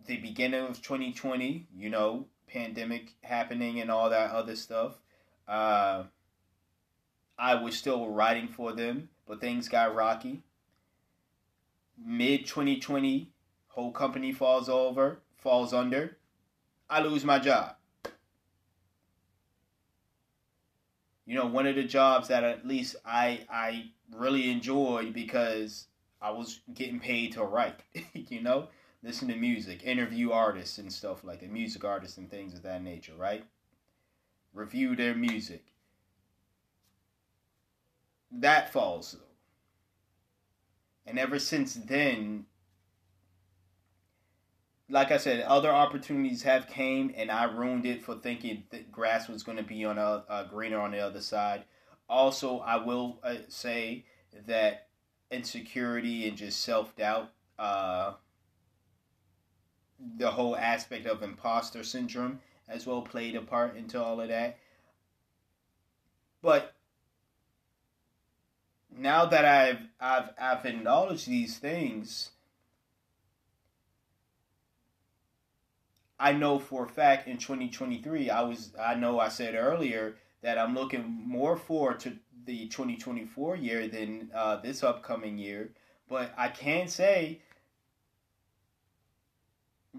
The 0.07 0.17
beginning 0.17 0.67
of 0.67 0.83
2020, 0.83 1.69
you 1.77 1.89
know, 1.89 2.27
pandemic 2.49 3.15
happening 3.23 3.81
and 3.81 3.93
all 3.93 4.11
that 4.11 4.33
other 4.33 4.57
stuff. 4.57 4.99
Uh, 5.47 6.05
I 7.39 7.55
was 7.55 7.77
still 7.77 8.09
writing 8.09 8.49
for 8.49 8.73
them, 8.73 9.09
but 9.27 9.41
things 9.41 9.69
got 9.69 9.95
rocky. 9.95 10.43
Mid 11.97 12.47
2020, 12.47 13.31
whole 13.69 13.93
company 13.93 14.33
falls 14.33 14.69
over, 14.69 15.21
falls 15.39 15.73
under. 15.73 16.17
I 16.89 17.01
lose 17.01 17.25
my 17.25 17.39
job. 17.39 17.77
You 21.27 21.35
know, 21.35 21.47
one 21.47 21.67
of 21.67 21.75
the 21.75 21.83
jobs 21.83 22.29
that 22.29 22.45
at 22.45 22.67
least 22.67 22.97
I 23.05 23.41
I 23.51 23.91
really 24.13 24.51
enjoyed 24.51 25.13
because 25.13 25.89
I 26.23 26.31
was 26.31 26.61
getting 26.73 27.01
paid 27.01 27.33
to 27.33 27.45
write, 27.45 27.81
you 28.13 28.41
know, 28.41 28.69
listen 29.03 29.29
to 29.29 29.37
music, 29.37 29.85
interview 29.85 30.31
artists 30.31 30.79
and 30.79 30.93
stuff 30.93 31.25
like 31.25 31.41
that, 31.41 31.51
music 31.51 31.85
artists 31.85 32.19
and 32.19 32.31
things 32.31 32.55
of 32.55 32.63
that 32.63 32.83
nature, 32.83 33.15
right? 33.17 33.45
Review 34.55 34.95
their 34.95 35.15
music. 35.15 35.65
That 38.31 38.73
falls. 38.73 39.17
And 41.07 41.19
ever 41.19 41.39
since 41.39 41.75
then, 41.75 42.47
like 44.89 45.11
I 45.11 45.17
said, 45.17 45.41
other 45.43 45.71
opportunities 45.71 46.43
have 46.43 46.69
came, 46.69 47.13
and 47.17 47.31
I 47.31 47.45
ruined 47.45 47.87
it 47.87 48.03
for 48.03 48.15
thinking 48.15 48.65
that 48.71 48.93
grass 48.93 49.29
was 49.29 49.43
going 49.43 49.59
to 49.59 49.65
be 49.65 49.85
on 49.85 49.99
a, 49.99 50.25
a, 50.29 50.47
greener 50.49 50.79
on 50.79 50.93
the 50.93 51.01
other 51.01 51.21
side. 51.21 51.65
Also, 52.09 52.59
I 52.61 52.77
will 52.77 53.19
uh, 53.25 53.37
say 53.49 54.05
that 54.47 54.87
insecurity 55.31 56.29
and 56.29 56.37
just 56.37 56.61
self 56.61 56.95
doubt, 56.95 57.33
uh, 57.59 58.13
the 60.19 60.31
whole 60.31 60.57
aspect 60.57 61.07
of 61.07 61.23
imposter 61.23 61.83
syndrome 61.83 62.41
as 62.69 62.87
well 62.87 63.03
played 63.03 63.35
a 63.35 63.41
part 63.41 63.77
into 63.77 64.03
all 64.03 64.21
of 64.21 64.29
that. 64.29 64.59
But 66.43 66.75
now 68.97 69.27
that 69.27 69.45
I've 69.45 69.81
I've 70.01 70.31
I've 70.41 70.65
acknowledged 70.65 71.27
these 71.27 71.59
things 71.59 72.31
I 76.19 76.33
know 76.33 76.59
for 76.59 76.87
a 76.87 76.89
fact 76.89 77.29
in 77.29 77.37
2023, 77.37 78.31
I 78.31 78.43
was 78.43 78.73
I 78.81 78.95
know 78.95 79.21
I 79.21 79.29
said 79.29 79.55
earlier 79.55 80.17
that 80.43 80.59
I'm 80.59 80.75
looking 80.75 81.23
more 81.27 81.57
forward 81.57 82.01
to 82.01 82.17
the 82.47 82.69
2024 82.69 83.57
year 83.57 83.89
than 83.89 84.31
uh, 84.35 84.57
this 84.57 84.83
upcoming 84.83 85.37
year. 85.37 85.71
But 86.09 86.33
I 86.39 86.49
can 86.49 86.89
say, 86.89 87.41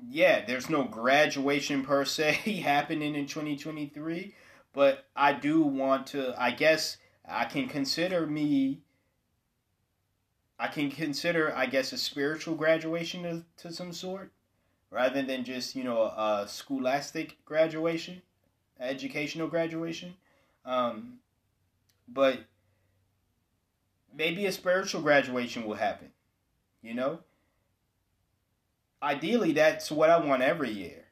yeah, 0.09 0.45
there's 0.45 0.69
no 0.69 0.83
graduation 0.83 1.83
per 1.83 2.05
se 2.05 2.33
happening 2.63 3.15
in 3.15 3.27
2023. 3.27 4.33
But 4.73 5.05
I 5.15 5.33
do 5.33 5.61
want 5.61 6.07
to. 6.07 6.33
I 6.41 6.51
guess 6.51 6.97
I 7.27 7.45
can 7.45 7.67
consider 7.67 8.25
me. 8.25 8.81
I 10.59 10.67
can 10.67 10.89
consider, 10.89 11.55
I 11.55 11.67
guess, 11.67 11.93
a 11.93 11.97
spiritual 11.97 12.55
graduation 12.55 13.23
to, 13.23 13.45
to 13.63 13.71
some 13.73 13.93
sort 13.93 14.31
rather 14.89 15.21
than 15.21 15.43
just 15.43 15.75
you 15.75 15.83
know 15.83 16.03
a 16.03 16.45
scholastic 16.47 17.43
graduation, 17.45 18.21
educational 18.79 19.47
graduation. 19.47 20.15
Um, 20.65 21.19
but 22.07 22.39
maybe 24.15 24.45
a 24.45 24.51
spiritual 24.51 25.01
graduation 25.01 25.65
will 25.65 25.75
happen. 25.75 26.11
You 26.81 26.93
know. 26.93 27.19
Ideally, 29.01 29.51
that's 29.51 29.91
what 29.91 30.09
I 30.09 30.17
want 30.17 30.41
every 30.41 30.71
year. 30.71 31.05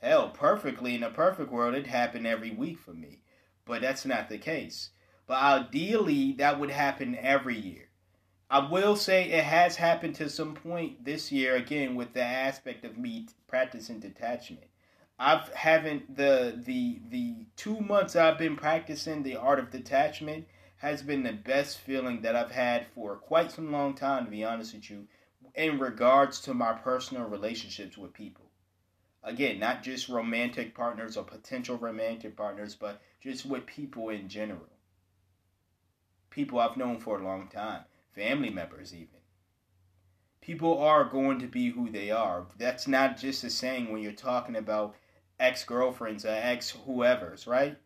Hell, 0.00 0.30
perfectly 0.30 0.94
in 0.94 1.02
a 1.02 1.10
perfect 1.10 1.50
world, 1.50 1.74
it 1.74 1.86
happen 1.86 2.26
every 2.26 2.50
week 2.50 2.78
for 2.78 2.92
me, 2.92 3.22
but 3.64 3.82
that's 3.82 4.04
not 4.04 4.28
the 4.28 4.38
case. 4.38 4.90
But 5.26 5.42
ideally, 5.42 6.32
that 6.38 6.58
would 6.60 6.70
happen 6.70 7.16
every 7.16 7.56
year. 7.58 7.88
I 8.52 8.58
will 8.58 8.96
say 8.96 9.30
it 9.30 9.44
has 9.44 9.76
happened 9.76 10.14
to 10.16 10.28
some 10.28 10.52
point 10.52 11.06
this 11.06 11.32
year 11.32 11.56
again 11.56 11.94
with 11.94 12.12
the 12.12 12.22
aspect 12.22 12.84
of 12.84 12.98
me 12.98 13.26
practicing 13.48 13.98
detachment. 13.98 14.66
I've 15.18 15.50
haven't 15.54 16.18
the 16.18 16.60
the 16.62 17.00
the 17.08 17.46
two 17.56 17.80
months 17.80 18.14
I've 18.14 18.36
been 18.36 18.56
practicing 18.56 19.22
the 19.22 19.36
art 19.36 19.58
of 19.58 19.70
detachment 19.70 20.48
has 20.76 21.02
been 21.02 21.22
the 21.22 21.32
best 21.32 21.78
feeling 21.78 22.20
that 22.20 22.36
I've 22.36 22.50
had 22.50 22.86
for 22.88 23.16
quite 23.16 23.52
some 23.52 23.72
long 23.72 23.94
time 23.94 24.26
to 24.26 24.30
be 24.30 24.44
honest 24.44 24.74
with 24.74 24.90
you 24.90 25.08
in 25.54 25.78
regards 25.78 26.38
to 26.42 26.52
my 26.52 26.74
personal 26.74 27.24
relationships 27.24 27.96
with 27.96 28.12
people. 28.12 28.50
Again, 29.24 29.60
not 29.60 29.82
just 29.82 30.10
romantic 30.10 30.74
partners 30.74 31.16
or 31.16 31.24
potential 31.24 31.78
romantic 31.78 32.36
partners, 32.36 32.74
but 32.74 33.00
just 33.18 33.46
with 33.46 33.64
people 33.64 34.10
in 34.10 34.28
general. 34.28 34.68
People 36.28 36.60
I've 36.60 36.76
known 36.76 36.98
for 36.98 37.18
a 37.18 37.24
long 37.24 37.48
time 37.48 37.84
family 38.14 38.50
members, 38.50 38.94
even. 38.94 39.20
People 40.40 40.78
are 40.78 41.04
going 41.04 41.38
to 41.38 41.46
be 41.46 41.70
who 41.70 41.88
they 41.88 42.10
are. 42.10 42.46
That's 42.58 42.88
not 42.88 43.16
just 43.16 43.44
a 43.44 43.50
saying 43.50 43.90
when 43.90 44.02
you're 44.02 44.12
talking 44.12 44.56
about 44.56 44.96
ex 45.38 45.64
girlfriends 45.64 46.24
or 46.24 46.30
ex 46.30 46.70
whoever's, 46.70 47.46
right? 47.46 47.78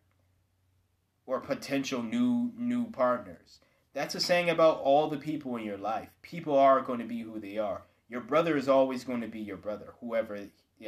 Or 1.27 1.41
potential 1.41 2.03
new 2.03 2.53
new 2.57 2.91
partners. 2.91 3.61
That's 3.93 4.15
a 4.15 4.21
saying 4.21 4.51
about 4.51 4.81
all 4.81 5.09
the 5.09 5.19
people 5.19 5.57
in 5.57 5.65
your 5.65 5.77
life. 5.77 6.09
People 6.23 6.59
are 6.59 6.81
going 6.81 6.99
to 6.99 7.05
be 7.05 7.21
who 7.21 7.39
they 7.41 7.59
are. 7.59 7.83
Your 8.09 8.21
brother 8.21 8.57
is 8.57 8.69
always 8.69 9.05
going 9.05 9.21
to 9.21 9.29
be 9.29 9.41
your 9.41 9.57
brother, 9.57 9.95
whoever, 10.01 10.39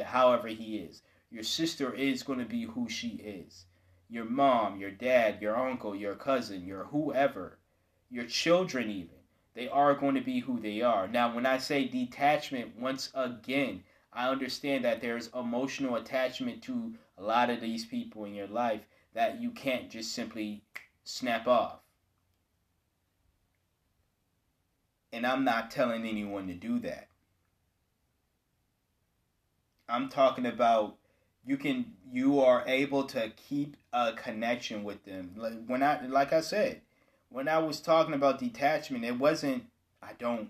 however 0.03 0.47
he 0.47 0.77
is. 0.77 1.01
Your 1.29 1.43
sister 1.43 1.93
is 1.93 2.23
going 2.23 2.39
to 2.39 2.45
be 2.45 2.63
who 2.63 2.89
she 2.89 3.09
is. 3.09 3.65
Your 4.09 4.25
mom, 4.25 4.79
your 4.79 4.91
dad, 4.91 5.41
your 5.41 5.55
uncle, 5.55 5.95
your 5.95 6.15
cousin, 6.15 6.65
your 6.65 6.85
whoever, 6.85 7.59
your 8.09 8.25
children, 8.25 8.89
even 8.89 9.18
they 9.59 9.67
are 9.67 9.93
going 9.93 10.15
to 10.15 10.21
be 10.21 10.39
who 10.39 10.57
they 10.57 10.81
are. 10.81 11.05
Now, 11.09 11.35
when 11.35 11.45
I 11.45 11.57
say 11.57 11.83
detachment, 11.83 12.79
once 12.79 13.11
again, 13.13 13.83
I 14.13 14.29
understand 14.29 14.85
that 14.85 15.01
there's 15.01 15.29
emotional 15.35 15.97
attachment 15.97 16.61
to 16.63 16.93
a 17.17 17.23
lot 17.23 17.49
of 17.49 17.59
these 17.59 17.85
people 17.85 18.23
in 18.23 18.33
your 18.33 18.47
life 18.47 18.79
that 19.13 19.41
you 19.41 19.51
can't 19.51 19.89
just 19.89 20.13
simply 20.13 20.63
snap 21.03 21.45
off. 21.45 21.79
And 25.11 25.27
I'm 25.27 25.43
not 25.43 25.71
telling 25.71 26.05
anyone 26.05 26.47
to 26.47 26.53
do 26.53 26.79
that. 26.79 27.09
I'm 29.89 30.07
talking 30.07 30.45
about 30.45 30.95
you 31.45 31.57
can 31.57 31.95
you 32.13 32.39
are 32.39 32.63
able 32.65 33.03
to 33.07 33.33
keep 33.35 33.75
a 33.91 34.13
connection 34.13 34.85
with 34.85 35.03
them. 35.03 35.33
Like 35.35 35.65
when 35.67 35.83
I 35.83 36.05
like 36.05 36.31
I 36.31 36.39
said, 36.39 36.79
when 37.29 37.47
I 37.47 37.59
was 37.59 37.79
talking 37.79 38.13
about 38.13 38.39
detachment, 38.39 39.05
it 39.05 39.17
wasn't, 39.17 39.65
I 40.01 40.13
don't 40.17 40.49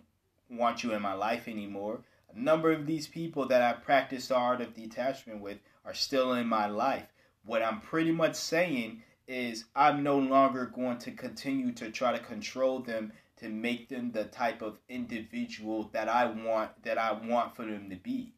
want 0.50 0.84
you 0.84 0.94
in 0.94 1.02
my 1.02 1.14
life 1.14 1.48
anymore. 1.48 2.02
A 2.34 2.40
number 2.40 2.72
of 2.72 2.86
these 2.86 3.08
people 3.08 3.48
that 3.48 3.62
I 3.62 3.74
practice 3.74 4.28
the 4.28 4.36
art 4.36 4.62
of 4.62 4.74
detachment 4.74 5.42
with 5.42 5.58
are 5.86 5.94
still 5.94 6.34
in 6.34 6.48
my 6.48 6.68
life. 6.68 7.08
What 7.46 7.64
I'm 7.64 7.82
pretty 7.82 8.12
much 8.12 8.36
saying 8.36 9.04
is 9.28 9.66
I'm 9.76 10.04
no 10.04 10.18
longer 10.18 10.66
going 10.66 10.98
to 11.00 11.12
continue 11.12 11.72
to 11.74 11.92
try 11.92 12.12
to 12.12 12.24
control 12.24 12.80
them 12.80 13.12
to 13.38 13.50
make 13.50 13.90
them 13.90 14.12
the 14.12 14.26
type 14.26 14.62
of 14.62 14.78
individual 14.90 15.90
that 15.94 16.10
I 16.10 16.26
want 16.26 16.84
that 16.84 16.98
I 16.98 17.14
want 17.14 17.56
for 17.56 17.64
them 17.64 17.90
to 17.90 17.96
be. 17.96 18.34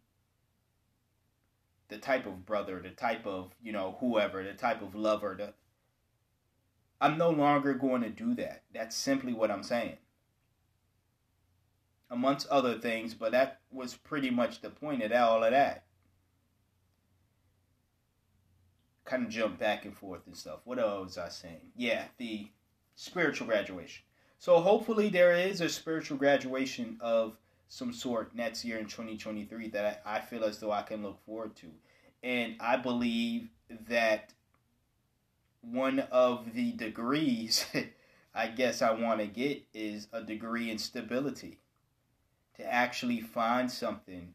The 1.89 1.97
type 1.97 2.25
of 2.25 2.45
brother, 2.45 2.79
the 2.81 2.91
type 2.91 3.25
of, 3.25 3.51
you 3.61 3.71
know, 3.71 3.97
whoever, 3.99 4.43
the 4.43 4.53
type 4.53 4.81
of 4.81 4.95
lover, 4.95 5.35
the 5.37 5.53
I'm 7.01 7.17
no 7.17 7.31
longer 7.31 7.73
going 7.73 8.03
to 8.03 8.09
do 8.09 8.35
that. 8.35 8.63
That's 8.73 8.95
simply 8.95 9.33
what 9.33 9.51
I'm 9.51 9.63
saying. 9.63 9.97
amongst 12.09 12.47
other 12.49 12.77
things, 12.77 13.13
but 13.13 13.31
that 13.31 13.61
was 13.71 13.95
pretty 13.95 14.29
much 14.29 14.61
the 14.61 14.69
point 14.69 15.01
of 15.03 15.11
all 15.13 15.43
of 15.43 15.51
that. 15.51 15.85
Kind 19.05 19.23
of 19.25 19.29
jump 19.29 19.59
back 19.59 19.85
and 19.85 19.97
forth 19.97 20.27
and 20.27 20.37
stuff. 20.37 20.59
What 20.65 20.79
else 20.79 21.05
was 21.05 21.17
I 21.17 21.29
saying? 21.29 21.71
Yeah, 21.75 22.05
the 22.17 22.49
spiritual 22.95 23.47
graduation. 23.47 24.03
So 24.39 24.59
hopefully 24.59 25.09
there 25.09 25.33
is 25.33 25.61
a 25.61 25.69
spiritual 25.69 26.17
graduation 26.17 26.97
of 27.01 27.37
some 27.67 27.93
sort 27.93 28.35
next 28.35 28.65
year 28.65 28.77
in 28.77 28.85
2023 28.85 29.69
that 29.69 30.01
I, 30.05 30.17
I 30.17 30.19
feel 30.21 30.43
as 30.43 30.59
though 30.59 30.71
I 30.71 30.81
can 30.83 31.03
look 31.03 31.23
forward 31.25 31.55
to. 31.57 31.67
And 32.23 32.55
I 32.59 32.77
believe 32.77 33.49
that 33.89 34.33
one 35.61 35.99
of 36.11 36.53
the 36.53 36.71
degrees 36.71 37.65
I 38.33 38.47
guess 38.47 38.81
I 38.81 38.91
want 38.91 39.19
to 39.19 39.27
get 39.27 39.63
is 39.73 40.07
a 40.13 40.21
degree 40.21 40.71
in 40.71 40.77
stability. 40.77 41.59
To 42.57 42.73
actually 42.73 43.19
find 43.19 43.69
something 43.69 44.33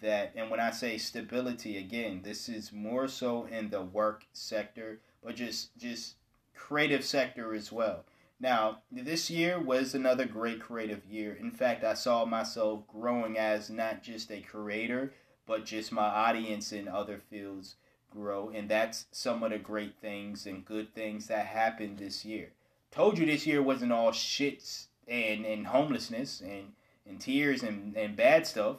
that, 0.00 0.32
and 0.34 0.50
when 0.50 0.60
I 0.60 0.70
say 0.70 0.96
stability, 0.96 1.76
again, 1.76 2.22
this 2.22 2.48
is 2.48 2.72
more 2.72 3.08
so 3.08 3.44
in 3.46 3.70
the 3.70 3.82
work 3.82 4.24
sector, 4.32 5.00
but 5.22 5.36
just 5.36 5.76
just 5.76 6.16
creative 6.54 7.04
sector 7.04 7.54
as 7.54 7.70
well. 7.70 8.04
Now, 8.40 8.82
this 8.90 9.30
year 9.30 9.60
was 9.60 9.94
another 9.94 10.24
great 10.24 10.60
creative 10.60 11.04
year. 11.06 11.34
In 11.34 11.50
fact, 11.50 11.84
I 11.84 11.94
saw 11.94 12.24
myself 12.24 12.86
growing 12.88 13.38
as 13.38 13.70
not 13.70 14.02
just 14.02 14.30
a 14.30 14.40
creator, 14.40 15.12
but 15.46 15.64
just 15.64 15.92
my 15.92 16.06
audience 16.06 16.72
in 16.72 16.88
other 16.88 17.18
fields 17.18 17.76
grow. 18.14 18.50
And 18.54 18.68
that's 18.68 19.06
some 19.10 19.42
of 19.42 19.50
the 19.50 19.58
great 19.58 19.96
things 20.00 20.46
and 20.46 20.64
good 20.64 20.94
things 20.94 21.26
that 21.26 21.46
happened 21.46 21.98
this 21.98 22.24
year. 22.24 22.52
Told 22.90 23.18
you 23.18 23.26
this 23.26 23.46
year 23.46 23.62
wasn't 23.62 23.92
all 23.92 24.12
shits 24.12 24.86
and, 25.08 25.44
and 25.44 25.66
homelessness 25.66 26.40
and, 26.40 26.72
and 27.06 27.20
tears 27.20 27.62
and, 27.62 27.96
and 27.96 28.16
bad 28.16 28.46
stuff. 28.46 28.76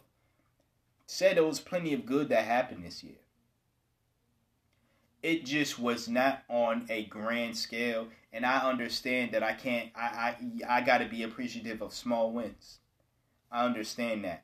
Said 1.07 1.37
there 1.37 1.45
was 1.45 1.59
plenty 1.59 1.93
of 1.93 2.05
good 2.05 2.29
that 2.29 2.45
happened 2.45 2.83
this 2.83 3.03
year 3.03 3.17
it 5.25 5.43
just 5.43 5.79
was 5.79 6.07
not 6.07 6.43
on 6.47 6.85
a 6.87 7.03
grand 7.05 7.57
scale 7.57 8.07
and 8.31 8.45
i 8.45 8.59
understand 8.59 9.31
that 9.31 9.41
i 9.41 9.53
can't 9.53 9.89
i 9.95 10.35
i, 10.69 10.77
I 10.77 10.81
got 10.81 10.99
to 10.99 11.07
be 11.07 11.23
appreciative 11.23 11.81
of 11.81 11.93
small 11.93 12.31
wins 12.31 12.77
i 13.51 13.65
understand 13.65 14.23
that 14.23 14.43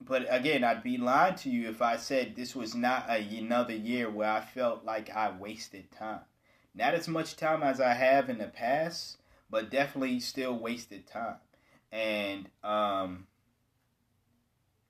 but 0.00 0.26
again 0.30 0.64
i'd 0.64 0.82
be 0.82 0.96
lying 0.96 1.34
to 1.34 1.50
you 1.50 1.68
if 1.68 1.82
i 1.82 1.96
said 1.96 2.34
this 2.34 2.56
was 2.56 2.74
not 2.74 3.06
a, 3.08 3.38
another 3.38 3.74
year 3.74 4.10
where 4.10 4.30
i 4.30 4.40
felt 4.40 4.84
like 4.84 5.10
i 5.10 5.30
wasted 5.30 5.90
time 5.90 6.20
not 6.74 6.94
as 6.94 7.08
much 7.08 7.36
time 7.36 7.62
as 7.62 7.80
i 7.80 7.92
have 7.92 8.30
in 8.30 8.38
the 8.38 8.46
past 8.46 9.18
but 9.50 9.70
definitely 9.70 10.20
still 10.20 10.56
wasted 10.56 11.06
time 11.06 11.36
and 11.92 12.48
um 12.62 13.26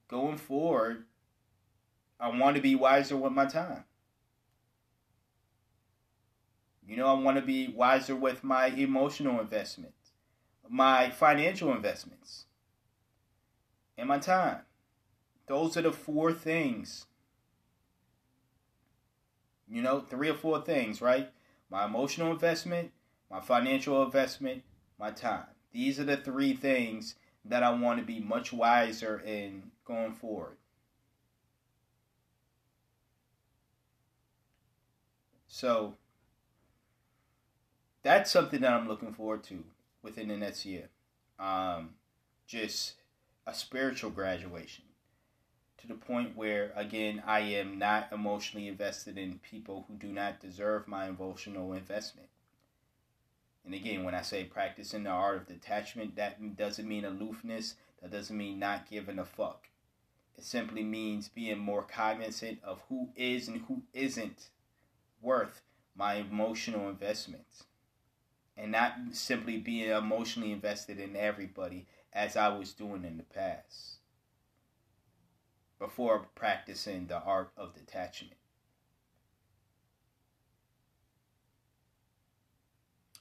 going 0.09 0.37
forward 0.37 1.05
I 2.21 2.29
want 2.29 2.57
to 2.57 2.63
be 2.63 2.75
wiser 2.75 3.17
with 3.17 3.33
my 3.33 3.47
time. 3.47 3.85
You 6.87 6.97
know, 6.97 7.07
I 7.07 7.15
want 7.15 7.39
to 7.39 7.43
be 7.43 7.69
wiser 7.69 8.15
with 8.15 8.45
my 8.45 8.67
emotional 8.67 9.41
investments, 9.41 10.11
my 10.69 11.09
financial 11.09 11.73
investments, 11.73 12.45
and 13.97 14.09
my 14.09 14.19
time. 14.19 14.59
Those 15.51 15.77
are 15.77 15.83
the 15.83 15.91
four 15.91 16.33
things. 16.33 17.07
You 19.69 19.83
know, 19.83 19.99
three 19.99 20.29
or 20.29 20.35
four 20.35 20.61
things, 20.63 21.03
right? 21.03 21.29
My 21.69 21.87
emotional 21.87 22.31
investment, 22.31 22.93
my 23.29 23.41
financial 23.41 24.01
investment, 24.05 24.63
my 24.97 25.11
time. 25.11 25.47
These 25.73 25.99
are 25.99 26.05
the 26.05 26.19
three 26.19 26.55
things 26.55 27.17
that 27.45 27.65
I 27.65 27.73
want 27.73 27.99
to 27.99 28.07
be 28.07 28.21
much 28.21 28.53
wiser 28.53 29.21
in 29.27 29.73
going 29.85 30.13
forward. 30.13 30.57
So 35.49 35.95
that's 38.05 38.31
something 38.31 38.61
that 38.61 38.73
I'm 38.73 38.87
looking 38.87 39.13
forward 39.13 39.43
to 39.45 39.65
within 40.01 40.29
the 40.29 40.37
next 40.37 40.65
year. 40.65 40.91
Um, 41.41 41.95
just 42.47 42.95
a 43.49 43.53
spiritual 43.53 44.11
graduation 44.11 44.85
to 45.81 45.87
the 45.87 45.95
point 45.95 46.37
where, 46.37 46.73
again, 46.77 47.23
I 47.27 47.41
am 47.41 47.79
not 47.79 48.13
emotionally 48.13 48.69
invested 48.69 49.17
in 49.17 49.39
people 49.39 49.87
who 49.89 49.95
do 49.95 50.09
not 50.09 50.41
deserve 50.41 50.87
my 50.87 51.09
emotional 51.09 51.73
investment. 51.73 52.29
And 53.65 53.75
again, 53.75 54.05
when 54.05 54.15
I 54.15 54.23
say 54.23 54.45
practicing 54.45 55.05
the 55.05 55.11
art 55.11 55.37
of 55.37 55.47
detachment, 55.47 56.17
that 56.17 56.57
doesn't 56.57 56.89
mean 56.89 57.05
aloofness. 57.05 57.77
That 58.03 58.11
doesn't 58.11 58.37
mean 58.37 58.59
not 58.59 58.91
giving 58.91 59.19
a 59.19 59.25
fuck. 59.25 59.69
It 60.37 60.45
simply 60.45 60.83
means 60.83 61.29
being 61.29 61.59
more 61.59 61.83
cognizant 61.83 62.61
of 62.65 62.81
who 62.89 63.11
is 63.15 63.49
and 63.49 63.63
who 63.69 63.83
isn't 63.93 64.49
worth 65.21 65.63
my 65.95 66.15
emotional 66.15 66.89
investments 66.89 67.65
and 68.57 68.73
not 68.73 68.95
simply 69.13 69.59
being 69.59 69.91
emotionally 69.91 70.53
invested 70.53 70.99
in 70.99 71.17
everybody 71.17 71.87
as 72.13 72.37
I 72.37 72.49
was 72.49 72.73
doing 72.73 73.05
in 73.05 73.19
the 73.19 73.23
past 73.23 74.00
before 75.81 76.27
practicing 76.37 77.07
the 77.09 77.21
art 77.21 77.51
of 77.57 77.75
detachment. 77.75 78.35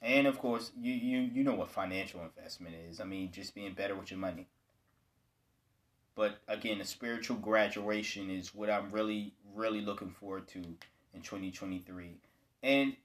And 0.02 0.28
of 0.28 0.38
course, 0.38 0.72
you, 0.80 0.94
you, 0.94 1.20
you 1.20 1.44
know 1.44 1.56
what 1.56 1.72
financial 1.72 2.22
investment 2.22 2.76
is. 2.90 3.02
I 3.02 3.06
mean, 3.06 3.32
just 3.32 3.56
being 3.56 3.74
better 3.74 3.96
with 3.96 4.12
your 4.12 4.20
money. 4.20 4.48
But 6.16 6.40
again, 6.48 6.80
a 6.82 6.86
spiritual 6.86 7.38
graduation 7.38 8.30
is 8.30 8.54
what 8.54 8.70
I'm 8.70 8.92
really, 8.92 9.34
really 9.56 9.82
looking 9.82 10.12
forward 10.12 10.48
to 10.50 10.60
in 10.60 11.22
2023. 11.22 12.18
And 12.62 12.96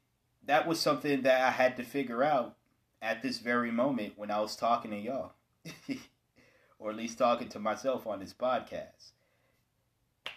that 0.46 0.66
was 0.66 0.80
something 0.80 1.22
that 1.22 1.40
I 1.40 1.50
had 1.50 1.76
to 1.76 1.84
figure 1.84 2.22
out 2.22 2.57
at 3.00 3.22
this 3.22 3.38
very 3.38 3.70
moment 3.70 4.14
when 4.16 4.30
I 4.30 4.40
was 4.40 4.57
talking 4.57 4.90
to 4.90 4.98
y'all. 4.98 5.32
or 6.78 6.90
at 6.90 6.96
least 6.96 7.18
talking 7.18 7.48
to 7.48 7.59
myself 7.59 8.07
on 8.07 8.20
this 8.20 8.34
podcast. 8.34 9.12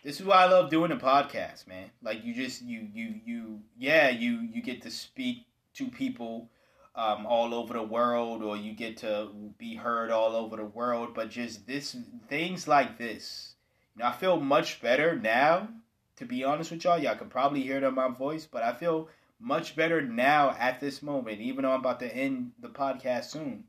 This 0.04 0.20
is 0.20 0.26
why 0.26 0.44
I 0.44 0.46
love 0.46 0.70
doing 0.70 0.92
a 0.92 0.98
podcast, 0.98 1.68
man. 1.68 1.90
Like 2.02 2.24
you 2.24 2.34
just 2.34 2.62
you 2.62 2.88
you 2.94 3.16
you 3.26 3.60
yeah, 3.78 4.10
you 4.10 4.48
you 4.54 4.62
get 4.62 4.82
to 4.84 4.92
speak 4.92 5.46
to 5.76 5.88
people 5.90 6.50
um, 6.96 7.26
all 7.26 7.54
over 7.54 7.74
the 7.74 7.84
world 7.84 8.44
or 8.44 8.58
you 8.58 8.74
get 8.74 8.98
to 8.98 9.30
be 9.58 9.76
heard 9.76 10.12
all 10.12 10.36
over 10.36 10.56
the 10.56 10.66
world, 10.66 11.14
but 11.14 11.30
just 11.30 11.68
this 11.68 11.96
things 12.30 12.68
like 12.68 12.98
this. 12.98 13.56
You 13.96 14.04
know, 14.04 14.10
I 14.10 14.14
feel 14.14 14.40
much 14.40 14.82
better 14.82 15.16
now 15.16 15.70
to 16.18 16.26
be 16.26 16.44
honest 16.44 16.72
with 16.72 16.84
y'all. 16.84 17.00
Y'all 17.00 17.16
can 17.16 17.30
probably 17.30 17.62
hear 17.62 17.78
it 17.78 17.84
in 17.84 17.94
my 17.94 18.10
voice, 18.10 18.46
but 18.46 18.64
I 18.64 18.74
feel 18.74 19.10
much 19.40 19.76
better 19.76 20.02
now 20.02 20.56
at 20.60 20.80
this 20.80 21.02
moment, 21.02 21.40
even 21.40 21.64
though 21.64 21.72
I'm 21.72 21.80
about 21.80 22.00
to 22.00 22.16
end 22.16 22.52
the 22.60 22.70
podcast 22.70 23.26
soon, 23.26 23.64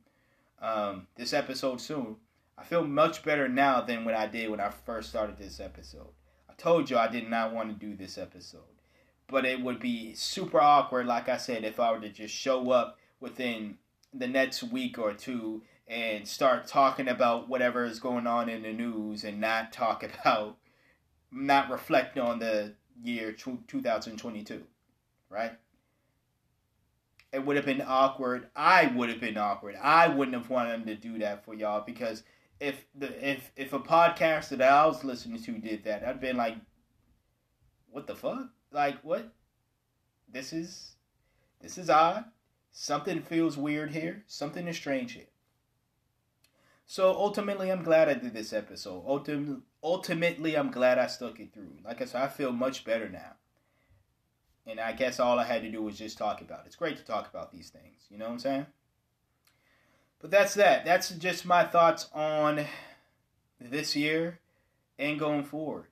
um, 0.60 1.06
this 1.16 1.32
episode 1.32 1.80
soon. 1.80 2.16
I 2.56 2.64
feel 2.64 2.84
much 2.84 3.22
better 3.22 3.48
now 3.48 3.82
than 3.82 4.04
what 4.04 4.14
I 4.14 4.26
did 4.26 4.50
when 4.50 4.60
I 4.60 4.70
first 4.70 5.10
started 5.10 5.38
this 5.38 5.60
episode. 5.60 6.08
Told 6.58 6.90
you 6.90 6.98
I 6.98 7.06
did 7.06 7.30
not 7.30 7.54
want 7.54 7.70
to 7.70 7.86
do 7.86 7.94
this 7.96 8.18
episode, 8.18 8.60
but 9.28 9.46
it 9.46 9.62
would 9.62 9.78
be 9.78 10.12
super 10.14 10.60
awkward, 10.60 11.06
like 11.06 11.28
I 11.28 11.36
said, 11.36 11.64
if 11.64 11.78
I 11.78 11.92
were 11.92 12.00
to 12.00 12.08
just 12.08 12.34
show 12.34 12.72
up 12.72 12.98
within 13.20 13.78
the 14.12 14.26
next 14.26 14.64
week 14.64 14.98
or 14.98 15.14
two 15.14 15.62
and 15.86 16.26
start 16.26 16.66
talking 16.66 17.08
about 17.08 17.48
whatever 17.48 17.84
is 17.84 18.00
going 18.00 18.26
on 18.26 18.48
in 18.48 18.62
the 18.62 18.72
news 18.72 19.22
and 19.22 19.40
not 19.40 19.72
talk 19.72 20.02
about 20.20 20.56
not 21.30 21.70
reflect 21.70 22.18
on 22.18 22.40
the 22.40 22.74
year 23.02 23.32
2022, 23.32 24.62
right? 25.30 25.52
It 27.32 27.44
would 27.44 27.56
have 27.56 27.66
been 27.66 27.84
awkward. 27.86 28.48
I 28.56 28.86
would 28.86 29.10
have 29.10 29.20
been 29.20 29.36
awkward. 29.36 29.76
I 29.80 30.08
wouldn't 30.08 30.36
have 30.36 30.50
wanted 30.50 30.86
to 30.86 30.94
do 30.96 31.18
that 31.18 31.44
for 31.44 31.54
y'all 31.54 31.82
because 31.84 32.22
if 32.60 32.86
the 32.94 33.28
if 33.28 33.50
if 33.56 33.72
a 33.72 33.78
podcaster 33.78 34.56
that 34.58 34.72
I 34.72 34.86
was 34.86 35.04
listening 35.04 35.42
to 35.42 35.58
did 35.58 35.84
that, 35.84 36.04
I'd 36.04 36.20
been 36.20 36.36
like, 36.36 36.56
what 37.90 38.06
the 38.06 38.16
fuck? 38.16 38.48
Like 38.72 39.00
what? 39.02 39.32
This 40.28 40.52
is 40.52 40.96
this 41.60 41.78
is 41.78 41.90
odd. 41.90 42.24
Something 42.70 43.22
feels 43.22 43.56
weird 43.56 43.92
here. 43.92 44.24
Something 44.26 44.68
is 44.68 44.76
strange 44.76 45.12
here. 45.12 45.30
So 46.86 47.12
ultimately, 47.12 47.70
I'm 47.70 47.82
glad 47.82 48.08
I 48.08 48.14
did 48.14 48.32
this 48.32 48.52
episode. 48.52 49.04
Ultimately, 49.06 49.62
ultimately, 49.82 50.56
I'm 50.56 50.70
glad 50.70 50.98
I 50.98 51.06
stuck 51.06 51.38
it 51.40 51.52
through. 51.52 51.78
Like 51.84 52.00
I 52.00 52.06
said, 52.06 52.22
I 52.22 52.28
feel 52.28 52.52
much 52.52 52.84
better 52.84 53.08
now. 53.08 53.34
And 54.66 54.80
I 54.80 54.92
guess 54.92 55.18
all 55.18 55.38
I 55.38 55.44
had 55.44 55.62
to 55.62 55.70
do 55.70 55.82
was 55.82 55.98
just 55.98 56.18
talk 56.18 56.40
about 56.40 56.60
it. 56.60 56.66
It's 56.66 56.76
great 56.76 56.96
to 56.98 57.04
talk 57.04 57.28
about 57.28 57.52
these 57.52 57.70
things. 57.70 58.06
You 58.10 58.18
know 58.18 58.26
what 58.26 58.32
I'm 58.32 58.38
saying? 58.38 58.66
But 60.20 60.30
that's 60.30 60.54
that. 60.54 60.84
That's 60.84 61.10
just 61.10 61.46
my 61.46 61.64
thoughts 61.64 62.08
on 62.12 62.64
this 63.60 63.94
year 63.94 64.40
and 64.98 65.18
going 65.18 65.44
forward. 65.44 65.86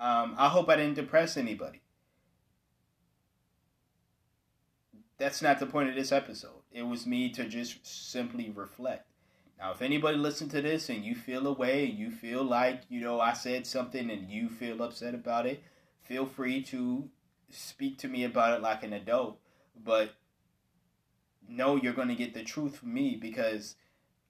Um, 0.00 0.34
I 0.38 0.48
hope 0.48 0.68
I 0.68 0.76
didn't 0.76 0.94
depress 0.94 1.36
anybody. 1.36 1.82
that's 5.22 5.40
not 5.40 5.60
the 5.60 5.66
point 5.66 5.88
of 5.88 5.94
this 5.94 6.10
episode. 6.10 6.62
It 6.72 6.82
was 6.82 7.06
me 7.06 7.30
to 7.30 7.44
just 7.44 7.86
simply 7.86 8.50
reflect. 8.50 9.06
Now, 9.56 9.70
if 9.70 9.80
anybody 9.80 10.18
listen 10.18 10.48
to 10.48 10.60
this 10.60 10.88
and 10.88 11.04
you 11.04 11.14
feel 11.14 11.46
a 11.46 11.52
way 11.52 11.88
and 11.88 11.96
you 11.96 12.10
feel 12.10 12.42
like, 12.42 12.82
you 12.88 13.00
know, 13.00 13.20
I 13.20 13.32
said 13.32 13.64
something 13.64 14.10
and 14.10 14.28
you 14.28 14.48
feel 14.48 14.82
upset 14.82 15.14
about 15.14 15.46
it, 15.46 15.62
feel 16.02 16.26
free 16.26 16.60
to 16.64 17.08
speak 17.50 17.98
to 17.98 18.08
me 18.08 18.24
about 18.24 18.54
it 18.54 18.62
like 18.62 18.82
an 18.82 18.92
adult. 18.92 19.38
But 19.84 20.12
know 21.48 21.76
you're 21.76 21.92
going 21.92 22.08
to 22.08 22.14
get 22.14 22.34
the 22.34 22.42
truth 22.42 22.76
from 22.76 22.94
me 22.94 23.16
because 23.16 23.76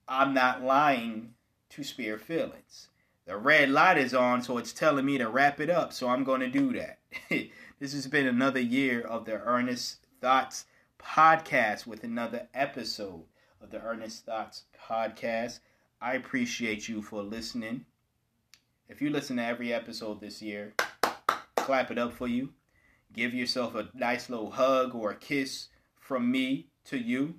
I'm 0.08 0.34
not 0.34 0.62
lying 0.62 1.34
to 1.70 1.82
spare 1.82 2.18
feelings. 2.18 2.88
The 3.24 3.36
red 3.36 3.70
light 3.70 3.98
is 3.98 4.14
on, 4.14 4.42
so 4.42 4.58
it's 4.58 4.72
telling 4.72 5.06
me 5.06 5.16
to 5.18 5.28
wrap 5.28 5.60
it 5.60 5.70
up, 5.70 5.92
so 5.92 6.08
I'm 6.08 6.24
going 6.24 6.40
to 6.40 6.48
do 6.48 6.72
that. 6.72 6.98
this 7.78 7.92
has 7.92 8.06
been 8.06 8.26
another 8.26 8.60
year 8.60 9.00
of 9.00 9.24
the 9.24 9.40
Earnest 9.40 10.06
Thoughts 10.20 10.66
podcast 10.98 11.86
with 11.86 12.02
another 12.02 12.48
episode 12.52 13.24
of 13.60 13.70
the 13.70 13.80
Earnest 13.80 14.26
Thoughts 14.26 14.64
podcast. 14.76 15.60
I 16.00 16.14
appreciate 16.14 16.88
you 16.88 17.00
for 17.00 17.22
listening. 17.22 17.86
If 18.88 19.00
you 19.00 19.10
listen 19.10 19.36
to 19.36 19.44
every 19.44 19.72
episode 19.72 20.20
this 20.20 20.42
year, 20.42 20.74
clap 21.54 21.90
it 21.92 21.98
up 21.98 22.12
for 22.12 22.26
you. 22.26 22.52
Give 23.12 23.32
yourself 23.32 23.74
a 23.76 23.88
nice 23.94 24.28
little 24.28 24.50
hug 24.50 24.94
or 24.94 25.12
a 25.12 25.16
kiss 25.16 25.68
from 25.94 26.30
me 26.30 26.66
to 26.86 26.98
you. 26.98 27.34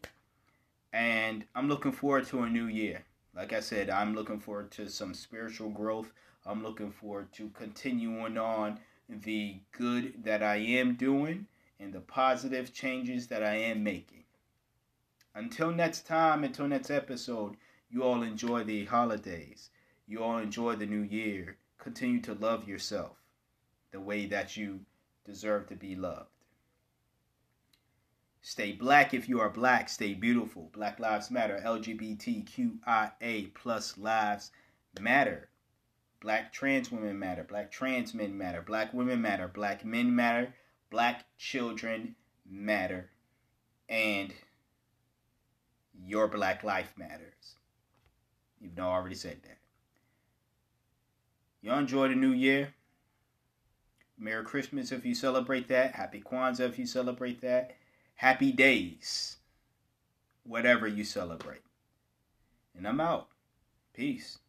And 0.91 1.45
I'm 1.55 1.67
looking 1.67 1.91
forward 1.91 2.27
to 2.27 2.43
a 2.43 2.49
new 2.49 2.65
year. 2.65 3.03
Like 3.35 3.51
I 3.51 3.61
said, 3.61 3.89
I'm 3.89 4.13
looking 4.13 4.39
forward 4.39 4.71
to 4.71 4.89
some 4.89 5.13
spiritual 5.13 5.69
growth. 5.69 6.13
I'm 6.45 6.61
looking 6.61 6.91
forward 6.91 7.33
to 7.33 7.49
continuing 7.49 8.37
on 8.37 8.79
the 9.09 9.59
good 9.71 10.23
that 10.23 10.43
I 10.43 10.57
am 10.57 10.95
doing 10.95 11.47
and 11.79 11.91
the 11.91 12.01
positive 12.01 12.73
changes 12.73 13.27
that 13.27 13.43
I 13.43 13.55
am 13.55 13.83
making. 13.83 14.23
Until 15.35 15.71
next 15.71 16.05
time, 16.05 16.43
until 16.43 16.67
next 16.67 16.91
episode, 16.91 17.57
you 17.89 18.03
all 18.03 18.21
enjoy 18.21 18.63
the 18.63 18.85
holidays. 18.85 19.71
You 20.05 20.21
all 20.21 20.37
enjoy 20.37 20.75
the 20.75 20.85
new 20.85 21.01
year. 21.01 21.57
Continue 21.79 22.21
to 22.21 22.33
love 22.33 22.67
yourself 22.67 23.17
the 23.91 23.99
way 23.99 24.25
that 24.27 24.55
you 24.55 24.81
deserve 25.25 25.67
to 25.67 25.75
be 25.75 25.95
loved. 25.95 26.32
Stay 28.45 28.73
black 28.73 29.13
if 29.13 29.29
you 29.29 29.39
are 29.39 29.49
black. 29.49 29.87
Stay 29.87 30.13
beautiful. 30.13 30.69
Black 30.73 30.99
Lives 30.99 31.31
Matter. 31.31 31.61
LGBTQIA 31.65 33.53
plus 33.53 33.97
lives 33.97 34.51
matter. 34.99 35.47
Black 36.19 36.51
trans 36.51 36.91
women 36.91 37.17
matter. 37.17 37.45
Black 37.45 37.71
trans 37.71 38.13
men 38.13 38.37
matter. 38.37 38.61
Black 38.61 38.93
women 38.93 39.21
matter. 39.21 39.47
Black 39.47 39.85
men 39.85 40.13
matter. 40.13 40.53
Black 40.89 41.23
children 41.37 42.15
matter. 42.45 43.09
And 43.87 44.33
your 46.05 46.27
black 46.27 46.65
life 46.65 46.93
matters. 46.97 47.55
Even 48.61 48.75
though 48.75 48.89
I 48.89 48.95
already 48.95 49.15
said 49.15 49.39
that. 49.43 49.57
Y'all 51.61 51.79
enjoy 51.79 52.09
the 52.09 52.15
new 52.15 52.33
year. 52.33 52.73
Merry 54.17 54.43
Christmas 54.43 54.91
if 54.91 55.05
you 55.05 55.15
celebrate 55.15 55.69
that. 55.69 55.95
Happy 55.95 56.19
Kwanzaa 56.19 56.67
if 56.67 56.77
you 56.77 56.85
celebrate 56.85 57.39
that 57.39 57.77
happy 58.23 58.53
days, 58.53 59.35
whatever 60.45 60.87
you 60.87 61.03
celebrate. 61.03 61.59
And 62.73 62.87
I'm 62.87 63.01
out. 63.01 63.27
Peace. 63.93 64.39